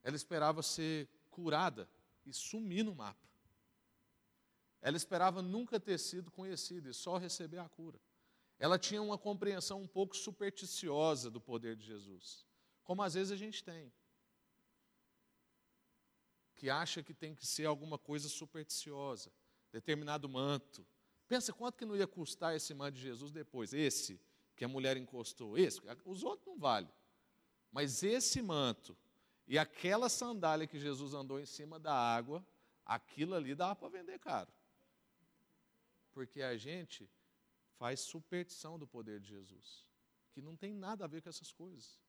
Ela 0.04 0.16
esperava 0.16 0.62
ser 0.62 1.08
curada 1.30 1.90
e 2.26 2.34
sumir 2.34 2.84
no 2.84 2.94
mapa. 2.94 3.28
Ela 4.82 4.98
esperava 4.98 5.42
nunca 5.42 5.80
ter 5.80 5.98
sido 5.98 6.30
conhecida 6.30 6.90
e 6.90 6.94
só 6.94 7.18
receber 7.18 7.60
a 7.60 7.70
cura. 7.70 8.00
Ela 8.62 8.80
tinha 8.80 9.02
uma 9.02 9.18
compreensão 9.18 9.82
um 9.82 9.88
pouco 9.88 10.16
supersticiosa 10.16 11.30
do 11.30 11.42
poder 11.42 11.76
de 11.76 11.86
Jesus, 11.86 12.46
como 12.82 13.04
às 13.04 13.16
vezes 13.16 13.34
a 13.34 13.36
gente 13.36 13.62
tem. 13.62 13.92
Que 16.56 16.70
acha 16.70 17.04
que 17.04 17.14
tem 17.14 17.36
que 17.36 17.46
ser 17.46 17.66
alguma 17.66 17.98
coisa 17.98 18.30
supersticiosa, 18.30 19.30
determinado 19.74 20.30
manto, 20.30 20.86
Pensa 21.32 21.54
quanto 21.54 21.78
que 21.78 21.86
não 21.86 21.96
ia 21.96 22.06
custar 22.06 22.58
esse 22.58 22.74
manto 22.74 22.96
de 22.96 23.04
Jesus 23.04 23.32
depois. 23.32 23.74
Esse 23.74 24.20
que 24.54 24.66
a 24.66 24.68
mulher 24.68 24.98
encostou, 24.98 25.58
esse, 25.58 25.80
os 26.04 26.26
outros 26.26 26.46
não 26.46 26.60
valem. 26.60 26.92
Mas 27.72 28.04
esse 28.04 28.42
manto 28.42 28.98
e 29.48 29.58
aquela 29.58 30.10
sandália 30.10 30.68
que 30.68 30.78
Jesus 30.78 31.14
andou 31.14 31.40
em 31.40 31.46
cima 31.46 31.80
da 31.80 31.94
água, 31.94 32.46
aquilo 32.86 33.34
ali 33.34 33.56
dava 33.56 33.78
para 33.78 33.88
vender 33.88 34.20
caro. 34.20 34.52
Porque 36.12 36.42
a 36.42 36.58
gente 36.58 37.10
faz 37.82 38.00
superstição 38.02 38.78
do 38.78 38.86
poder 38.86 39.20
de 39.20 39.30
Jesus, 39.30 39.68
que 40.34 40.40
não 40.40 40.56
tem 40.56 40.72
nada 40.72 41.04
a 41.04 41.08
ver 41.08 41.20
com 41.24 41.30
essas 41.30 41.52
coisas. 41.52 42.00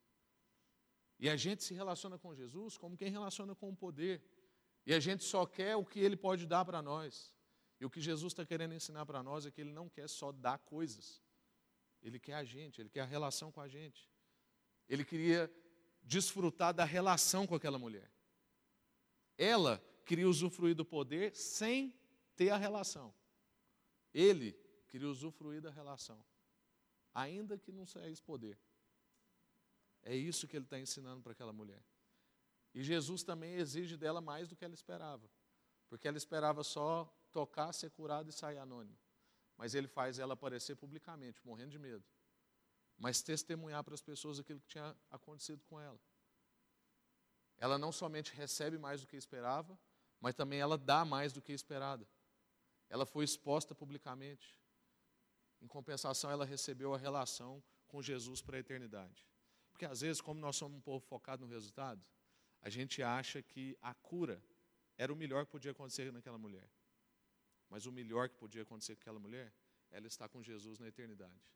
E 1.18 1.30
a 1.30 1.36
gente 1.44 1.64
se 1.64 1.72
relaciona 1.72 2.18
com 2.18 2.34
Jesus 2.34 2.76
como 2.76 2.94
quem 2.94 3.10
relaciona 3.10 3.54
com 3.54 3.70
o 3.70 3.76
poder. 3.76 4.22
E 4.84 4.92
a 4.92 5.00
gente 5.00 5.24
só 5.24 5.46
quer 5.46 5.74
o 5.76 5.84
que 5.92 5.98
ele 5.98 6.14
pode 6.14 6.44
dar 6.46 6.62
para 6.66 6.82
nós. 6.82 7.32
E 7.80 7.86
o 7.86 7.90
que 7.90 8.02
Jesus 8.02 8.34
está 8.34 8.44
querendo 8.44 8.74
ensinar 8.74 9.06
para 9.06 9.22
nós 9.22 9.46
é 9.46 9.50
que 9.50 9.62
Ele 9.62 9.72
não 9.72 9.88
quer 9.88 10.08
só 10.08 10.30
dar 10.30 10.58
coisas, 10.58 11.20
Ele 12.02 12.20
quer 12.20 12.34
a 12.34 12.44
gente, 12.44 12.80
Ele 12.80 12.90
quer 12.90 13.00
a 13.00 13.06
relação 13.16 13.50
com 13.50 13.60
a 13.60 13.66
gente. 13.66 14.08
Ele 14.88 15.04
queria 15.04 15.50
desfrutar 16.02 16.74
da 16.74 16.84
relação 16.84 17.46
com 17.46 17.54
aquela 17.54 17.78
mulher. 17.78 18.12
Ela 19.38 19.82
queria 20.04 20.28
usufruir 20.28 20.76
do 20.76 20.84
poder 20.84 21.34
sem 21.34 21.98
ter 22.36 22.50
a 22.50 22.56
relação. 22.56 23.12
Ele 24.12 24.61
queria 24.92 25.08
usufruir 25.08 25.62
da 25.62 25.70
relação, 25.70 26.22
ainda 27.14 27.56
que 27.56 27.72
não 27.72 27.86
saísse 27.86 28.22
poder. 28.22 28.58
É 30.02 30.14
isso 30.14 30.46
que 30.46 30.54
ele 30.54 30.66
está 30.66 30.78
ensinando 30.78 31.22
para 31.22 31.32
aquela 31.32 31.52
mulher. 31.52 31.82
E 32.74 32.82
Jesus 32.82 33.22
também 33.22 33.54
exige 33.54 33.96
dela 33.96 34.20
mais 34.20 34.50
do 34.50 34.54
que 34.54 34.66
ela 34.66 34.74
esperava, 34.74 35.26
porque 35.88 36.06
ela 36.06 36.18
esperava 36.18 36.62
só 36.62 37.10
tocar, 37.32 37.72
ser 37.72 37.90
curado 37.90 38.28
e 38.28 38.32
sair 38.32 38.58
anônimo. 38.58 38.98
Mas 39.56 39.74
ele 39.74 39.88
faz 39.88 40.18
ela 40.18 40.34
aparecer 40.34 40.76
publicamente, 40.76 41.40
morrendo 41.42 41.70
de 41.70 41.78
medo. 41.78 42.04
Mas 42.98 43.22
testemunhar 43.22 43.82
para 43.82 43.94
as 43.94 44.02
pessoas 44.02 44.38
aquilo 44.38 44.60
que 44.60 44.68
tinha 44.68 44.94
acontecido 45.10 45.64
com 45.64 45.80
ela. 45.80 46.00
Ela 47.56 47.78
não 47.78 47.92
somente 47.92 48.34
recebe 48.34 48.76
mais 48.76 49.00
do 49.00 49.06
que 49.06 49.16
esperava, 49.16 49.78
mas 50.20 50.34
também 50.34 50.60
ela 50.60 50.76
dá 50.76 51.02
mais 51.02 51.32
do 51.32 51.40
que 51.40 51.52
esperada. 51.52 52.06
Ela 52.90 53.06
foi 53.06 53.24
exposta 53.24 53.74
publicamente. 53.74 54.54
Em 55.62 55.68
compensação, 55.68 56.28
ela 56.28 56.44
recebeu 56.44 56.92
a 56.92 56.98
relação 56.98 57.62
com 57.86 58.02
Jesus 58.02 58.42
para 58.42 58.56
a 58.56 58.60
eternidade. 58.60 59.24
Porque 59.70 59.86
às 59.86 60.00
vezes, 60.00 60.20
como 60.20 60.40
nós 60.40 60.56
somos 60.56 60.76
um 60.76 60.80
povo 60.80 61.00
focado 61.00 61.46
no 61.46 61.52
resultado, 61.52 62.04
a 62.60 62.68
gente 62.68 63.02
acha 63.02 63.40
que 63.40 63.78
a 63.80 63.94
cura 63.94 64.42
era 64.98 65.12
o 65.12 65.16
melhor 65.16 65.46
que 65.46 65.52
podia 65.52 65.70
acontecer 65.70 66.12
naquela 66.12 66.36
mulher. 66.36 66.68
Mas 67.70 67.86
o 67.86 67.92
melhor 67.92 68.28
que 68.28 68.36
podia 68.36 68.62
acontecer 68.62 68.96
com 68.96 69.02
aquela 69.02 69.20
mulher, 69.20 69.54
ela 69.90 70.06
está 70.06 70.28
com 70.28 70.42
Jesus 70.42 70.80
na 70.80 70.88
eternidade. 70.88 71.48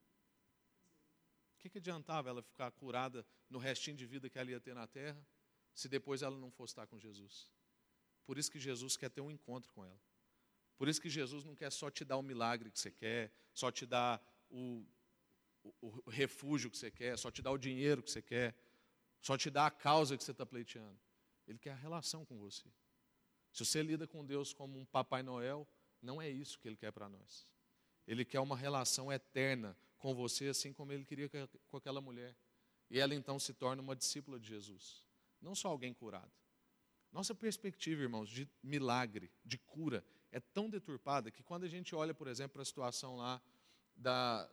O 1.57 1.59
que, 1.59 1.69
que 1.69 1.79
adiantava 1.79 2.29
ela 2.29 2.43
ficar 2.43 2.71
curada 2.71 3.27
no 3.51 3.59
restinho 3.59 3.97
de 3.97 4.07
vida 4.07 4.31
que 4.31 4.39
ela 4.39 4.51
ia 4.51 4.61
ter 4.61 4.75
na 4.75 4.87
terra, 4.87 5.21
se 5.75 5.89
depois 5.89 6.23
ela 6.23 6.37
não 6.39 6.51
fosse 6.51 6.73
estar 6.73 6.87
com 6.87 6.99
Jesus? 6.99 7.51
Por 8.25 8.39
isso 8.39 8.51
que 8.51 8.61
Jesus 8.61 8.97
quer 8.97 9.11
ter 9.11 9.21
um 9.21 9.31
encontro 9.31 9.73
com 9.73 9.85
ela. 9.85 10.01
Por 10.77 10.89
isso 10.89 11.01
que 11.01 11.09
Jesus 11.09 11.45
não 11.45 11.55
quer 11.55 11.71
só 11.71 11.91
te 11.91 12.05
dar 12.05 12.17
o 12.17 12.23
milagre 12.23 12.71
que 12.71 12.79
você 12.79 12.91
quer, 12.91 13.33
só 13.55 13.71
te 13.71 13.87
dar 13.87 14.23
o, 14.51 14.85
o, 15.63 16.03
o 16.07 16.11
refúgio 16.11 16.71
que 16.71 16.77
você 16.77 16.91
quer, 16.91 17.17
só 17.19 17.31
te 17.31 17.41
dar 17.41 17.53
o 17.53 17.59
dinheiro 17.59 18.03
que 18.03 18.11
você 18.11 18.21
quer, 18.21 18.55
só 19.21 19.37
te 19.37 19.51
dar 19.51 19.67
a 19.67 19.71
causa 19.71 20.17
que 20.17 20.23
você 20.23 20.33
está 20.33 20.45
pleiteando. 20.45 20.99
Ele 21.47 21.59
quer 21.59 21.73
a 21.73 21.77
relação 21.77 22.25
com 22.25 22.39
você. 22.39 22.69
Se 23.53 23.65
você 23.65 23.83
lida 23.83 24.07
com 24.07 24.25
Deus 24.25 24.53
como 24.53 24.79
um 24.79 24.85
Papai 24.85 25.23
Noel, 25.23 25.67
não 26.03 26.21
é 26.21 26.29
isso 26.29 26.59
que 26.59 26.69
Ele 26.69 26.77
quer 26.77 26.93
para 26.93 27.09
nós. 27.09 27.49
Ele 28.07 28.25
quer 28.25 28.41
uma 28.41 28.57
relação 28.57 29.13
eterna 29.13 29.77
com 29.99 30.15
você, 30.15 30.49
assim 30.49 30.73
como 30.73 30.93
ele 30.93 31.05
queria 31.05 31.29
com 31.29 31.77
aquela 31.77 32.01
mulher. 32.01 32.37
E 32.89 33.01
ela 33.01 33.15
então 33.15 33.39
se 33.39 33.53
torna 33.53 33.83
uma 33.83 33.97
discípula 33.97 34.39
de 34.39 34.47
Jesus, 34.47 35.05
não 35.41 35.55
só 35.55 35.69
alguém 35.69 35.93
curado. 35.93 36.31
Nossa 37.11 37.35
perspectiva, 37.35 38.03
irmãos, 38.03 38.29
de 38.29 38.49
milagre, 38.63 39.33
de 39.45 39.59
cura, 39.59 40.05
é 40.31 40.41
tão 40.41 40.69
deturpada 40.69 41.31
que 41.31 41.43
quando 41.43 41.65
a 41.65 41.69
gente 41.69 41.95
olha, 41.95 42.15
por 42.15 42.29
exemplo, 42.29 42.55
para 42.55 42.63
a 42.63 42.67
situação 42.67 43.17
lá 43.17 43.41
da. 43.95 44.49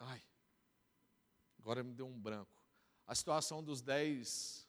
Ai, 0.00 0.22
agora 1.58 1.82
me 1.82 1.94
deu 1.94 2.06
um 2.06 2.20
branco. 2.20 2.62
A 3.06 3.14
situação 3.14 3.62
dos 3.62 3.80
dez, 3.80 4.68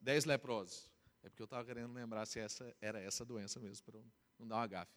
dez 0.00 0.24
leprosos. 0.24 0.90
É 1.22 1.28
porque 1.28 1.42
eu 1.42 1.44
estava 1.44 1.64
querendo 1.64 1.92
lembrar 1.92 2.24
se 2.26 2.38
essa 2.40 2.74
era 2.80 3.00
essa 3.00 3.24
doença 3.24 3.60
mesmo, 3.60 3.84
para 3.84 4.00
não 4.38 4.48
dar 4.48 4.56
uma 4.56 4.66
gafe. 4.66 4.92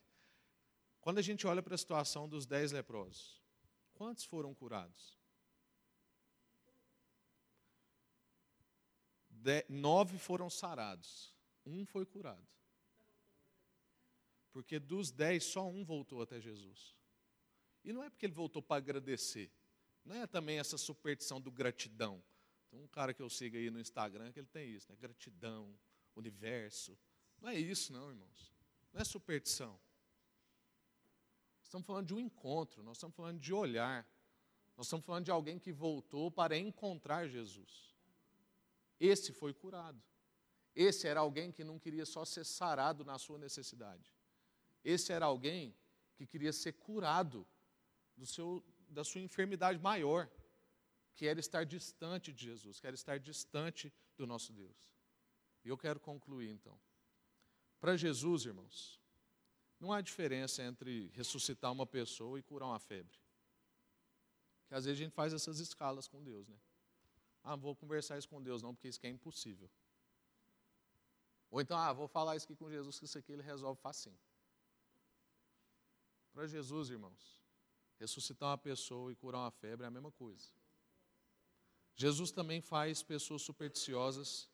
Quando 1.02 1.18
a 1.18 1.22
gente 1.22 1.46
olha 1.46 1.62
para 1.62 1.76
a 1.76 1.78
situação 1.78 2.30
dos 2.30 2.46
dez 2.46 2.72
leprosos, 2.72 3.42
quantos 3.94 4.24
foram 4.24 4.54
curados? 4.54 5.20
De, 9.30 9.66
nove 9.68 10.18
foram 10.18 10.50
sarados, 10.50 11.36
um 11.66 11.86
foi 11.86 12.06
curado. 12.06 12.48
Porque 14.54 14.80
dos 14.80 15.12
dez, 15.12 15.44
só 15.44 15.68
um 15.68 15.84
voltou 15.84 16.22
até 16.22 16.40
Jesus. 16.40 16.96
E 17.84 17.92
não 17.92 18.04
é 18.04 18.10
porque 18.10 18.26
ele 18.26 18.34
voltou 18.34 18.62
para 18.62 18.78
agradecer. 18.78 19.52
Não 20.06 20.16
é 20.16 20.28
também 20.28 20.60
essa 20.60 20.78
superstição 20.78 21.42
do 21.42 21.52
gratidão. 21.52 22.24
Tem 22.70 22.80
um 22.80 22.88
cara 22.88 23.14
que 23.14 23.22
eu 23.22 23.30
sigo 23.30 23.58
aí 23.58 23.70
no 23.70 23.80
Instagram 23.80 24.32
que 24.32 24.40
ele 24.40 24.48
tem 24.48 24.70
isso, 24.70 24.90
né? 24.90 24.98
Gratidão, 25.00 25.78
universo. 26.16 26.98
Não 27.42 27.50
é 27.50 27.60
isso, 27.60 27.92
não, 27.92 28.10
irmãos. 28.10 28.54
Não 28.94 29.02
é 29.02 29.04
superstição. 29.04 29.78
Estamos 31.62 31.88
falando 31.88 32.08
de 32.08 32.14
um 32.14 32.20
encontro, 32.20 32.84
nós 32.84 32.98
estamos 32.98 33.16
falando 33.16 33.40
de 33.40 33.52
olhar. 33.52 34.08
Nós 34.78 34.86
estamos 34.86 35.06
falando 35.06 35.26
de 35.26 35.32
alguém 35.32 35.58
que 35.58 35.72
voltou 35.72 36.30
para 36.30 36.58
encontrar 36.58 37.28
Jesus. 37.28 37.96
Esse 39.00 39.32
foi 39.32 39.54
curado. 39.54 40.02
Esse 40.76 41.08
era 41.08 41.20
alguém 41.20 41.52
que 41.52 41.64
não 41.64 41.80
queria 41.80 42.06
só 42.06 42.24
ser 42.26 42.46
sarado 42.46 43.04
na 43.04 43.18
sua 43.18 43.38
necessidade. 43.38 44.13
Esse 44.84 45.14
era 45.14 45.26
alguém 45.26 45.76
que 46.16 46.26
queria 46.26 46.54
ser 46.54 46.74
curado 46.74 47.48
do 48.16 48.26
seu, 48.26 48.64
da 48.90 49.04
sua 49.04 49.22
enfermidade 49.22 49.80
maior, 49.80 50.30
que 51.16 51.28
era 51.28 51.40
estar 51.40 51.64
distante 51.64 52.34
de 52.34 52.46
Jesus, 52.46 52.80
que 52.80 52.88
era 52.88 52.96
estar 52.96 53.20
distante 53.20 53.94
do 54.18 54.26
nosso 54.26 54.52
Deus. 54.52 54.92
E 55.64 55.70
eu 55.70 55.78
quero 55.78 56.00
concluir 56.00 56.50
então. 56.50 56.80
Para 57.80 57.96
Jesus, 57.96 58.46
irmãos, 58.46 59.00
não 59.80 59.92
há 59.92 60.02
diferença 60.02 60.64
entre 60.64 61.10
ressuscitar 61.10 61.72
uma 61.72 61.86
pessoa 61.86 62.40
e 62.40 62.44
curar 62.44 62.68
uma 62.68 62.80
febre. 62.80 63.18
Que 64.68 64.76
às 64.76 64.86
vezes 64.86 65.00
a 65.00 65.04
gente 65.04 65.14
faz 65.14 65.34
essas 65.34 65.60
escalas 65.60 66.08
com 66.08 66.24
Deus, 66.24 66.48
né? 66.48 66.58
Ah, 67.44 67.56
vou 67.56 67.76
conversar 67.76 68.18
isso 68.18 68.30
com 68.30 68.42
Deus, 68.42 68.62
não, 68.62 68.74
porque 68.74 68.88
isso 68.88 68.98
aqui 68.98 69.08
é 69.08 69.10
impossível. 69.10 69.70
Ou 71.52 71.60
então, 71.60 71.78
ah, 71.78 71.92
vou 71.92 72.08
falar 72.08 72.36
isso 72.36 72.46
aqui 72.46 72.56
com 72.56 72.70
Jesus, 72.70 72.98
que 72.98 73.06
isso 73.06 73.18
aqui 73.18 73.34
ele 73.34 73.44
resolve 73.44 73.80
facinho. 73.82 74.18
Para 76.34 76.48
Jesus, 76.48 76.90
irmãos, 76.90 77.42
ressuscitar 78.00 78.50
uma 78.50 78.58
pessoa 78.58 79.12
e 79.12 79.16
curar 79.16 79.40
uma 79.40 79.52
febre 79.52 79.86
é 79.86 79.88
a 79.88 79.92
mesma 79.92 80.12
coisa. 80.12 80.50
Jesus 81.96 82.32
também 82.32 82.60
faz 82.60 83.04
pessoas 83.04 83.44
supersticiosas 83.44 84.50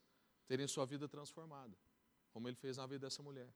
terem 0.46 0.68
sua 0.68 0.86
vida 0.86 1.08
transformada, 1.08 1.76
como 2.32 2.50
ele 2.50 2.58
fez 2.58 2.78
na 2.78 2.86
vida 2.86 3.08
dessa 3.08 3.24
mulher. 3.24 3.52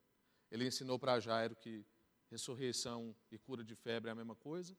Ele 0.49 0.65
ensinou 0.65 0.97
para 0.97 1.19
Jairo 1.19 1.55
que 1.55 1.85
ressurreição 2.31 3.15
e 3.29 3.37
cura 3.37 3.63
de 3.63 3.75
febre 3.75 4.09
é 4.09 4.13
a 4.13 4.15
mesma 4.15 4.35
coisa, 4.35 4.75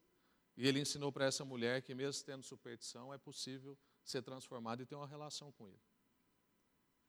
e 0.57 0.66
ele 0.66 0.80
ensinou 0.80 1.12
para 1.12 1.26
essa 1.26 1.45
mulher 1.45 1.82
que, 1.82 1.95
mesmo 1.95 2.24
tendo 2.24 2.42
superstição, 2.42 3.12
é 3.12 3.18
possível 3.18 3.78
ser 4.03 4.22
transformado 4.22 4.82
e 4.82 4.86
ter 4.86 4.95
uma 4.95 5.07
relação 5.07 5.53
com 5.53 5.68
Ele. 5.68 5.82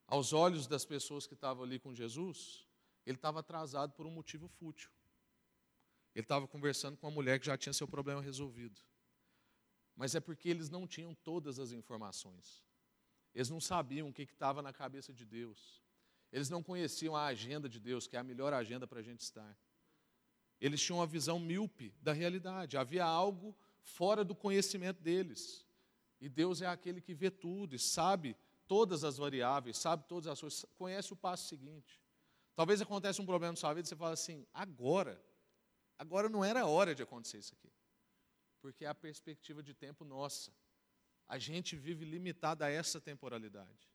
Aos 0.07 0.33
olhos 0.33 0.67
das 0.67 0.85
pessoas 0.85 1.25
que 1.25 1.33
estavam 1.33 1.63
ali 1.63 1.79
com 1.79 1.93
Jesus, 1.93 2.67
ele 3.05 3.17
estava 3.17 3.39
atrasado 3.39 3.93
por 3.93 4.05
um 4.05 4.11
motivo 4.11 4.47
fútil. 4.47 4.91
Ele 6.15 6.23
estava 6.23 6.47
conversando 6.47 6.97
com 6.97 7.05
uma 7.05 7.13
mulher 7.13 7.39
que 7.39 7.45
já 7.45 7.57
tinha 7.57 7.73
seu 7.73 7.87
problema 7.87 8.21
resolvido. 8.21 8.81
Mas 9.95 10.15
é 10.15 10.19
porque 10.21 10.47
eles 10.49 10.69
não 10.69 10.87
tinham 10.87 11.13
todas 11.13 11.59
as 11.59 11.73
informações. 11.73 12.63
Eles 13.33 13.49
não 13.49 13.59
sabiam 13.59 14.07
o 14.07 14.13
que 14.13 14.21
estava 14.23 14.61
na 14.61 14.71
cabeça 14.71 15.13
de 15.13 15.25
Deus. 15.25 15.83
Eles 16.31 16.49
não 16.49 16.63
conheciam 16.63 17.15
a 17.15 17.25
agenda 17.25 17.67
de 17.67 17.79
Deus, 17.79 18.07
que 18.07 18.15
é 18.15 18.19
a 18.19 18.23
melhor 18.23 18.53
agenda 18.53 18.87
para 18.87 18.99
a 18.99 19.03
gente 19.03 19.21
estar. 19.21 19.57
Eles 20.59 20.81
tinham 20.81 20.99
uma 20.99 21.05
visão 21.05 21.37
míope 21.37 21.93
da 22.01 22.13
realidade. 22.13 22.77
Havia 22.77 23.03
algo 23.03 23.55
fora 23.81 24.23
do 24.23 24.33
conhecimento 24.33 25.01
deles. 25.01 25.65
E 26.19 26.29
Deus 26.29 26.61
é 26.61 26.65
aquele 26.65 27.01
que 27.01 27.13
vê 27.13 27.29
tudo 27.29 27.75
e 27.75 27.79
sabe 27.79 28.37
todas 28.67 29.03
as 29.03 29.17
variáveis, 29.17 29.77
sabe 29.77 30.07
todas 30.07 30.27
as 30.27 30.39
coisas, 30.39 30.65
conhece 30.75 31.11
o 31.11 31.15
passo 31.15 31.49
seguinte. 31.49 32.01
Talvez 32.55 32.81
aconteça 32.81 33.21
um 33.21 33.25
problema 33.25 33.51
na 33.51 33.57
sua 33.57 33.73
vida 33.73 33.85
e 33.85 33.89
você 33.89 33.95
fala 33.97 34.13
assim: 34.13 34.47
agora, 34.53 35.21
agora 35.97 36.29
não 36.29 36.43
era 36.43 36.65
hora 36.65 36.93
de 36.93 37.03
acontecer 37.03 37.37
isso 37.37 37.53
aqui. 37.53 37.71
Porque 38.61 38.85
é 38.85 38.87
a 38.87 38.95
perspectiva 38.95 39.61
de 39.61 39.73
tempo 39.73 40.03
nossa. 40.03 40.51
A 41.27 41.37
gente 41.37 41.75
vive 41.75 42.05
limitado 42.05 42.63
a 42.63 42.69
essa 42.69 42.99
temporalidade. 42.99 43.89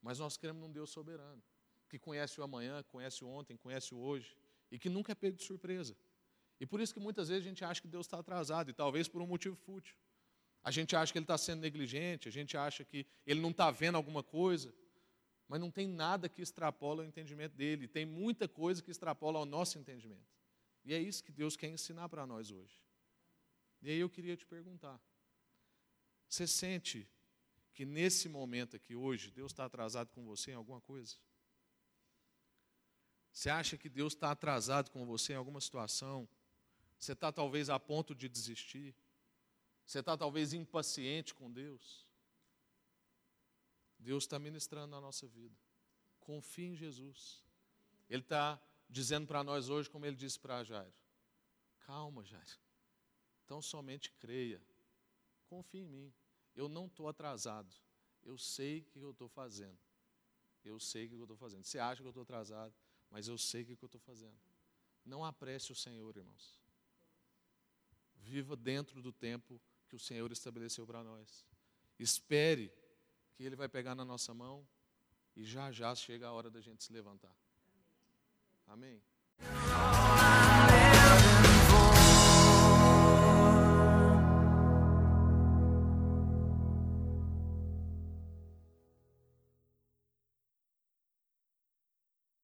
Mas 0.00 0.18
nós 0.18 0.36
queremos 0.36 0.62
um 0.62 0.70
Deus 0.70 0.90
soberano, 0.90 1.42
que 1.88 1.98
conhece 1.98 2.40
o 2.40 2.44
amanhã, 2.44 2.82
conhece 2.84 3.24
o 3.24 3.28
ontem, 3.28 3.56
conhece 3.56 3.94
o 3.94 3.98
hoje, 3.98 4.36
e 4.70 4.78
que 4.78 4.88
nunca 4.88 5.12
é 5.12 5.14
pego 5.14 5.36
de 5.36 5.44
surpresa. 5.44 5.96
E 6.60 6.66
por 6.66 6.80
isso 6.80 6.94
que 6.94 7.00
muitas 7.00 7.28
vezes 7.28 7.44
a 7.44 7.48
gente 7.48 7.64
acha 7.64 7.80
que 7.80 7.88
Deus 7.88 8.06
está 8.06 8.18
atrasado, 8.18 8.70
e 8.70 8.72
talvez 8.72 9.08
por 9.08 9.20
um 9.20 9.26
motivo 9.26 9.56
fútil. 9.56 9.96
A 10.62 10.70
gente 10.70 10.96
acha 10.96 11.12
que 11.12 11.18
ele 11.18 11.24
está 11.24 11.38
sendo 11.38 11.60
negligente, 11.60 12.28
a 12.28 12.32
gente 12.32 12.56
acha 12.56 12.84
que 12.84 13.06
ele 13.26 13.40
não 13.40 13.50
está 13.50 13.70
vendo 13.70 13.96
alguma 13.96 14.22
coisa, 14.22 14.74
mas 15.48 15.60
não 15.60 15.70
tem 15.70 15.86
nada 15.86 16.28
que 16.28 16.42
extrapola 16.42 17.02
o 17.02 17.06
entendimento 17.06 17.54
dele, 17.54 17.86
tem 17.86 18.04
muita 18.04 18.48
coisa 18.48 18.82
que 18.82 18.90
extrapola 18.90 19.38
ao 19.38 19.46
nosso 19.46 19.78
entendimento. 19.78 20.35
E 20.86 20.94
é 20.94 20.98
isso 21.00 21.24
que 21.24 21.32
Deus 21.32 21.56
quer 21.56 21.68
ensinar 21.68 22.08
para 22.08 22.24
nós 22.24 22.52
hoje. 22.52 22.80
E 23.82 23.90
aí 23.90 23.98
eu 23.98 24.08
queria 24.08 24.36
te 24.36 24.46
perguntar: 24.46 24.98
você 26.28 26.46
sente 26.46 27.06
que 27.74 27.84
nesse 27.84 28.28
momento 28.28 28.76
aqui 28.76 28.94
hoje, 28.94 29.30
Deus 29.32 29.50
está 29.50 29.64
atrasado 29.64 30.12
com 30.12 30.24
você 30.24 30.52
em 30.52 30.54
alguma 30.54 30.80
coisa? 30.80 31.16
Você 33.32 33.50
acha 33.50 33.76
que 33.76 33.88
Deus 33.88 34.14
está 34.14 34.30
atrasado 34.30 34.90
com 34.92 35.04
você 35.04 35.32
em 35.32 35.36
alguma 35.36 35.60
situação? 35.60 36.26
Você 36.98 37.12
está 37.12 37.30
talvez 37.30 37.68
a 37.68 37.78
ponto 37.78 38.14
de 38.14 38.28
desistir? 38.28 38.94
Você 39.84 39.98
está 39.98 40.16
talvez 40.16 40.52
impaciente 40.52 41.34
com 41.34 41.52
Deus. 41.52 42.06
Deus 43.98 44.24
está 44.24 44.38
ministrando 44.38 44.86
na 44.86 45.00
nossa 45.00 45.26
vida. 45.26 45.54
Confie 46.20 46.66
em 46.66 46.76
Jesus. 46.76 47.44
Ele 48.08 48.22
está 48.22 48.60
dizendo 48.88 49.26
para 49.26 49.42
nós 49.42 49.68
hoje, 49.68 49.90
como 49.90 50.06
ele 50.06 50.16
disse 50.16 50.38
para 50.38 50.64
Jairo: 50.64 50.92
Calma, 51.80 52.24
Jairo. 52.24 52.58
Então 53.44 53.62
somente 53.62 54.10
creia. 54.12 54.60
Confie 55.46 55.80
em 55.80 55.86
mim. 55.86 56.14
Eu 56.54 56.68
não 56.68 56.86
estou 56.86 57.08
atrasado. 57.08 57.72
Eu 58.24 58.36
sei 58.36 58.80
o 58.80 58.84
que 58.84 58.98
eu 59.00 59.10
estou 59.12 59.28
fazendo. 59.28 59.78
Eu 60.64 60.80
sei 60.80 61.06
o 61.06 61.08
que 61.08 61.14
eu 61.14 61.22
estou 61.22 61.36
fazendo. 61.36 61.64
Você 61.64 61.78
acha 61.78 62.02
que 62.02 62.06
eu 62.06 62.10
estou 62.10 62.24
atrasado, 62.24 62.74
mas 63.08 63.28
eu 63.28 63.38
sei 63.38 63.62
o 63.62 63.66
que 63.66 63.84
eu 63.84 63.86
estou 63.86 64.00
fazendo. 64.00 64.36
Não 65.04 65.24
apresse 65.24 65.70
o 65.70 65.76
Senhor, 65.76 66.16
irmãos. 66.16 66.58
Viva 68.16 68.56
dentro 68.56 69.00
do 69.00 69.12
tempo 69.12 69.60
que 69.88 69.94
o 69.94 69.98
Senhor 69.98 70.32
estabeleceu 70.32 70.84
para 70.84 71.04
nós. 71.04 71.46
Espere 71.96 72.72
que 73.34 73.44
Ele 73.44 73.54
vai 73.54 73.68
pegar 73.68 73.94
na 73.94 74.04
nossa 74.04 74.34
mão 74.34 74.66
e 75.36 75.44
já 75.44 75.70
já 75.70 75.94
chega 75.94 76.26
a 76.26 76.32
hora 76.32 76.50
da 76.50 76.60
gente 76.60 76.82
se 76.82 76.92
levantar. 76.92 77.34
Amém. 78.66 79.00